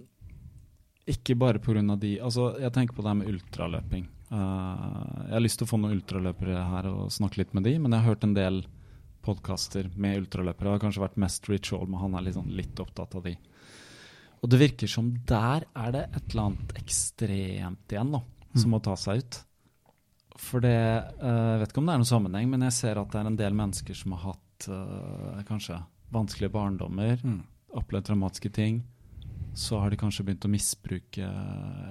ikke 1.10 1.38
bare 1.39 1.62
pga. 1.62 1.84
de 2.02 2.18
Altså, 2.20 2.56
jeg 2.60 2.74
tenker 2.74 2.97
på 2.97 3.06
det 3.06 3.12
her 3.12 3.20
med 3.20 3.30
ultraløping. 3.30 4.08
Uh, 4.30 5.28
jeg 5.28 5.36
har 5.36 5.45
lyst 5.45 5.62
til 5.62 5.68
å 5.68 5.72
få 5.72 5.80
noen 5.82 5.95
ultraløpere 5.97 6.66
her 6.74 6.89
og 6.89 7.14
snakke 7.14 7.43
litt 7.43 7.54
med 7.54 7.68
de, 7.70 7.78
men 7.78 7.93
jeg 7.93 8.02
har 8.02 8.16
hørt 8.16 8.26
en 8.26 8.36
del 8.38 8.64
podkaster 9.26 9.91
med 9.95 10.24
ultraløpere. 10.24 10.66
Det 10.66 10.76
har 10.78 10.84
kanskje 10.88 11.06
vært 11.06 11.22
mest 11.22 11.50
Rich 11.52 11.72
Men 11.78 12.02
han 12.02 12.18
er 12.18 12.34
sånn, 12.34 12.50
litt 12.56 12.82
opptatt 12.82 13.16
av 13.20 13.28
de. 13.28 13.36
Og 14.39 14.50
det 14.50 14.60
virker 14.62 14.88
som 14.89 15.12
der 15.28 15.66
er 15.76 15.93
det 15.93 16.04
et 16.08 16.32
eller 16.32 16.50
annet 16.50 16.78
ekstremt 16.80 17.93
igjen 17.93 18.14
nå, 18.16 18.22
som 18.56 18.70
mm. 18.70 18.74
må 18.74 18.80
ta 18.84 18.95
seg 18.97 19.22
ut. 19.22 19.39
For 20.40 20.64
det 20.64 20.76
uh, 21.22 21.56
Jeg 21.56 21.62
vet 21.62 21.74
ikke 21.74 21.82
om 21.82 21.90
det 21.90 21.96
er 21.96 22.04
noen 22.04 22.14
sammenheng, 22.14 22.52
men 22.52 22.68
jeg 22.70 22.78
ser 22.78 23.02
at 23.02 23.12
det 23.14 23.22
er 23.22 23.32
en 23.32 23.40
del 23.40 23.58
mennesker 23.58 23.98
som 23.98 24.16
har 24.16 24.32
hatt 24.32 24.70
uh, 24.72 25.42
kanskje 25.48 25.80
vanskelige 26.14 26.54
barndommer, 26.54 27.20
mm. 27.22 27.42
opplevd 27.78 28.08
traumatiske 28.10 28.50
ting. 28.56 28.82
Så 29.58 29.78
har 29.82 29.92
de 29.92 30.00
kanskje 30.00 30.26
begynt 30.26 30.46
å 30.48 30.52
misbruke 30.52 31.28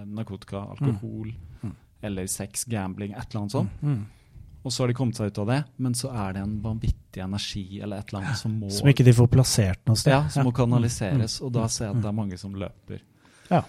narkotika, 0.08 0.64
alkohol 0.74 1.30
mm. 1.30 1.66
mm. 1.68 1.74
eller 2.08 2.30
sex, 2.30 2.64
gambling, 2.70 3.12
et 3.12 3.28
eller 3.28 3.44
annet 3.44 3.54
sånt. 3.54 3.82
Mm. 3.82 3.98
mm. 3.98 4.06
Og 4.66 4.72
så 4.74 4.82
har 4.82 4.90
de 4.90 4.94
kommet 4.98 5.16
seg 5.16 5.30
ut 5.30 5.38
av 5.38 5.46
det, 5.52 5.58
men 5.80 5.94
så 5.96 6.10
er 6.10 6.34
det 6.34 6.40
en 6.42 6.56
vanvittig 6.60 7.22
energi 7.22 7.78
eller 7.78 8.02
et 8.02 8.10
eller 8.10 8.24
annet 8.24 8.40
som 8.40 8.56
må 8.58 8.70
Som 8.74 8.90
ikke 8.90 9.06
de 9.06 9.14
får 9.16 9.28
plassert 9.32 9.80
noe 9.86 9.96
sted. 9.96 10.12
Ja, 10.12 10.24
som 10.34 10.42
ja. 10.42 10.46
må 10.48 10.52
kanaliseres. 10.56 11.38
Og 11.46 11.52
da 11.54 11.68
ser 11.72 11.86
jeg 11.86 11.94
at 11.94 12.02
det 12.02 12.10
er 12.10 12.16
mange 12.18 12.40
som 12.40 12.56
løper. 12.58 13.04
Ja. 13.52 13.62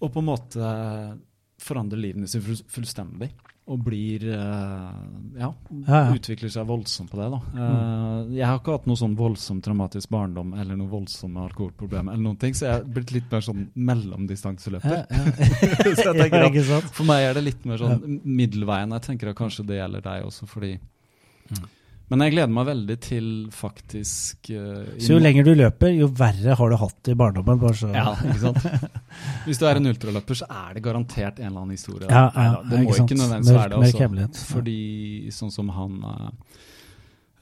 Og 0.00 0.12
på 0.14 0.22
en 0.22 0.28
måte 0.30 0.70
forandrer 1.60 2.00
livene 2.00 2.28
sine 2.30 2.58
fullstendig 2.70 3.30
og 3.70 3.78
blir 3.86 4.24
uh, 4.34 4.88
ja, 5.38 5.50
utvikler 6.10 6.50
seg 6.50 6.66
voldsomt 6.66 7.12
på 7.12 7.20
det. 7.20 7.28
da. 7.30 7.38
Uh, 7.54 8.32
jeg 8.34 8.46
har 8.48 8.58
ikke 8.58 8.74
hatt 8.74 8.88
noe 8.90 8.98
sånn 8.98 9.14
voldsomt 9.18 9.62
traumatisk 9.62 10.10
barndom 10.10 10.56
eller 10.58 10.78
noe 10.78 10.90
voldsomme 10.90 11.44
alkoholproblemer, 11.44 12.16
eller 12.16 12.24
noen 12.24 12.40
ting, 12.40 12.56
så 12.56 12.66
jeg 12.66 12.80
er 12.80 12.88
blitt 12.96 13.14
litt 13.14 13.28
mer 13.30 13.44
sånn 13.46 13.68
mellomdistanseløper. 13.78 15.04
så 16.00 16.08
jeg 16.08 16.16
tenker 16.18 16.48
at 16.80 16.88
For 16.96 17.06
meg 17.06 17.28
er 17.28 17.38
det 17.38 17.44
litt 17.46 17.68
mer 17.68 17.78
sånn 17.82 18.18
middelveien. 18.24 18.96
Jeg 18.98 19.06
tenker 19.06 19.30
at 19.30 19.38
kanskje 19.38 19.68
det 19.70 19.78
gjelder 19.78 20.08
deg 20.08 20.26
også, 20.26 20.50
fordi 20.50 20.72
mm. 20.80 21.68
Men 22.10 22.24
jeg 22.24 22.34
gleder 22.34 22.50
meg 22.50 22.66
veldig 22.66 22.94
til 23.04 23.26
faktisk 23.54 24.50
uh, 24.50 24.86
Så 24.98 25.14
jo 25.14 25.20
lenger 25.22 25.46
du 25.46 25.52
løper, 25.54 25.92
jo 25.94 26.08
verre 26.18 26.56
har 26.58 26.72
du 26.72 26.76
hatt 26.80 26.96
det 27.06 27.14
i 27.14 27.18
barndommen? 27.20 27.62
Ja, 27.94 28.16
ikke 28.18 28.40
sant? 28.42 28.66
Hvis 29.46 29.60
du 29.60 29.66
er 29.70 29.78
en 29.78 29.86
ultraløper, 29.92 30.40
så 30.40 30.48
er 30.50 30.74
det 30.74 30.82
garantert 30.84 31.38
en 31.38 31.52
eller 31.52 31.62
annen 31.62 31.78
historie. 31.78 32.10
Ja, 32.10 32.26
ja, 32.34 32.58
det 32.66 32.82
må 32.82 32.96
ikke 32.96 33.14
nødvendigvis 33.14 33.54
være 33.54 33.70
det. 33.70 33.78
Også, 33.78 34.08
altså. 34.24 34.48
fordi 34.56 34.80
sånn 35.34 35.54
som 35.54 35.70
han 35.76 35.98
uh, 36.02 36.28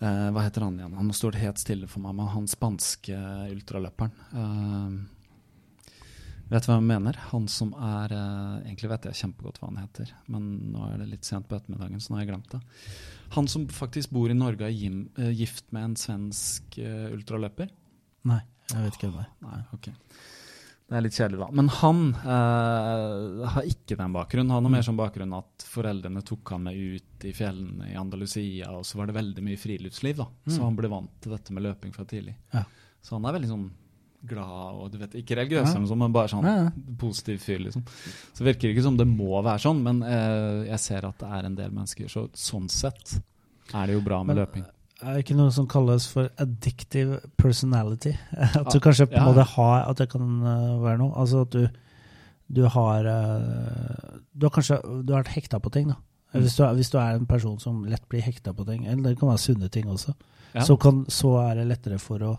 uh, 0.04 0.28
Hva 0.36 0.44
heter 0.44 0.66
han 0.68 0.76
igjen? 0.82 0.98
Han 1.00 1.14
står 1.16 1.40
helt 1.46 1.64
stille 1.64 1.88
for 1.88 2.04
meg, 2.04 2.18
men 2.20 2.28
han 2.34 2.50
spanske 2.50 3.22
ultraløperen. 3.54 4.12
Vet 6.48 6.64
du 6.64 6.70
hva 6.70 6.78
jeg 6.78 6.86
mener? 6.88 7.18
Han 7.30 7.44
som 7.52 7.74
er 7.76 8.14
Egentlig 8.14 8.88
vet 8.88 9.08
jeg 9.10 9.20
kjempegodt 9.20 9.60
hva 9.60 9.68
han 9.68 9.82
heter, 9.82 10.12
men 10.32 10.46
nå 10.72 10.86
er 10.88 11.02
det 11.02 11.10
litt 11.10 11.28
sent 11.28 11.48
på 11.48 11.58
ettermiddagen, 11.58 12.00
så 12.00 12.12
nå 12.12 12.18
har 12.18 12.24
jeg 12.24 12.30
glemt 12.32 12.54
det. 12.54 12.60
Han 13.36 13.48
som 13.52 13.66
faktisk 13.68 14.14
bor 14.16 14.32
i 14.32 14.36
Norge, 14.36 14.64
er 14.64 14.72
eh, 15.20 15.34
gift 15.36 15.68
med 15.76 15.90
en 15.90 15.96
svensk 16.00 16.78
uh, 16.80 17.12
ultraløper? 17.12 17.68
Nei, 18.28 18.40
jeg 18.72 18.84
vet 18.86 18.96
ikke 18.96 19.10
hvem 19.10 19.18
det 19.18 19.24
er. 19.26 19.32
Nei, 19.44 19.60
ok. 19.76 19.90
Det 20.88 20.96
er 20.96 21.04
litt 21.04 21.18
kjedelig, 21.18 21.40
da. 21.42 21.48
Men 21.52 21.66
han 21.82 21.98
uh, 22.22 23.42
har 23.52 23.66
ikke 23.68 23.98
den 23.98 24.14
bakgrunnen. 24.14 24.54
Han 24.56 24.64
har 24.64 24.72
mer 24.72 24.86
som 24.86 24.96
bakgrunn 24.96 25.34
at 25.36 25.66
foreldrene 25.68 26.22
tok 26.24 26.54
han 26.54 26.64
med 26.64 26.78
ut 26.80 27.26
i 27.28 27.34
fjellene 27.36 27.90
i 27.92 27.98
Andalusia, 28.00 28.70
og 28.72 28.88
så 28.88 29.02
var 29.02 29.10
det 29.10 29.18
veldig 29.18 29.44
mye 29.44 29.60
friluftsliv, 29.60 30.22
da. 30.22 30.30
Mm. 30.48 30.54
Så 30.54 30.62
han 30.64 30.78
ble 30.78 30.92
vant 30.94 31.12
til 31.20 31.36
dette 31.36 31.52
med 31.52 31.66
løping 31.68 31.92
fra 31.92 32.08
tidlig. 32.08 32.38
Ja. 32.56 32.64
Så 33.04 33.18
han 33.18 33.28
er 33.28 33.36
veldig 33.36 33.52
sånn 33.52 33.68
glad 34.26 34.78
og 34.78 34.90
du 34.92 34.98
vet, 34.98 35.14
Ikke 35.20 35.36
religiøs, 35.38 35.74
ja. 35.74 35.94
men 35.94 36.14
bare 36.14 36.30
sånn 36.32 36.46
ja. 36.46 36.56
positiv 36.98 37.42
fyr. 37.42 37.60
liksom. 37.62 37.84
Så 38.34 38.46
virker 38.46 38.68
det 38.68 38.74
ikke 38.74 38.86
som 38.88 38.98
det 38.98 39.06
må 39.10 39.38
være 39.38 39.62
sånn, 39.62 39.82
men 39.84 40.02
eh, 40.06 40.66
jeg 40.72 40.82
ser 40.82 41.06
at 41.08 41.20
det 41.22 41.30
er 41.38 41.48
en 41.48 41.58
del 41.58 41.70
mennesker. 41.74 42.10
Så 42.10 42.26
sånn 42.36 42.68
sett 42.72 43.18
er 43.74 43.86
det 43.86 43.98
jo 43.98 44.02
bra 44.04 44.22
med 44.24 44.34
men, 44.34 44.42
løping. 44.42 44.66
Er 44.98 45.14
det 45.14 45.22
ikke 45.22 45.36
noe 45.38 45.52
som 45.54 45.68
kalles 45.70 46.08
for 46.10 46.30
addictive 46.42 47.20
personality? 47.38 48.16
At 48.58 48.72
du 48.74 48.80
kanskje 48.82 49.06
på 49.06 49.14
en 49.14 49.22
ja. 49.22 49.28
måte 49.28 49.44
har 49.52 49.84
At 49.86 50.00
det 50.00 50.08
kan 50.10 50.24
uh, 50.42 50.80
være 50.82 50.98
noe? 50.98 51.12
Altså 51.22 51.44
at 51.46 51.54
du, 51.54 51.68
du 52.50 52.64
har 52.66 53.06
uh, 53.06 54.16
Du 54.34 54.48
har 54.48 54.54
kanskje 54.56 54.80
du 54.82 55.12
har 55.14 55.22
vært 55.22 55.36
hekta 55.36 55.62
på 55.62 55.70
ting, 55.76 55.92
da. 55.92 56.00
Mm. 56.34 56.42
Hvis, 56.42 56.58
du, 56.58 56.64
hvis, 56.76 56.90
du, 56.90 56.98
er 56.98 57.14
en 57.14 57.28
person 57.30 57.54
som 57.62 57.84
lett 57.88 58.02
blir 58.10 58.20
hekta 58.20 58.52
på 58.52 58.66
ting, 58.68 58.82
eller 58.84 59.14
det 59.14 59.20
kan 59.20 59.30
være 59.30 59.40
sunne 59.40 59.70
ting 59.72 59.86
også, 59.88 60.12
så, 60.60 60.74
kan, 60.76 60.98
så 61.08 61.30
er 61.40 61.60
det 61.60 61.70
lettere 61.70 61.96
for 62.02 62.24
å 62.26 62.34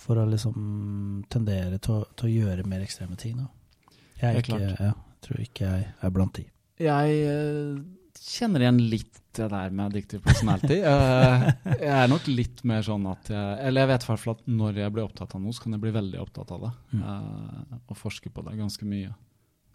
for 0.00 0.20
å 0.20 0.26
liksom 0.28 1.24
tendere 1.32 1.80
til 1.82 1.98
å, 1.98 2.06
til 2.16 2.28
å 2.28 2.32
gjøre 2.32 2.66
mer 2.68 2.84
ekstreme 2.84 3.18
ting. 3.20 3.40
Da. 3.40 3.94
Jeg, 4.20 4.42
ikke, 4.44 4.58
ja, 4.80 4.92
tror 5.24 5.42
ikke 5.42 5.68
jeg 5.68 5.86
er 6.06 6.12
blant 6.14 6.38
de. 6.38 6.46
Jeg 6.80 7.20
uh, 7.28 7.78
kjenner 8.20 8.64
igjen 8.64 8.82
litt 8.92 9.22
det 9.36 9.48
der 9.52 9.72
med 9.72 9.90
addictive 9.90 10.24
personality. 10.24 10.78
uh, 10.84 11.48
jeg 11.76 11.92
er 11.92 12.12
nok 12.12 12.28
litt 12.30 12.62
mer 12.68 12.84
sånn 12.84 13.04
at 13.10 13.28
jeg 13.32 13.58
Eller 13.68 13.84
jeg 13.84 13.90
vet 13.92 14.06
i 14.06 14.10
hvert 14.10 14.22
fall 14.22 14.36
at 14.36 14.46
når 14.48 14.80
jeg 14.82 14.94
blir 14.94 15.04
opptatt 15.04 15.36
av 15.36 15.42
noe, 15.44 15.56
så 15.56 15.64
kan 15.64 15.76
jeg 15.76 15.84
bli 15.84 15.94
veldig 15.96 16.22
opptatt 16.22 16.54
av 16.56 16.68
det. 16.68 16.72
Uh, 17.00 17.80
og 17.82 17.98
forske 18.00 18.32
på 18.32 18.44
det 18.46 18.56
ganske 18.60 18.88
mye. 18.88 19.12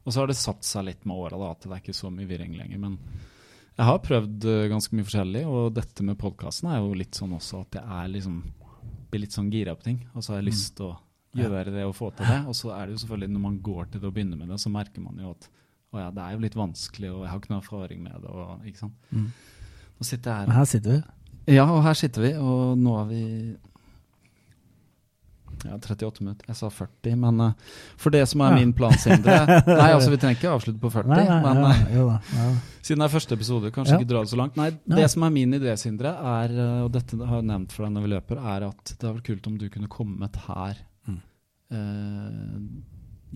Og 0.02 0.14
så 0.14 0.24
har 0.24 0.32
det 0.32 0.40
satt 0.40 0.66
seg 0.66 0.88
litt 0.88 1.06
med 1.06 1.22
åra 1.22 1.52
at 1.52 1.68
det 1.68 1.76
er 1.76 1.84
ikke 1.84 1.98
så 1.98 2.10
mye 2.14 2.30
virring 2.30 2.58
lenger. 2.58 2.82
Men 2.82 2.98
jeg 3.78 3.88
har 3.88 4.02
prøvd 4.04 4.48
ganske 4.70 4.98
mye 4.98 5.06
forskjellig, 5.06 5.44
og 5.48 5.76
dette 5.78 6.06
med 6.06 6.18
podkasten 6.20 6.72
er 6.72 6.82
jo 6.82 6.98
litt 6.98 7.18
sånn 7.18 7.38
også 7.38 7.62
at 7.64 7.78
jeg 7.78 7.86
er 7.86 8.10
liksom 8.16 8.42
blir 9.12 9.26
litt 9.26 9.36
sånn 9.36 9.52
gira 9.54 9.76
på 9.78 9.86
ting, 9.86 10.04
og 10.16 10.24
så 10.24 10.34
har 10.34 10.42
jeg 10.42 10.48
mm. 10.48 10.52
lyst 10.52 10.76
til 10.80 10.90
å 10.90 10.94
gjøre 11.38 11.72
det 11.72 11.88
og 11.88 11.96
få 11.96 12.12
til 12.16 12.28
det. 12.28 12.42
Og 12.50 12.58
så 12.58 12.74
er 12.76 12.88
det 12.88 12.96
jo 12.96 13.02
selvfølgelig 13.04 13.34
når 13.36 13.44
man 13.46 13.58
går 13.64 13.90
til 13.92 14.04
det 14.04 14.10
og 14.10 14.16
begynner 14.16 14.40
med 14.40 14.52
det, 14.52 14.60
så 14.64 14.72
merker 14.74 15.04
man 15.04 15.20
jo 15.22 15.34
at 15.36 15.50
å 15.92 16.00
ja, 16.00 16.12
det 16.16 16.24
er 16.24 16.36
jo 16.36 16.44
litt 16.46 16.56
vanskelig, 16.56 17.10
og 17.12 17.26
jeg 17.26 17.32
har 17.34 17.42
ikke 17.42 17.52
noe 17.52 17.60
erfaring 17.60 18.04
med 18.06 18.24
det. 18.24 18.32
Og, 18.32 18.68
ikke 18.70 18.80
sant? 18.86 19.10
Mm. 19.12 19.26
Nå 20.00 20.08
sitter 20.08 20.32
jeg 20.32 20.48
her. 20.48 20.54
Her 20.56 20.70
sitter 20.72 20.94
vi. 20.96 21.02
Ja, 21.52 21.66
og 21.68 21.82
her 21.84 21.98
sitter 22.00 22.24
vi, 22.24 22.32
og 22.40 22.80
nå 22.80 22.94
er 23.02 23.10
vi 23.10 23.24
ja, 25.66 25.78
38 25.78 26.24
minutter. 26.24 26.48
Jeg 26.50 26.58
sa 26.60 26.70
40, 26.74 27.16
men 27.22 27.44
uh, 27.44 27.78
for 28.02 28.14
det 28.14 28.24
som 28.32 28.44
er 28.46 28.54
ja. 28.54 28.60
min 28.62 28.74
plan, 28.78 28.96
Sindre 29.02 29.38
Nei, 29.68 29.90
altså 29.94 30.12
vi 30.14 30.20
trenger 30.22 30.40
ikke 30.40 30.52
avslutte 30.56 30.82
på 30.82 30.92
40, 30.94 31.12
nei, 31.12 31.24
nei, 31.28 31.40
men 31.46 31.62
uh, 31.64 31.84
ja, 31.94 32.18
ja, 32.40 32.50
siden 32.82 33.04
det 33.04 33.08
er 33.08 33.16
første 33.16 33.38
episode, 33.38 33.74
kanskje 33.76 34.00
ikke 34.00 34.10
dra 34.12 34.26
det 34.26 34.34
så 34.34 34.42
langt. 34.42 34.60
Nei, 34.60 34.72
det 34.98 35.08
som 35.14 35.28
er 35.28 35.36
min 35.36 35.60
idé, 35.60 35.76
Sindre, 35.80 36.16
er, 36.34 36.58
uh, 36.58 36.84
og 36.88 36.92
dette 36.96 37.20
har 37.22 37.42
jeg 37.42 37.50
nevnt 37.52 37.76
for 37.76 37.88
deg 37.88 37.96
når 37.96 38.08
vi 38.08 38.14
løper, 38.16 38.44
er 38.56 38.68
at 38.72 38.84
det 38.94 39.00
hadde 39.00 39.16
vært 39.20 39.32
kult 39.32 39.50
om 39.52 39.58
du 39.62 39.68
kunne 39.74 39.92
kommet 39.92 40.44
her 40.48 40.86
mm. 41.08 41.20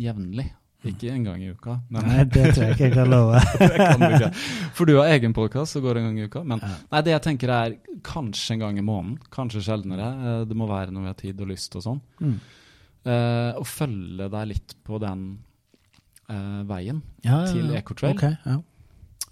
jevnlig 0.01 0.49
ikke 0.91 1.11
en 1.13 1.23
gang 1.27 1.41
i 1.43 1.51
uka. 1.53 1.77
Nei, 1.95 2.23
det 2.29 2.51
tror 2.53 2.63
jeg 2.63 2.75
ikke 2.75 2.85
jeg 2.87 2.93
kan 2.95 3.09
love. 3.11 3.41
kan 3.79 4.03
du 4.03 4.05
ikke. 4.17 4.29
For 4.77 4.89
du 4.89 4.95
har 4.99 5.11
egen 5.15 5.35
podkast 5.37 5.77
som 5.77 5.83
går 5.85 5.99
en 6.01 6.09
gang 6.09 6.19
i 6.19 6.27
uka. 6.29 6.43
Men 6.47 6.61
ja. 6.63 6.73
nei, 6.91 7.01
det 7.07 7.15
jeg 7.15 7.23
tenker 7.29 7.53
er 7.55 7.79
kanskje 8.05 8.55
en 8.55 8.65
gang 8.65 8.79
i 8.79 8.85
måneden. 8.85 9.17
Kanskje 9.33 9.63
sjeldnere. 9.65 10.11
Eh, 10.13 10.43
det 10.49 10.57
må 10.57 10.69
være 10.69 10.93
når 10.93 11.07
vi 11.07 11.11
har 11.11 11.19
tid 11.23 11.43
og 11.45 11.51
lyst 11.53 11.75
og 11.79 11.85
sånn. 11.87 12.03
Mm. 12.21 12.37
Uh, 13.05 13.51
og 13.59 13.67
følge 13.69 14.25
deg 14.33 14.47
litt 14.49 14.73
på 14.81 14.97
den 14.97 15.27
uh, 16.25 16.61
veien 16.65 17.03
ja, 17.21 17.43
ja, 17.43 17.51
til 17.51 17.75
Ecotrail. 17.77 18.15
Okay, 18.17 18.33
ja. 18.41 18.55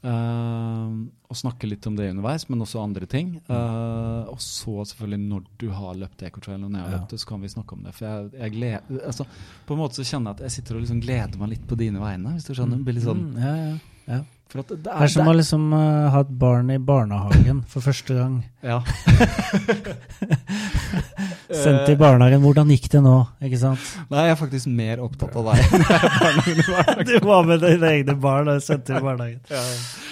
Uh, 0.03 1.07
og 1.31 1.37
snakke 1.39 1.69
litt 1.69 1.85
om 1.87 1.95
det 1.95 2.09
underveis, 2.11 2.43
men 2.49 2.63
også 2.65 2.81
andre 2.83 3.07
ting. 3.09 3.37
Uh, 3.47 4.27
og 4.27 4.41
så 4.43 4.83
selvfølgelig 4.89 5.29
når 5.29 5.45
du 5.61 5.69
har 5.71 5.95
løpt 6.01 6.25
Ecotrail 6.27 6.59
og 6.59 6.67
når 6.67 6.81
jeg 6.81 6.89
har 6.89 6.95
løpt 6.97 7.15
det, 7.15 7.21
så 7.23 7.29
kan 7.29 7.45
vi 7.45 7.53
snakke 7.53 7.77
om 7.77 7.87
det. 7.87 7.93
For 7.95 8.09
jeg, 8.09 8.33
jeg 8.41 8.55
gleder, 8.57 8.99
altså, 9.07 9.27
På 9.65 9.77
en 9.77 9.81
måte 9.81 10.01
så 10.01 10.07
kjenner 10.09 10.33
jeg 10.33 10.35
at 10.35 10.45
jeg 10.49 10.55
sitter 10.57 10.77
og 10.77 10.83
liksom 10.83 10.99
gleder 11.05 11.39
meg 11.39 11.53
litt 11.55 11.65
på 11.69 11.79
dine 11.79 12.03
vegne. 12.03 12.35
hvis 12.35 12.49
du 12.49 12.53
skjønner. 12.53 12.81
Mm. 12.81 12.85
blir 12.87 12.99
litt 12.99 13.07
sånn, 13.07 13.23
mm, 13.29 13.39
ja, 13.39 13.53
ja, 13.61 13.73
ja. 14.11 14.19
For 14.51 14.61
det, 14.61 14.81
det, 14.83 14.91
er, 14.91 14.99
det, 14.99 15.07
er, 15.07 15.13
som 15.15 15.31
å 15.31 15.33
liksom 15.33 15.63
uh, 15.73 16.09
ha 16.13 16.19
et 16.27 16.35
barn 16.43 16.67
i 16.69 16.77
barnehagen 16.77 17.63
for 17.71 17.87
første 17.87 18.19
gang. 18.19 18.35
Ja. 18.61 18.83
Sendt 21.49 21.89
i 21.91 21.95
barnehagen. 21.99 22.41
Hvordan 22.43 22.71
gikk 22.71 22.87
det 22.93 23.01
nå? 23.03 23.15
Ikke 23.43 23.59
sant? 23.61 23.89
Nei, 24.11 24.27
jeg 24.27 24.35
er 24.35 24.39
faktisk 24.39 24.69
mer 24.71 25.01
opptatt 25.03 25.35
av 25.39 25.43
deg. 25.49 25.57
enn 25.65 26.61
barnehagen. 26.69 27.03
du 27.09 27.15
var 27.27 27.49
med 27.49 27.63
dine 27.65 27.91
egne 27.97 28.15
barn 28.23 28.51
og 28.53 28.63
sendte 28.63 28.95
i 28.95 29.03
barnehagen. 29.03 29.41
Ja. 29.51 29.63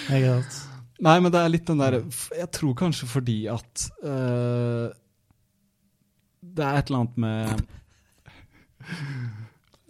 Ikke 0.08 0.34
sant? 0.36 0.60
Nei, 1.02 1.16
men 1.18 1.32
det 1.34 1.40
er 1.40 1.50
litt 1.50 1.66
den 1.66 1.80
der 1.82 1.98
Jeg 2.38 2.48
tror 2.54 2.74
kanskje 2.78 3.08
fordi 3.10 3.38
at 3.50 3.86
uh, 4.06 4.86
Det 6.42 6.62
er 6.62 6.78
et 6.78 6.92
eller 6.92 7.00
annet 7.00 7.16
med 7.24 7.64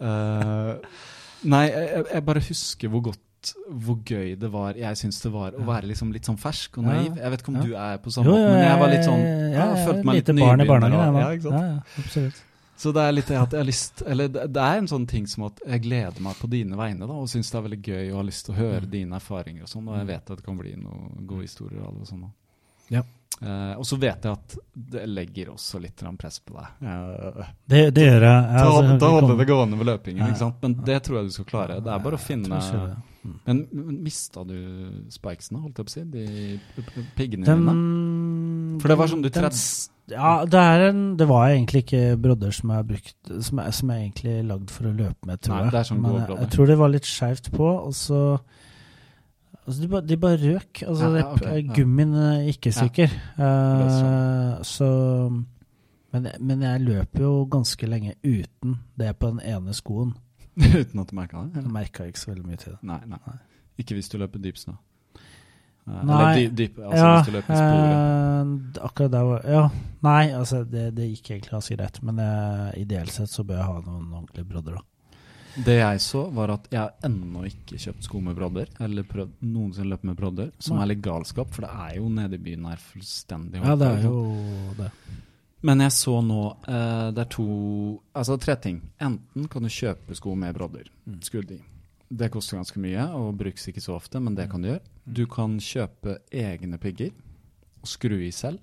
uh, 0.01 0.97
Nei, 1.43 1.65
jeg, 1.69 2.05
jeg, 2.07 2.25
bare 2.25 2.45
husker 2.47 2.93
hvor 2.93 3.05
godt 3.11 3.21
hvor 3.67 3.99
gøy 4.07 4.33
det 4.39 4.49
var 4.53 4.77
Jeg 4.79 4.99
syns 4.99 5.19
det 5.23 5.31
var 5.33 5.57
å 5.57 5.65
være 5.67 5.89
liksom 5.91 6.13
litt 6.15 6.29
sånn 6.29 6.39
fersk 6.39 6.79
og 6.79 6.87
naiv. 6.87 7.19
Jeg 7.19 7.33
vet 7.33 7.43
ikke 7.43 7.53
om 7.53 7.59
du 7.61 7.75
er 7.75 7.99
på 8.03 8.13
samme 8.13 8.31
måte, 8.31 8.49
men 8.53 8.65
jeg 8.65 8.79
var 8.81 8.91
litt 8.93 9.05
sånn 9.07 9.23
ja, 9.25 9.67
jeg 9.73 9.85
følte 9.87 10.07
meg 10.09 10.19
litt 10.19 10.33
nybegynner. 10.39 10.97
Ja, 10.97 11.29
ikke 11.35 11.47
sant? 11.49 11.59
Ja, 11.59 11.63
ja, 11.69 12.03
absolutt. 12.03 12.41
Så 12.83 12.91
det 12.91 13.03
er 13.05 13.13
litt 13.13 13.29
det 13.29 13.37
at 13.37 13.53
jeg 13.53 13.61
har 13.61 13.67
lyst 13.67 14.01
Eller 14.09 14.31
det 14.33 14.63
er 14.63 14.79
en 14.81 14.87
sånn 14.89 15.05
ting 15.07 15.27
som 15.29 15.45
at 15.47 15.61
jeg 15.61 15.83
gleder 15.85 16.23
meg 16.25 16.39
på 16.39 16.49
dine 16.51 16.77
vegne, 16.79 17.07
da, 17.07 17.15
og 17.15 17.29
syns 17.31 17.51
det 17.53 17.59
er 17.59 17.67
veldig 17.67 17.81
gøy 17.83 18.05
og 18.05 18.17
har 18.17 18.29
lyst 18.29 18.47
til 18.47 18.55
å 18.55 18.59
høre 18.59 18.85
mm. 18.87 18.93
dine 18.95 19.19
erfaringer 19.19 19.67
og 19.67 19.71
sånn, 19.71 19.89
og 19.91 19.99
jeg 20.01 20.09
vet 20.09 20.31
at 20.33 20.41
det 20.41 20.47
kan 20.47 20.57
bli 20.59 20.73
noen 20.79 21.27
gode 21.29 21.45
historier 21.45 21.85
og 21.85 22.07
sånn. 22.09 22.25
Ja. 22.91 23.05
Uh, 23.41 23.73
og 23.75 23.85
så 23.87 23.97
vet 23.99 24.23
jeg 24.23 24.37
at 24.37 24.53
det 24.93 25.05
legger 25.09 25.49
også 25.51 25.79
litt 25.83 26.03
press 26.19 26.37
på 26.45 26.55
deg. 26.55 26.67
Uh, 26.85 27.47
det, 27.67 27.81
det, 27.95 28.05
gjør 28.05 28.25
jeg. 28.27 28.43
Ta, 28.53 28.67
altså, 28.67 28.97
ta 29.01 29.09
holde 29.15 29.37
det 29.39 29.47
gående 29.49 29.79
med 29.79 29.89
løpingen, 29.89 30.27
ikke 30.29 30.41
sant? 30.45 30.61
men 30.63 30.77
det 30.87 30.99
tror 31.03 31.19
jeg 31.19 31.31
du 31.31 31.35
skal 31.37 31.49
klare. 31.49 31.79
Det 31.83 31.91
er 31.91 32.05
bare 32.05 32.19
å 32.19 32.23
finne 32.23 32.61
mm. 32.61 32.93
Men, 33.47 33.63
men 33.71 33.97
mista 34.03 34.43
du 34.47 34.55
spikesene, 35.11 35.63
holdt 35.63 35.79
jeg 35.79 35.87
på 35.87 35.91
å 35.91 35.95
si? 35.95 36.05
De 36.13 37.03
piggene 37.17 37.47
dine? 37.47 37.75
For 38.83 38.91
det 38.91 38.99
var 38.99 39.11
som 39.11 39.23
du 39.23 39.31
tredde 39.31 39.59
ja, 40.11 40.31
det, 40.43 40.59
en, 40.59 41.03
det, 41.15 41.25
var 41.29 41.47
egentlig 41.47 41.85
ikke 41.85 42.17
brodder 42.19 42.51
som 42.51 42.73
er 42.75 42.81
brukt 42.83 43.29
Som 43.39 43.61
er, 43.63 43.69
som 43.71 43.91
er 43.93 44.01
egentlig 44.01 44.33
lagd 44.49 44.73
for 44.75 44.89
å 44.89 44.91
løpe 44.97 45.29
med, 45.29 45.39
tror 45.39 45.61
Nei, 45.61 45.69
jeg. 45.71 45.87
Sånn 45.87 46.01
Men 46.03 46.17
jeg, 46.17 46.27
jeg, 46.41 46.49
tror 46.51 46.67
det 46.67 46.75
var 46.81 46.91
litt 46.91 47.07
skeivt 47.07 47.47
på, 47.53 47.69
og 47.87 47.95
så 47.95 48.19
altså 49.65 49.81
de, 49.81 49.87
bare, 49.87 50.05
de, 50.07 50.17
bare, 50.17 50.37
røk. 50.43 50.83
Altså, 50.87 51.09
ja, 51.09 51.17
ja, 51.17 51.31
okay, 51.33 51.63
Gummien 51.75 52.13
er 52.13 52.47
ikke 52.51 52.71
sikker. 52.75 53.15
Uh, 53.37 54.63
så 54.67 54.89
men, 56.13 56.27
men, 56.39 56.61
jeg 56.61 56.81
løper 56.85 57.25
jo 57.25 57.33
ganske 57.49 57.89
lenge 57.89 58.13
uten 58.21 58.77
det 58.99 59.15
på 59.17 59.33
den 59.33 59.41
ene 59.49 59.73
skoen. 59.73 60.13
uten 60.79 60.99
at 61.01 61.09
du 61.09 61.15
merka 61.17 61.41
det? 61.41 61.63
Jeg 61.63 61.73
merka 61.73 62.05
ikke 62.05 62.21
så 62.21 62.31
veldig 62.31 62.47
mye 62.47 62.61
til 62.61 62.75
det. 62.75 62.79
Nei, 62.85 63.01
nei. 63.09 63.21
nei. 63.25 63.37
Ikke 63.81 63.97
hvis 63.97 64.11
du 64.11 64.19
løper 64.21 64.41
dyp 64.41 64.59
snø? 64.61 64.75
Eh, 65.83 66.03
Nei. 66.07 66.47
Dyp, 66.47 66.77
altså 66.79 67.07
ja. 67.07 67.41
Eh, 67.57 68.51
akkurat 68.85 69.11
der 69.11 69.25
var 69.27 69.41
Ja. 69.49 69.63
Nei, 70.03 70.31
altså 70.31 70.63
det, 70.63 70.93
det 70.95 71.09
gikk 71.09 71.31
egentlig 71.31 71.51
ganske 71.51 71.75
greit. 71.75 71.99
Men 72.03 72.19
uh, 72.19 72.69
ideelt 72.79 73.11
sett 73.11 73.31
så 73.31 73.43
bør 73.43 73.59
jeg 73.59 73.67
ha 73.67 73.81
noen 73.87 74.13
ordentlige 74.13 74.47
brodder, 74.47 74.77
da. 74.77 74.85
Det 75.53 75.75
jeg 75.77 75.99
så, 76.01 76.23
var 76.33 76.55
at 76.55 76.65
jeg 76.71 76.79
har 76.81 76.95
ennå 77.05 77.43
ikke 77.45 77.77
kjøpt 77.77 78.07
sko 78.07 78.21
med 78.25 78.37
brodder, 78.37 78.71
eller 78.81 79.05
prøvd 79.05 79.35
noensinne 79.45 79.91
løpt 79.91 80.07
med 80.09 80.17
brodder, 80.17 80.49
som 80.57 80.79
er 80.81 80.89
litt 80.89 81.03
galskap, 81.05 81.51
for 81.53 81.67
det 81.67 81.73
er 81.85 81.99
jo 81.99 82.07
nede 82.09 82.39
i 82.39 82.41
byen 82.41 82.65
her 82.71 82.81
fullstendig 82.81 83.61
Ja, 83.61 83.75
det 83.77 83.91
er 83.91 84.07
jo 84.07 84.23
det. 84.79 84.89
Men 85.63 85.79
jeg 85.79 85.93
så 85.95 86.17
nå 86.19 86.41
uh, 86.65 87.09
Det 87.15 87.21
er 87.21 87.29
to 87.31 87.45
Altså 88.11 88.35
tre 88.41 88.57
ting. 88.59 88.81
Enten 88.99 89.45
kan 89.47 89.63
du 89.63 89.71
kjøpe 89.71 90.17
sko 90.17 90.33
med 90.35 90.57
brodder, 90.57 90.89
mm. 91.05 91.21
skudd. 91.23 91.53
Det 92.13 92.29
koster 92.33 92.59
ganske 92.59 92.81
mye 92.83 93.05
og 93.15 93.37
brukes 93.39 93.69
ikke 93.71 93.81
så 93.81 93.95
ofte, 93.95 94.19
men 94.21 94.35
det 94.37 94.49
kan 94.51 94.61
du 94.61 94.69
gjøre. 94.69 94.83
Du 95.05 95.23
kan 95.29 95.55
kjøpe 95.63 96.19
egne 96.29 96.77
pigger 96.81 97.13
og 97.81 97.89
skru 97.89 98.17
i 98.25 98.31
selv. 98.35 98.61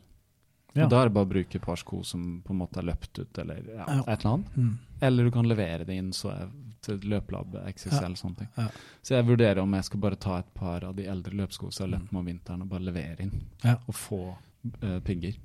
Ja. 0.74 0.84
Og 0.84 0.90
Da 0.92 1.00
er 1.00 1.08
det 1.08 1.16
bare 1.16 1.26
å 1.26 1.32
bruke 1.32 1.58
et 1.58 1.64
par 1.64 1.80
sko 1.80 2.04
som 2.06 2.42
på 2.44 2.54
en 2.54 2.60
måte 2.60 2.78
er 2.78 2.86
løpt 2.86 3.18
ut, 3.18 3.38
eller 3.42 3.64
ja. 3.64 3.86
et 4.04 4.20
eller 4.20 4.34
annet. 4.34 4.52
Mm. 4.54 4.74
Eller 5.08 5.26
du 5.26 5.32
kan 5.34 5.48
levere 5.50 5.86
det 5.88 5.96
inn 5.98 6.12
så 6.14 6.30
er, 6.34 6.52
til 6.84 7.02
løpelab, 7.12 7.58
XXL, 7.70 8.14
sånne 8.18 8.42
ting. 8.42 8.70
Så 9.02 9.16
jeg 9.16 9.26
vurderer 9.28 9.60
om 9.62 9.74
jeg 9.76 9.88
skal 9.88 10.02
bare 10.02 10.18
ta 10.20 10.38
et 10.40 10.50
par 10.56 10.86
av 10.88 10.94
de 10.96 11.06
eldre 11.10 11.36
løpsko 11.42 11.70
som 11.70 11.86
har 11.86 11.94
løpt 11.96 12.12
med 12.12 12.20
om 12.22 12.30
vinteren, 12.30 12.64
og 12.64 12.72
bare 12.72 12.86
levere 12.88 13.26
inn. 13.26 13.34
Og 13.74 13.94
få 13.96 14.20
uh, 14.32 14.98
pigger. 15.04 15.36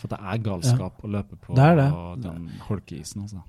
For 0.00 0.12
det 0.12 0.20
er 0.20 0.44
galskap 0.44 1.02
å 1.04 1.10
løpe 1.12 1.36
på, 1.40 1.54
det 1.58 1.70
det. 1.78 1.88
den 2.24 2.48
holkeisen, 2.68 3.26
altså. 3.26 3.44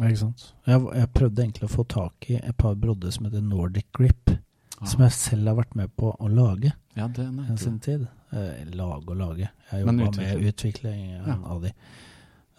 Ikke 0.00 0.20
sant. 0.22 0.46
Jeg, 0.68 0.80
jeg, 0.96 1.08
prøvde 1.12 1.42
egentlig 1.44 1.66
å 1.66 1.72
få 1.72 1.84
tak 1.88 2.30
i 2.32 2.38
et 2.38 2.56
par 2.56 2.76
brodder 2.80 3.12
som 3.12 3.26
heter 3.28 3.42
Nordic 3.44 3.90
Grip. 3.96 4.32
Ah. 4.78 4.86
Som 4.88 5.02
jeg 5.04 5.12
selv 5.16 5.50
har 5.50 5.58
vært 5.58 5.74
med 5.76 5.92
på 5.98 6.14
å 6.14 6.28
lage 6.32 6.72
ja, 6.96 7.04
det 7.04 7.26
en 7.26 7.58
sin 7.60 7.76
tid. 7.84 8.06
Eh, 8.32 8.62
lage 8.72 9.12
og 9.12 9.18
lage. 9.18 9.50
Jeg 9.70 9.82
jobba 9.82 9.92
med 9.92 10.46
utvikling 10.48 11.02
ja. 11.18 11.36
av 11.36 11.60
de. 11.66 11.74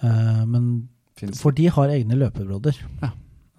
Uh, 0.04 0.44
men 0.50 0.68
Finns. 1.18 1.42
For 1.42 1.54
de 1.54 1.68
har 1.70 1.92
egne 1.94 2.18
løpebrodder. 2.18 2.78
Ja. 3.02 3.12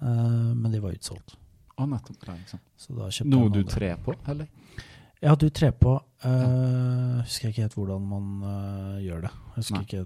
Uh, 0.02 0.52
men 0.58 0.72
de 0.72 0.80
var 0.82 0.96
utsolgt. 0.96 1.36
Å, 1.78 1.86
nettopp. 1.88 2.26
Noe 3.30 3.52
du 3.52 3.62
trer 3.64 3.96
på, 4.02 4.14
eller? 4.28 4.50
Ja, 5.22 5.36
du 5.38 5.46
trer 5.54 5.70
på. 5.70 5.94
Uh. 6.24 7.22
Husker 7.22 7.52
ikke 7.52 7.62
helt 7.62 7.76
hvordan 7.78 8.06
man 8.10 8.24
uh, 8.42 8.96
gjør 9.02 9.22
det. 9.28 9.30
Helt, 9.54 9.92
ja. 9.94 10.02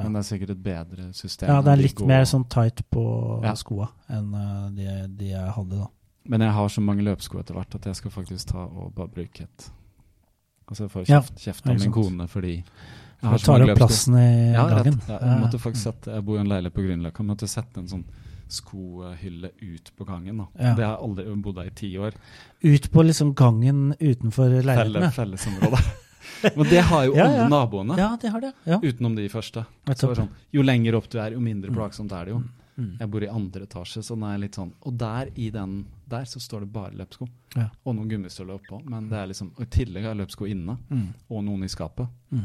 Men 0.00 0.16
det 0.16 0.22
er 0.22 0.26
sikkert 0.26 0.52
et 0.56 0.64
bedre 0.64 1.06
system? 1.14 1.52
Ja, 1.52 1.60
det 1.62 1.70
er 1.70 1.82
litt 1.84 2.02
mer 2.08 2.26
sånn 2.26 2.48
tight 2.50 2.82
på 2.90 3.04
ja. 3.44 3.54
skoa 3.58 3.92
enn 4.10 4.34
uh, 4.34 4.66
de, 4.74 4.88
de, 5.14 5.30
jeg 5.36 5.54
hadde 5.54 5.78
da. 5.84 5.88
Men 6.26 6.42
jeg 6.42 6.56
har 6.58 6.70
så 6.74 6.82
mange 6.82 7.06
løpsko 7.06 7.38
etter 7.38 7.54
hvert 7.54 7.78
at 7.78 7.86
jeg 7.86 8.00
skal 8.00 8.14
faktisk 8.16 8.50
ta 8.50 8.66
og 8.66 8.90
bare 8.96 9.12
bruke 9.14 9.46
et 9.46 9.72
Altså 10.66 10.88
jeg 10.88 10.90
får 10.90 11.04
kjeft, 11.06 11.36
kjeft 11.38 11.68
av 11.70 11.76
min 11.78 11.92
kone 11.94 12.24
fordi 12.26 12.54
jeg 12.56 13.28
har 13.30 13.38
så 13.38 13.52
mange 13.52 13.68
løpsko. 13.68 13.84
plassen 13.84 14.16
i 14.18 14.30
ja, 14.50 14.64
gangen. 14.66 14.96
Ja, 15.06 15.18
jeg 15.20 15.42
måtte 15.44 15.60
faktisk 15.62 15.92
sette, 15.92 16.16
jeg 16.16 16.24
bor 16.26 16.40
i 16.40 16.40
en 16.42 16.50
leilighet 16.50 16.74
på 16.74 16.82
Grünerløkka. 16.82 17.26
Måtte 17.28 17.46
sette 17.46 17.84
en 17.84 17.86
sånn 17.92 18.02
skohylle 18.48 19.50
ut 19.60 19.92
på 19.96 20.04
gangen. 20.04 20.42
Ja. 20.54 20.74
Det 20.76 20.84
har 20.84 20.96
jeg 20.96 21.04
aldri 21.08 21.36
bodd 21.44 21.56
der 21.60 21.70
i 21.70 21.76
ti 21.76 21.92
år. 21.98 22.16
Ut 22.62 22.90
på 22.92 23.04
liksom 23.06 23.34
gangen 23.34 23.94
utenfor 23.98 24.50
leilighetene? 24.50 25.10
Felle, 25.10 25.10
fellesområdet. 25.10 25.80
Men 26.56 26.68
det 26.70 26.80
har 26.80 27.04
jo 27.04 27.16
ja, 27.16 27.24
alle 27.24 27.42
ja. 27.44 27.48
naboene. 27.48 27.98
Ja, 27.98 28.12
det 28.20 28.28
har 28.28 28.40
det. 28.40 28.52
Ja. 28.64 28.80
Utenom 28.82 29.16
de 29.16 29.28
første. 29.32 29.66
Sånn, 29.94 30.30
jo 30.52 30.64
lenger 30.64 30.98
opp 30.98 31.10
du 31.10 31.18
er, 31.20 31.34
jo 31.36 31.42
mindre 31.42 31.72
mm. 31.72 31.78
plagsomt 31.78 32.14
er 32.14 32.28
det 32.28 32.36
jo. 32.36 32.42
Mm. 32.76 32.90
Jeg 33.00 33.08
bor 33.08 33.24
i 33.24 33.28
andre 33.32 33.64
etasje, 33.64 34.02
så 34.04 34.14
den 34.18 34.26
er 34.28 34.40
litt 34.42 34.56
sånn 34.58 34.68
Og 34.84 34.98
der 35.00 35.30
i 35.40 35.46
den 35.48 35.78
der 36.06 36.26
så 36.28 36.40
står 36.40 36.66
det 36.66 36.68
bare 36.74 36.92
løpsko. 36.94 37.26
Og 37.56 37.94
noen 37.96 38.10
gummistøvler 38.10 38.60
oppå. 38.60 38.78
Men 38.86 39.08
det 39.10 39.16
er 39.18 39.30
liksom, 39.32 39.48
og 39.56 39.64
i 39.64 39.70
tillegg 39.78 40.04
har 40.06 40.14
jeg 40.14 40.20
løpsko 40.20 40.46
inne, 40.46 40.76
mm. 40.86 41.06
og 41.32 41.42
noen 41.48 41.64
i 41.66 41.70
skapet. 41.72 42.12
Mm. 42.30 42.44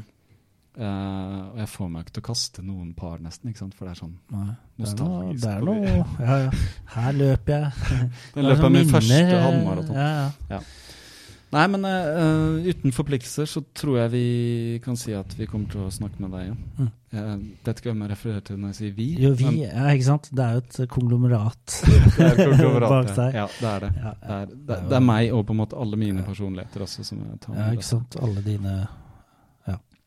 Uh, 0.72 1.52
og 1.52 1.58
jeg 1.60 1.68
får 1.68 1.88
meg 1.92 2.06
ikke 2.06 2.14
til 2.16 2.24
å 2.24 2.28
kaste 2.30 2.62
noen 2.64 2.92
par, 2.96 3.18
nesten. 3.20 3.52
ikke 3.52 3.60
sant? 3.60 3.74
For 3.76 3.88
det 3.90 3.92
er 3.92 4.00
sånn 4.00 4.14
Nei, 4.32 4.54
nostalgisk. 4.80 5.42
Det 5.44 5.50
er 5.52 5.66
noe, 5.68 5.82
det 5.82 5.90
er 5.90 6.06
noe 6.06 6.30
ja, 6.30 6.38
ja. 6.46 6.70
Her 6.94 7.18
løper 7.18 7.58
jeg. 7.58 7.98
Den 8.38 8.48
løper 8.48 8.70
jeg 8.70 8.76
min 8.78 8.94
første 8.94 9.20
halvmaraton. 9.44 10.00
Ja, 10.00 10.08
ja. 10.16 10.32
ja. 10.56 10.62
Nei, 11.52 11.66
men 11.68 11.84
uh, 11.84 12.64
uten 12.64 12.94
forpliktelser 12.96 13.50
så 13.52 13.60
tror 13.76 13.98
jeg 14.00 14.12
vi 14.14 14.28
kan 14.86 14.96
si 14.96 15.12
at 15.12 15.34
vi 15.36 15.50
kommer 15.52 15.68
til 15.74 15.84
å 15.84 15.90
snakke 15.92 16.24
med 16.24 16.32
deg 16.32 16.46
igjen. 16.46 16.62
Mm. 16.78 16.88
Jeg 17.12 17.42
vet 17.66 17.82
ikke 17.82 17.90
hvem 17.90 18.06
jeg 18.06 18.12
refererer 18.14 18.46
til 18.48 18.62
når 18.62 18.72
jeg 18.72 18.78
sier 18.78 18.94
vi. 18.96 19.08
Jo, 19.20 19.34
vi, 19.36 19.50
ja, 19.66 19.90
ikke 19.92 20.08
sant. 20.08 20.32
Det 20.32 20.46
er 20.46 20.56
jo 20.56 20.64
et 20.64 20.80
konglomerat, 20.96 21.76
det 22.16 22.30
er 22.30 22.40
konglomerat 22.40 22.94
bak 22.96 23.12
deg. 23.20 23.36
Ja, 23.42 23.46
det 23.58 23.70
er 23.74 23.84
det. 23.84 23.92
Ja, 23.98 24.16
det, 24.16 24.32
er, 24.38 24.56
det, 24.56 24.80
det, 24.88 24.98
er, 25.02 25.06
meg 25.12 25.36
og 25.36 25.44
på 25.50 25.58
en 25.58 25.62
måte 25.66 25.84
alle 25.84 26.00
mine 26.00 26.24
personligheter 26.24 26.88
også 26.88 27.04
som 27.12 27.20
jeg 27.28 27.44
tar 27.44 27.58
med. 27.58 27.64
Ja, 27.66 27.70
ikke 27.76 27.90
sant. 27.90 28.20
Alle 28.24 28.48
dine 28.48 28.80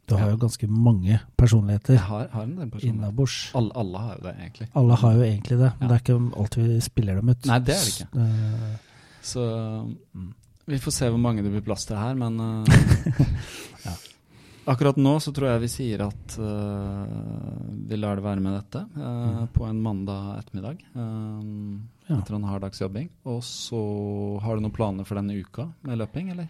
du 0.06 0.14
har 0.18 0.30
jo 0.34 0.36
ganske 0.36 0.66
mange 0.68 1.18
personligheter 1.36 1.96
har, 1.96 2.28
har 2.32 2.48
innabords. 2.84 3.50
Alle, 3.56 3.72
alle, 3.74 3.98
har 3.98 4.16
jo 4.18 4.24
det, 4.26 4.32
egentlig. 4.40 4.68
Alle 4.76 4.96
har 5.00 5.12
jo 5.16 5.22
egentlig 5.24 5.58
det, 5.58 5.70
men 5.78 5.84
ja. 5.84 5.90
det 5.90 5.94
er 5.96 6.02
ikke 6.02 6.40
alltid 6.40 6.66
vi 6.68 6.80
spiller 6.84 7.20
dem 7.20 7.30
ut. 7.32 7.46
Nei, 7.48 7.60
det 7.64 7.76
er 7.76 7.84
det 7.84 7.92
ikke. 7.94 8.08
Uh, 8.18 9.06
så 9.24 9.44
mm. 10.12 10.32
vi 10.72 10.80
får 10.84 10.96
se 10.98 11.12
hvor 11.14 11.22
mange 11.22 11.44
det 11.44 11.52
blir 11.54 11.64
plass 11.64 11.86
til 11.88 11.96
her, 11.96 12.18
men 12.20 12.36
uh, 12.36 13.30
ja. 13.86 13.94
Akkurat 14.74 14.96
nå 14.96 15.18
så 15.20 15.32
tror 15.36 15.50
jeg 15.50 15.62
vi 15.64 15.68
sier 15.72 16.04
at 16.06 16.36
uh, 16.40 17.64
vi 17.88 17.98
lar 18.00 18.20
det 18.20 18.24
være 18.24 18.44
med 18.44 18.54
dette 18.56 18.84
mm. 18.96 19.40
på 19.56 19.66
en 19.68 19.80
mandag 19.84 20.38
ettermiddag. 20.38 20.84
Ja. 20.94 22.18
Etter 22.18 22.36
en 22.36 22.46
hard 22.48 22.64
dags 22.64 22.80
jobbing. 22.80 23.10
Og 23.28 23.40
så 23.44 23.80
har 24.44 24.56
du 24.56 24.64
noen 24.64 24.76
planer 24.76 25.08
for 25.08 25.20
denne 25.20 25.36
uka 25.36 25.68
med 25.84 26.00
løping, 26.00 26.32
eller? 26.32 26.48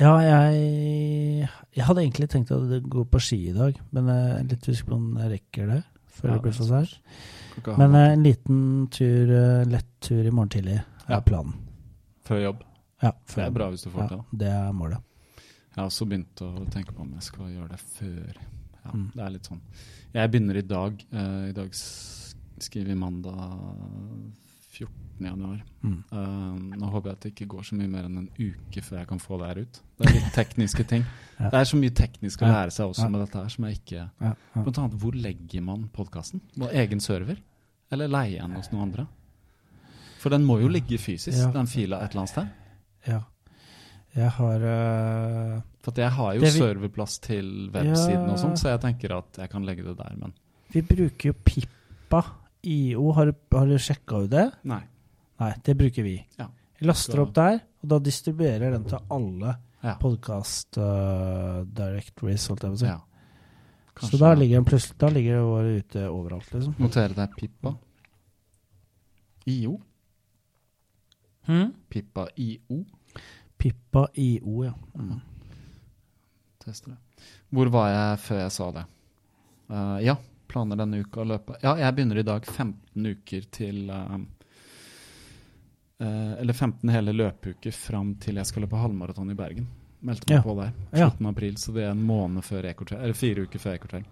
Ja, 0.00 0.12
jeg, 0.18 1.48
jeg 1.76 1.86
hadde 1.86 2.02
egentlig 2.02 2.26
tenkt 2.32 2.50
å 2.54 2.58
gå 2.60 3.04
på 3.06 3.20
ski 3.22 3.38
i 3.52 3.54
dag, 3.54 3.76
men 3.94 4.10
jeg 4.10 4.30
er 4.34 4.48
litt 4.50 4.66
usikker 4.66 4.90
på 4.90 4.96
om 4.98 5.20
jeg 5.22 5.34
rekker 5.36 5.70
det 5.70 5.82
før 6.14 6.30
ja, 6.30 6.34
det 6.34 6.44
blir 6.44 6.54
for 6.56 6.70
sær. 6.70 6.94
Men 7.78 7.94
eh, 7.94 8.12
en 8.14 8.24
liten 8.24 8.60
tur, 8.94 9.30
eh, 9.30 9.64
lett 9.70 9.90
tur 10.02 10.22
i 10.22 10.32
morgen 10.34 10.52
tidlig 10.54 10.76
er 10.80 11.16
ja. 11.16 11.20
planen. 11.26 11.56
Før 12.26 12.42
jobb? 12.42 12.62
Ja, 13.04 13.12
før 13.28 13.42
det 13.42 13.46
er 13.46 13.56
bra 13.58 13.68
hvis 13.72 13.84
du 13.84 13.90
får 13.92 14.08
til 14.08 14.22
det. 14.22 14.38
det. 14.44 14.52
er 14.54 14.76
målet. 14.76 15.10
Jeg 15.74 15.80
har 15.80 15.90
også 15.90 16.06
begynt 16.08 16.42
å 16.46 16.50
tenke 16.72 16.94
på 16.94 17.02
om 17.04 17.12
jeg 17.18 17.26
skal 17.26 17.50
gjøre 17.50 17.70
det 17.74 17.80
før. 17.82 18.40
Ja, 18.84 18.94
mm. 18.94 19.08
Det 19.14 19.24
er 19.26 19.34
litt 19.34 19.50
sånn. 19.50 19.62
Jeg 20.14 20.30
begynner 20.30 20.58
i 20.60 20.66
dag. 20.70 21.04
Uh, 21.10 21.44
I 21.50 21.54
dag 21.56 21.74
skriver 21.74 22.92
vi 22.92 22.98
mandag 22.98 23.54
14. 24.74 25.26
januar. 25.28 25.58
Mm. 25.84 25.96
Uh, 26.10 26.76
nå 26.80 26.90
håper 26.92 27.10
jeg 27.10 27.18
at 27.18 27.24
det 27.24 27.32
ikke 27.34 27.48
går 27.54 27.66
så 27.68 27.78
mye 27.78 27.90
mer 27.90 28.08
enn 28.08 28.22
en 28.24 28.30
uke 28.38 28.82
før 28.84 29.00
jeg 29.00 29.10
kan 29.12 29.22
få 29.22 29.38
det 29.40 29.50
her 29.50 29.60
ut. 29.64 29.80
Det 29.98 30.08
er 30.08 30.16
litt 30.18 30.30
tekniske 30.34 30.86
ting. 30.90 31.04
ja. 31.40 31.50
Det 31.52 31.60
er 31.60 31.68
så 31.70 31.80
mye 31.80 31.94
teknisk 32.02 32.42
å 32.42 32.50
lære 32.50 32.74
seg 32.74 32.94
også 32.94 33.06
ja. 33.06 33.10
med 33.14 33.24
dette 33.24 33.42
her 33.42 33.52
som 33.54 33.68
jeg 33.68 33.78
ikke 33.80 34.00
ja. 34.00 34.32
Blant 34.56 34.80
annet, 34.82 34.96
hvor 35.02 35.18
legger 35.26 35.66
man 35.66 35.86
podkasten? 35.94 36.42
Egen 36.72 37.04
server? 37.04 37.38
Eller 37.94 38.10
leie 38.10 38.42
en 38.42 38.56
hos 38.58 38.72
noen 38.72 38.88
andre? 38.88 39.06
For 40.22 40.32
den 40.32 40.46
må 40.48 40.56
jo 40.62 40.70
ligge 40.72 40.98
fysisk, 40.98 41.52
den 41.52 41.68
fila 41.68 42.00
et 42.00 42.14
eller 42.14 42.24
annet 42.24 42.32
sted. 42.32 42.52
Ja. 43.04 43.20
Jeg 44.14 44.30
har 44.36 44.62
uh, 44.62 45.58
For 45.82 45.98
jeg 45.98 46.12
har 46.16 46.36
jo 46.38 46.44
vi, 46.44 46.52
serverplass 46.54 47.18
til 47.24 47.48
websiden 47.74 48.30
og 48.30 48.38
sånn, 48.40 48.54
så 48.58 48.72
jeg 48.72 48.82
tenker 48.86 49.16
at 49.18 49.42
jeg 49.42 49.50
kan 49.52 49.66
legge 49.66 49.86
det 49.86 49.96
der, 49.98 50.14
men 50.20 50.34
Vi 50.70 50.82
bruker 50.86 51.32
jo 51.32 51.36
Pippa 51.44 52.22
IO, 52.66 53.12
har, 53.16 53.32
har 53.54 53.70
du 53.70 53.78
sjekka 53.78 54.24
ut 54.24 54.32
det? 54.32 54.48
Nei. 54.68 54.82
Nei, 55.42 55.52
det 55.66 55.74
bruker 55.78 56.06
vi. 56.06 56.18
Ja. 56.38 56.48
Vi 56.78 56.86
laster 56.88 57.22
opp 57.22 57.34
der, 57.36 57.58
og 57.82 57.90
da 57.92 57.98
distribuerer 58.02 58.74
den 58.74 58.86
til 58.88 59.00
alle 59.14 59.56
ja. 59.84 59.96
podkast 60.00 60.78
uh, 60.80 61.62
directories, 61.64 62.46
holdt 62.50 62.66
jeg 62.66 62.74
på 62.74 62.78
å 62.78 62.82
si. 62.82 62.90
Ja. 62.90 63.00
Så 64.02 64.18
da 64.18 64.32
ligger 64.34 64.58
den 64.58 64.64
plutselig 64.66 64.96
Da 64.98 65.08
ligger 65.14 65.44
det 65.62 65.74
ute 65.84 66.00
overalt, 66.10 66.48
liksom. 66.50 66.74
Notere 66.82 67.14
deg 67.14 67.36
Pippa. 67.38 67.76
IO. 69.46 69.76
Hmm? 71.46 71.70
Pippa 71.92 72.26
IO. 72.40 72.80
Pippa 73.60 74.08
IO, 74.18 74.64
ja. 74.64 74.74
Mm. 74.98 75.20
Tester 76.64 76.94
det. 76.94 77.28
Hvor 77.54 77.70
var 77.70 77.90
jeg 77.92 78.22
før 78.24 78.40
jeg 78.42 78.54
sa 78.56 78.70
det? 78.74 78.84
Uh, 79.70 79.98
ja, 80.04 80.16
planer 80.54 80.78
denne 80.78 81.02
uka 81.02 81.22
å 81.22 81.28
løpe? 81.28 81.58
Ja, 81.62 81.74
jeg 81.80 81.96
begynner 81.96 82.20
i 82.20 82.26
dag 82.26 82.46
15 82.46 83.10
uker 83.10 83.46
til 83.54 83.88
uh, 83.90 84.14
uh, 85.98 86.34
Eller 86.38 86.54
15 86.54 86.92
hele 86.94 87.14
løpeuker 87.16 87.74
fram 87.74 88.14
til 88.22 88.38
jeg 88.38 88.50
skal 88.50 88.66
løpe 88.66 88.78
halvmaraton 88.78 89.32
i 89.34 89.38
Bergen. 89.38 89.66
Meldte 90.04 90.28
meg 90.30 90.38
ja. 90.38 90.44
på 90.44 90.54
der. 90.60 90.72
Slutten 90.92 91.26
av 91.26 91.34
april, 91.34 91.58
så 91.58 91.74
det 91.74 91.86
er 91.86 91.94
en 91.94 92.06
måned 92.06 92.44
før 92.44 92.68
Ekortrail. 92.70 93.02
Eller 93.06 93.18
fire 93.18 93.46
uker 93.48 93.62
før 93.62 93.78
Ekortrail. 93.78 94.08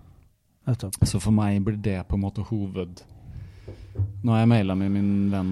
Så 1.04 1.18
for 1.20 1.34
meg 1.34 1.58
blir 1.66 1.80
det 1.82 2.00
på 2.08 2.18
en 2.18 2.26
måte 2.26 2.46
hoved... 2.50 3.04
Nå 4.22 4.32
har 4.32 4.40
jeg 4.40 4.48
maila 4.50 4.74
med 4.78 4.90
min 4.90 5.10
venn 5.30 5.50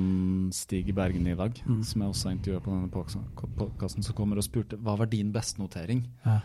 Stig 0.54 0.88
i 0.90 0.94
Bergen 0.96 1.26
i 1.28 1.36
dag, 1.38 1.54
mm. 1.60 1.82
som 1.86 2.02
jeg 2.02 2.10
også 2.10 2.28
har 2.28 2.34
intervjua 2.34 2.62
på 2.64 2.72
denne 2.72 3.42
podkasten, 3.60 4.06
som 4.06 4.16
kommer 4.16 4.40
og 4.40 4.46
spurte 4.46 4.78
hva 4.80 4.96
var 4.98 5.10
din 5.12 5.30
bestnotering. 5.34 6.02
Ja 6.24 6.40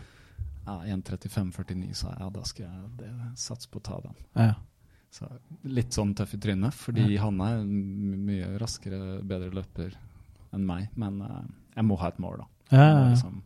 ja, 0.66 0.80
1.35,49, 0.96 1.92
sa 1.94 2.10
jeg. 2.10 2.20
Ja, 2.20 2.30
da 2.34 2.42
skal 2.46 2.66
jeg 2.66 2.88
det, 3.00 3.12
satse 3.38 3.70
på 3.70 3.80
å 3.82 3.86
ta 3.86 4.00
den. 4.02 4.18
Ja. 4.34 4.54
Så 5.14 5.28
litt 5.70 5.94
sånn 5.96 6.12
tøff 6.18 6.34
i 6.36 6.40
trynet, 6.42 6.74
fordi 6.76 7.06
ja. 7.14 7.22
han 7.22 7.38
er 7.44 7.62
mye 7.64 8.50
raskere, 8.60 9.20
bedre 9.24 9.52
løper 9.54 9.94
enn 10.56 10.66
meg. 10.66 10.90
Men 10.98 11.22
uh, 11.22 11.40
jeg 11.76 11.86
må 11.86 11.98
ha 12.02 12.10
et 12.10 12.20
mål, 12.22 12.42
da. 12.42 12.50
Ja, 12.74 12.86
liksom. 13.12 13.38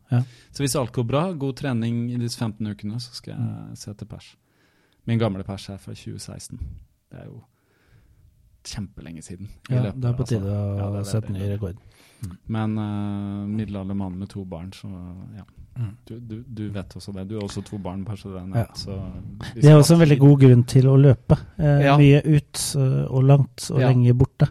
Så 0.48 0.64
hvis 0.64 0.74
alt 0.80 0.94
går 0.96 1.04
bra, 1.04 1.26
god 1.36 1.58
trening 1.60 2.06
i 2.08 2.18
disse 2.22 2.40
15 2.40 2.72
ukene, 2.72 3.00
så 3.04 3.12
skal 3.12 3.34
jeg 3.34 3.44
mm. 3.44 3.76
se 3.76 3.92
til 4.00 4.08
pers. 4.08 4.32
Min 5.08 5.20
gamle 5.20 5.44
pers 5.44 5.68
er 5.68 5.80
fra 5.82 5.92
2016. 5.92 6.56
Det 7.10 7.20
er 7.20 7.28
jo 7.28 7.42
kjempelenge 8.64 9.22
siden. 9.24 9.50
Ja, 9.68 9.90
det 9.92 10.08
er 10.08 10.16
på 10.16 10.26
tide 10.28 10.48
altså. 10.48 11.02
å 11.02 11.08
sette 11.08 11.32
ny 11.36 11.44
rekord. 11.52 11.80
Mm. 12.24 12.34
Men 12.56 12.78
uh, 12.80 13.44
middelalder 13.48 13.96
mann 13.96 14.18
med 14.20 14.32
to 14.32 14.44
barn, 14.48 14.72
så 14.76 14.88
ja. 15.36 15.46
Mm. 15.76 15.96
Du, 16.04 16.18
du, 16.18 16.44
du, 16.46 16.68
vet 16.68 16.96
også 16.96 17.12
det. 17.12 17.24
Du 17.30 17.36
har 17.36 17.44
også 17.44 17.62
to 17.62 17.78
barn. 17.78 18.02
Ja. 18.54 18.66
det 19.54 19.70
er 19.70 19.76
også 19.76 19.94
en 19.94 20.02
veldig 20.02 20.18
god 20.20 20.40
grunn 20.42 20.64
til 20.68 20.88
å 20.90 20.96
løpe. 21.00 21.38
Eh, 21.56 21.84
ja. 21.86 21.94
Mye 22.00 22.20
ut 22.26 22.64
uh, 22.76 23.06
og 23.08 23.24
langt 23.24 23.68
og 23.70 23.80
ja. 23.80 23.88
lenge 23.88 24.14
borte. 24.18 24.50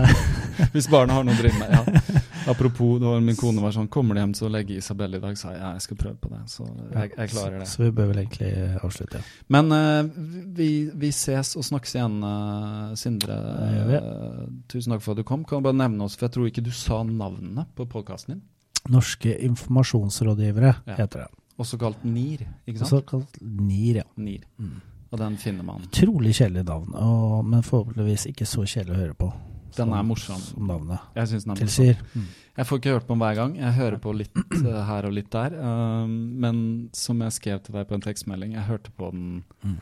Hvis 0.74 0.90
barna 0.92 1.16
har 1.16 1.24
noe 1.24 1.36
å 1.36 1.40
drive 1.40 1.56
med. 1.62 2.20
Apropos, 2.50 2.98
da 3.00 3.14
min 3.22 3.36
kone 3.36 3.62
var 3.62 3.72
sånn 3.76 3.88
'Kommer 3.88 4.16
du 4.16 4.20
hjem 4.20 4.32
til 4.36 4.48
å 4.48 4.52
legge 4.52 4.76
Isabel 4.80 5.16
i 5.16 5.22
dag?' 5.22 5.36
sa 5.38 5.52
jeg 5.52 5.60
ja, 5.60 5.72
jeg 5.76 5.84
skal 5.86 6.00
prøve 6.02 6.16
på 6.20 6.30
det. 6.32 6.40
Så 6.50 6.66
jeg, 6.66 7.12
jeg 7.16 7.32
klarer 7.32 7.58
det. 7.58 7.66
Så, 7.66 7.76
så, 7.76 7.82
vi 7.84 7.90
bør 7.96 8.12
vel 8.12 8.22
egentlig 8.24 8.52
avslutte. 8.84 9.22
Men 9.48 9.72
eh, 9.76 10.12
vi, 10.60 10.70
vi, 10.92 11.12
ses 11.14 11.54
og 11.56 11.66
snakkes 11.66 11.96
igjen, 11.96 12.20
uh, 12.24 12.94
Sindre. 12.98 13.36
Uh, 13.36 14.46
tusen 14.72 14.94
takk 14.94 15.04
for 15.04 15.14
at 15.14 15.22
du 15.22 15.26
kom. 15.28 15.44
Kan 15.44 15.60
du 15.60 15.68
bare 15.70 15.80
nevne 15.80 16.06
oss, 16.06 16.16
for 16.16 16.28
jeg 16.28 16.36
tror 16.36 16.50
ikke 16.50 16.64
du 16.64 16.72
sa 16.74 17.02
navnet 17.06 17.70
på 17.76 17.88
podkasten 17.88 18.36
din? 18.36 18.42
Norske 18.88 19.34
informasjonsrådgivere 19.44 20.72
ja. 20.86 20.96
heter 20.96 21.26
det. 21.26 21.28
Også 21.60 21.76
kalt 21.80 22.04
NIR, 22.08 22.46
ikke 22.64 22.80
sant? 22.80 22.86
Også 22.86 23.02
kalt 23.08 23.36
NIR, 23.42 24.00
ja. 24.00 24.06
NIR. 24.16 24.46
Mm. 24.56 24.78
Og 25.10 25.18
den 25.18 25.36
finner 25.42 25.66
man. 25.66 25.84
Utrolig 25.84 26.32
kjedelig 26.38 26.64
navn, 26.68 26.94
og, 26.94 27.40
men 27.44 27.64
forhåpentligvis 27.66 28.28
ikke 28.30 28.46
så 28.48 28.64
kjedelig 28.64 28.96
å 28.96 29.00
høre 29.00 29.16
på. 29.18 29.30
Den 29.76 29.92
er 29.94 30.06
morsom. 30.06 30.40
Som 30.42 30.66
navnet 30.66 31.02
jeg 31.14 31.30
synes 31.30 31.46
den 31.46 31.52
er 31.54 31.60
tilsier. 31.60 32.00
Mm. 32.14 32.26
Jeg 32.56 32.66
får 32.66 32.80
ikke 32.80 32.94
hørt 32.96 33.06
på 33.06 33.14
den 33.14 33.22
hver 33.22 33.36
gang. 33.38 33.52
Jeg 33.60 33.76
hører 33.76 34.00
på 34.02 34.14
litt 34.16 34.40
uh, 34.40 34.80
her 34.90 35.06
og 35.08 35.14
litt 35.16 35.30
der. 35.34 35.54
Um, 35.60 36.16
men 36.42 36.58
som 36.96 37.22
jeg 37.24 37.36
skrev 37.36 37.62
til 37.64 37.78
deg 37.78 37.86
på 37.88 37.96
en 37.96 38.04
tekstmelding, 38.04 38.56
jeg 38.58 38.66
hørte 38.66 38.92
på 38.96 39.12
den 39.14 39.28
mm. 39.62 39.78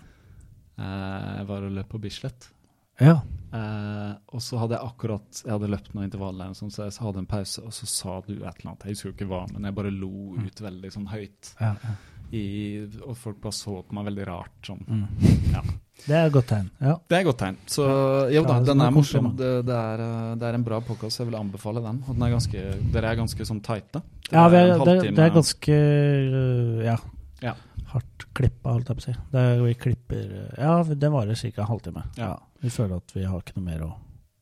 uh, 0.82 1.28
Jeg 1.38 1.48
var 1.48 1.66
og 1.66 1.74
løp 1.78 1.90
på 1.94 2.02
Bislett. 2.04 2.50
Ja. 3.00 3.20
Eh, 3.48 4.12
og 4.34 4.42
så 4.44 4.58
hadde 4.60 4.76
jeg 4.76 4.84
akkurat 4.84 5.38
Jeg 5.40 5.54
hadde 5.54 5.70
løpt 5.72 5.94
noen 5.94 6.04
intervaller, 6.04 6.50
sånn, 6.58 6.72
så 6.74 6.84
jeg 6.84 6.98
hadde 7.00 7.22
en 7.22 7.30
pause, 7.30 7.62
og 7.64 7.72
så 7.72 7.88
sa 7.88 8.18
du 8.26 8.34
et 8.34 8.42
eller 8.42 8.70
annet. 8.72 8.84
Jeg 8.84 8.98
husker 8.98 9.14
ikke 9.14 9.30
hva, 9.30 9.46
men 9.54 9.68
jeg 9.68 9.78
bare 9.78 9.94
lo 9.94 10.12
mm. 10.36 10.46
ut 10.46 10.62
veldig 10.68 10.94
sånn 10.94 11.10
høyt. 11.14 11.54
Ja, 11.62 11.74
ja 11.84 11.96
i, 12.30 12.84
og 13.04 13.16
folk 13.16 13.38
bare 13.40 13.56
så 13.56 13.78
på 13.82 13.96
meg 13.96 14.08
veldig 14.10 14.24
rart. 14.28 14.56
Sånn. 14.66 14.82
Mm. 14.86 15.28
Ja. 15.54 15.62
Det 15.98 16.14
er 16.14 16.28
et 16.28 16.34
godt 16.34 16.48
tegn. 16.52 16.68
Ja. 16.78 16.94
Det 17.08 17.16
er 17.16 17.22
et 17.24 17.28
godt 17.28 17.40
tegn. 17.42 17.60
Så 17.70 17.84
jo 18.32 18.42
da, 18.46 18.58
den 18.64 18.84
er 18.84 18.94
morsom. 18.94 19.30
Det, 19.38 19.52
det, 19.66 19.76
er, 19.76 20.02
eh, 20.04 20.34
det, 20.38 20.50
er, 20.50 20.58
en 20.58 20.66
bra 20.66 20.80
podkast, 20.84 21.22
jeg 21.22 21.30
vil 21.30 21.38
anbefale 21.40 21.82
den. 21.84 22.02
Og 22.06 22.12
den 22.14 22.26
er 22.26 22.34
ganske, 22.36 22.64
dere 22.94 23.12
er 23.12 23.22
ganske 23.22 23.48
sånn 23.48 23.62
tighte. 23.64 24.02
Ja, 24.28 24.44
er 24.46 24.74
det, 24.76 24.98
det, 25.08 25.24
er 25.24 25.32
ganske 25.32 25.78
uh, 25.78 26.82
ja, 26.84 26.98
ja. 27.40 27.54
hardt 27.94 28.26
klippa, 28.36 28.74
holdt 28.74 28.92
jeg 28.92 28.98
på 28.98 29.04
å 29.04 29.06
si. 29.06 29.16
Det 29.32 29.44
er, 29.50 29.62
vi 29.64 29.76
klipper 29.86 30.26
Ja, 30.60 30.74
den 30.84 31.14
varer 31.14 31.38
ca. 31.40 31.54
en 31.64 31.70
halvtime. 31.72 32.04
Ja. 32.20 32.34
Vi 32.62 32.70
føler 32.74 32.98
at 32.98 33.14
vi 33.14 33.24
har 33.24 33.42
ikke 33.42 33.58
noe 33.60 33.66
mer 33.70 33.88
å 33.88 33.94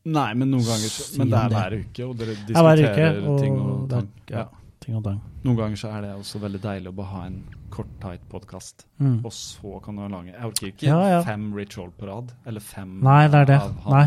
Nei, 0.06 0.28
men 0.38 0.52
noen 0.52 0.62
ganger 0.62 0.92
Men 1.18 1.30
det 1.32 1.38
er 1.40 1.50
hver 1.50 1.74
uke, 1.80 2.04
og 2.06 2.12
dere 2.20 2.34
diskuterer 2.46 3.16
uke, 3.18 3.26
og 3.26 3.40
ting 3.42 3.56
og 3.58 3.88
tang. 3.90 4.12
Ja 4.30 4.44
ting 4.86 4.96
og 4.98 5.04
tang. 5.06 5.18
Noen 5.42 5.58
ganger 5.58 5.80
så 5.80 5.90
er 5.96 6.04
det 6.04 6.12
også 6.14 6.40
veldig 6.42 6.60
deilig 6.62 6.92
å 6.92 6.96
bare 6.96 7.12
ha 7.12 7.24
en 7.26 7.40
kort, 7.74 7.90
tight 8.02 8.22
podkast, 8.30 8.86
mm. 9.02 9.18
og 9.26 9.34
så 9.34 9.80
kan 9.82 9.98
du 9.98 10.04
ha 10.04 10.08
lange 10.10 10.30
Jeg 10.30 10.46
orker 10.46 10.70
ikke 10.70 10.86
ja, 10.86 11.00
ja. 11.16 11.20
fem 11.26 11.48
Old 11.56 11.94
på 11.98 12.08
rad, 12.08 12.32
eller 12.46 12.62
fem 12.62 12.96
Nei, 13.04 13.26
det 13.32 13.42
er 13.42 13.50
det. 13.50 13.60
Nei. 13.90 14.06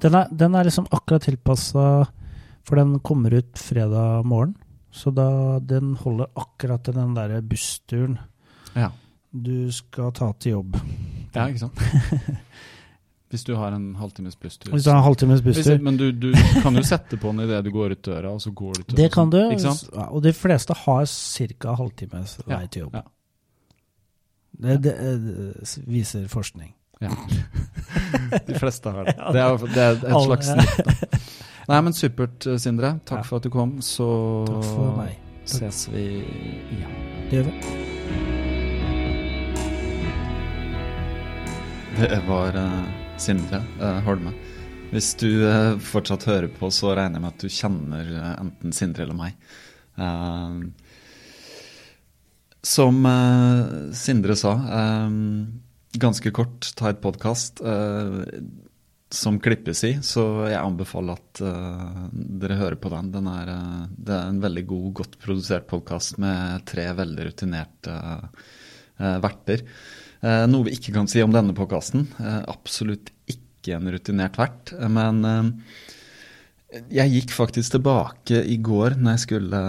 Den 0.00 0.16
er, 0.16 0.30
den 0.32 0.56
er, 0.56 0.68
liksom 0.68 0.86
akkurat 0.94 1.26
tilpassa, 1.26 1.86
for 2.64 2.80
den 2.80 2.98
kommer 3.04 3.34
ut 3.36 3.60
fredag 3.60 4.24
morgen. 4.24 4.54
Så 4.90 5.12
da, 5.14 5.58
den 5.62 5.92
holder 6.00 6.30
akkurat 6.38 6.82
til 6.86 6.96
den 6.96 7.12
derre 7.14 7.42
bussturen 7.46 8.16
ja. 8.74 8.88
du 9.30 9.70
skal 9.74 10.14
ta 10.16 10.32
til 10.38 10.56
jobb. 10.58 10.78
Ja, 11.34 11.46
ikke 11.50 11.66
sant. 11.66 11.82
Hvis 13.30 13.44
du 13.46 13.52
har 13.54 13.72
en 13.72 13.94
halvtimes 13.94 14.34
busstur. 14.36 14.72
Hvis 14.74 14.84
du 14.84 14.90
har 14.90 14.98
en 14.98 15.04
halvtimes 15.04 15.42
busstur. 15.42 15.78
Men 15.78 15.96
du, 15.96 16.08
du, 16.12 16.32
kan 16.62 16.74
jo 16.74 16.82
sette 16.82 17.14
på 17.20 17.30
den 17.30 17.44
idet 17.44 17.62
du 17.64 17.70
går 17.70 17.94
ut 17.94 18.02
døra, 18.02 18.32
og 18.34 18.42
så 18.42 18.50
går 18.50 18.80
du 18.80 18.82
til 18.82 18.96
Det 18.98 19.06
kan 19.14 19.30
du, 19.30 19.38
og 20.08 20.22
de 20.24 20.32
fleste 20.34 20.74
har 20.74 21.06
ca. 21.06 21.74
halvtimes 21.78 22.40
vei 22.46 22.64
til 22.66 22.88
jobb. 22.88 22.98
Ja. 22.98 23.06
Det, 24.60 24.76
det, 24.82 24.94
det, 25.24 25.78
viser 25.86 26.26
forskning. 26.28 26.74
Ja. 27.00 27.14
De 28.46 28.58
fleste 28.58 28.90
har 28.90 29.06
det. 29.08 29.14
Det 29.32 29.40
er, 29.40 29.56
det 29.56 29.82
er 29.82 29.92
et 30.04 30.24
slags 30.26 30.50
snitt. 30.50 31.30
Nei, 31.70 31.78
men 31.80 31.94
supert, 31.96 32.44
Sindre. 32.60 32.98
Takk 33.08 33.24
for 33.24 33.40
at 33.40 33.46
du 33.46 33.50
kom. 33.54 33.78
Så 33.80 34.08
ses 35.48 35.86
vi 35.94 36.04
igjen. 36.74 36.98
Det 37.30 37.38
gjør 37.38 37.48
vi. 37.48 37.54
Det 42.00 42.20
var 42.28 42.58
uh, 42.58 43.09
Sindre 43.20 43.58
uh, 43.82 43.98
Holme. 44.06 44.30
Hvis 44.94 45.10
du 45.20 45.28
uh, 45.44 45.76
fortsatt 45.84 46.24
hører 46.24 46.48
på, 46.48 46.70
så 46.72 46.94
regner 46.96 47.18
jeg 47.18 47.24
med 47.26 47.34
at 47.34 47.42
du 47.42 47.52
kjenner 47.52 48.08
uh, 48.16 48.30
enten 48.40 48.72
Sindre 48.72 49.04
eller 49.04 49.18
meg. 49.18 49.34
som 52.64 52.96
Sindre 53.96 54.36
sa, 54.38 54.54
ganske 56.00 56.32
kort, 56.32 56.70
ta 56.78 56.88
et 56.88 57.02
podkast 57.02 57.60
som 59.10 59.40
klippes 59.42 59.84
i, 59.84 59.92
så 60.06 60.24
jeg 60.48 60.60
anbefaler 60.60 61.18
at 61.18 61.42
dere 62.14 62.56
hører 62.62 62.78
på 62.80 62.92
den. 62.94 63.10
den 63.12 63.28
er, 63.28 63.52
det 63.98 64.16
er 64.16 64.30
en 64.30 64.40
veldig 64.40 64.64
god, 64.72 64.90
godt 65.02 65.18
produsert 65.20 65.68
podkast 65.68 66.16
med 66.22 66.64
tre 66.70 66.88
veldig 66.96 67.28
rutinerte 67.28 67.98
verter. 68.96 69.66
Eh, 70.20 70.46
noe 70.52 70.66
vi 70.68 70.74
ikke 70.76 70.92
kan 70.92 71.08
si 71.08 71.22
om 71.24 71.32
denne 71.32 71.54
podkasten. 71.56 72.04
Eh, 72.20 72.42
absolutt 72.52 73.08
ikke 73.30 73.78
en 73.78 73.88
rutinert 73.92 74.36
vert. 74.40 74.72
Men 74.92 75.22
eh, 75.24 76.82
jeg 77.00 77.14
gikk 77.14 77.32
faktisk 77.32 77.78
tilbake 77.78 78.42
i 78.44 78.58
går 78.60 78.98
når 79.00 79.16
jeg 79.16 79.24
skulle 79.24 79.62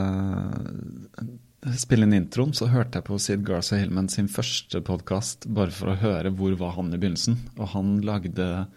spille 1.77 2.07
inn 2.07 2.17
introen, 2.17 2.55
så 2.57 2.67
hørte 2.71 2.99
jeg 2.99 3.07
på 3.07 3.19
Sid 3.21 3.43
Garza 3.47 3.77
Hillman 3.77 4.09
sin 4.11 4.27
første 4.31 4.81
podkast 4.83 5.45
bare 5.53 5.73
for 5.73 5.93
å 5.93 5.99
høre 6.01 6.33
hvor 6.35 6.55
var 6.59 6.75
han 6.75 6.91
i 6.91 6.99
begynnelsen. 6.99 7.37
Og 7.61 7.71
han 7.75 7.99
lagde 8.05 8.67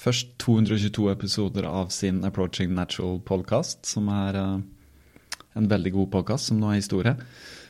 først 0.00 0.34
222 0.42 1.10
episoder 1.12 1.68
av 1.68 1.92
sin 1.94 2.22
Approaching 2.26 2.72
Natural-podkast, 2.74 3.84
som 3.86 4.08
er 4.10 4.38
en 4.40 5.68
veldig 5.68 5.92
god 5.92 6.08
podkast, 6.16 6.48
som 6.48 6.58
nå 6.58 6.72
er 6.72 6.80
historie. 6.80 7.12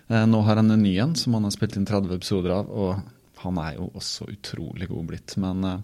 Nå 0.08 0.44
har 0.46 0.60
han 0.62 0.70
en 0.70 0.86
ny 0.86 0.94
en 1.02 1.16
som 1.18 1.34
han 1.34 1.48
har 1.48 1.54
spilt 1.54 1.76
inn 1.76 1.88
30 1.88 2.14
episoder 2.14 2.54
av. 2.62 2.70
og 2.70 3.02
han 3.42 3.58
er 3.62 3.76
jo 3.78 3.90
også 3.98 4.28
utrolig 4.32 4.88
god 4.90 5.08
blitt. 5.10 5.36
Men 5.42 5.66
uh, 5.66 5.80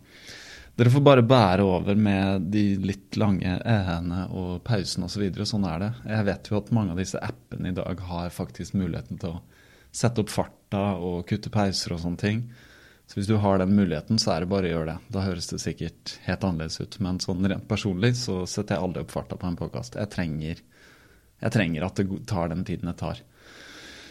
dere 0.78 0.92
får 0.94 1.02
bare 1.02 1.26
bære 1.26 1.66
over 1.66 1.98
med 1.98 2.48
de 2.54 2.64
litt 2.78 3.16
lange 3.18 3.56
e-ene 3.58 4.24
og 4.30 4.60
pausene 4.66 5.08
osv. 5.08 5.24
Så 5.40 5.48
sånn 5.52 5.66
er 5.66 5.82
det. 5.82 5.92
Jeg 6.06 6.26
vet 6.28 6.50
jo 6.50 6.60
at 6.60 6.72
mange 6.76 6.94
av 6.94 7.02
disse 7.02 7.18
appene 7.18 7.72
i 7.72 7.76
dag 7.76 8.02
har 8.10 8.30
faktisk 8.34 8.76
muligheten 8.78 9.18
til 9.18 9.34
å 9.34 9.42
sette 9.90 10.22
opp 10.22 10.30
farta 10.30 10.82
og 11.02 11.24
kutte 11.26 11.50
pauser 11.50 11.96
og 11.96 12.02
sånne 12.04 12.22
ting. 12.22 12.42
Så 13.08 13.16
hvis 13.16 13.28
du 13.30 13.38
har 13.40 13.58
den 13.58 13.72
muligheten, 13.74 14.18
så 14.20 14.34
er 14.34 14.44
det 14.44 14.50
bare 14.52 14.68
å 14.68 14.72
gjøre 14.74 14.92
det. 14.92 15.12
Da 15.14 15.24
høres 15.24 15.48
det 15.48 15.62
sikkert 15.62 16.18
helt 16.26 16.42
annerledes 16.44 16.78
ut. 16.78 16.98
Men 17.02 17.18
sånn 17.24 17.46
rent 17.48 17.64
personlig 17.70 18.12
så 18.20 18.42
setter 18.44 18.76
jeg 18.76 18.84
aldri 18.84 19.02
opp 19.02 19.14
farta 19.14 19.38
på 19.40 19.48
en 19.48 19.56
podkast. 19.56 19.96
Jeg, 19.96 20.58
jeg 21.40 21.54
trenger 21.54 21.86
at 21.88 21.98
det 21.98 22.20
tar 22.28 22.52
den 22.52 22.66
tiden 22.68 22.92
det 22.92 22.98
tar. 23.00 23.22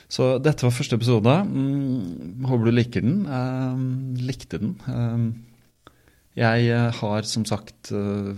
Så 0.08 0.38
dette 0.40 0.64
var 0.64 0.76
første 0.76 0.96
episode. 0.96 1.34
Mm, 1.50 2.46
håper 2.48 2.70
du 2.70 2.74
liker 2.74 3.04
den. 3.04 3.20
Uh, 3.28 4.24
likte 4.24 4.60
den. 4.62 4.76
Uh, 4.88 5.94
jeg 6.38 6.68
eh, 6.70 6.92
har 6.94 7.26
som 7.26 7.48
sagt 7.50 7.90
uh, 7.90 8.38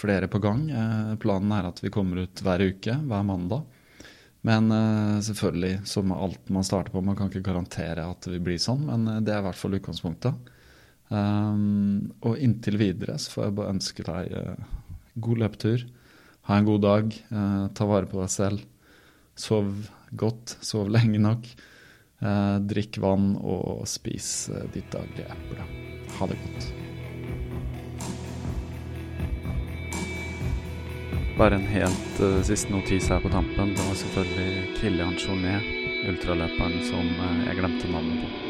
flere 0.00 0.26
på 0.26 0.40
gang. 0.42 0.64
planen 1.22 1.52
er 1.54 1.68
at 1.68 1.78
vi 1.78 1.92
kommer 1.94 2.24
ut 2.24 2.40
hver 2.42 2.64
uke, 2.72 2.96
hver 3.06 3.22
mandag. 3.26 3.62
Men 4.42 4.72
selvfølgelig, 5.20 5.82
som 5.84 6.14
alt 6.16 6.48
man 6.48 6.64
starter 6.64 6.90
på, 6.94 7.02
man 7.04 7.14
kan 7.14 7.28
ikke 7.28 7.44
garantere 7.44 8.06
at 8.08 8.24
det 8.24 8.32
vil 8.32 8.46
bli 8.46 8.56
sånn, 8.58 8.86
men 8.88 9.04
det 9.20 9.34
er 9.34 9.42
i 9.42 9.44
hvert 9.44 9.58
fall 9.60 9.76
utgangspunktet. 9.76 10.48
og 11.12 12.40
inntil 12.40 12.80
videre 12.80 13.18
så 13.20 13.34
får 13.34 13.44
jeg 13.44 13.56
bare 13.58 13.74
ønske 13.76 14.06
deg 14.08 14.32
god 15.28 15.42
løpetur. 15.44 15.84
Ha 16.48 16.56
en 16.56 16.70
god 16.70 16.82
dag. 16.86 17.12
ta 17.76 17.90
vare 17.92 18.08
på 18.08 18.22
deg 18.22 18.32
selv. 18.32 18.64
Sov 19.36 19.68
godt, 20.10 20.56
sov 20.64 20.90
lenge 20.92 21.20
nok. 21.22 21.46
Eh, 22.20 22.56
drikk 22.68 22.98
vann 23.00 23.32
og 23.40 23.86
spis 23.88 24.50
eh, 24.52 24.66
ditt 24.74 24.90
daglige 24.92 25.30
eple. 25.32 25.64
Ha 26.18 26.28
det 26.28 26.36
godt. 26.42 26.68
Bare 31.38 31.56
en 31.56 31.64
helt 31.72 32.20
uh, 32.20 32.42
siste 32.44 32.68
notis 32.68 33.06
her 33.08 33.22
på 33.24 33.30
tampen. 33.32 33.72
Det 33.72 33.86
var 33.86 33.96
selvfølgelig 33.96 34.76
Kilian 34.76 35.16
Journet, 35.16 35.64
ultraløperen 36.10 36.76
som 36.84 37.08
uh, 37.16 37.42
jeg 37.46 37.56
glemte 37.62 37.88
navnet 37.94 38.20
på. 38.20 38.49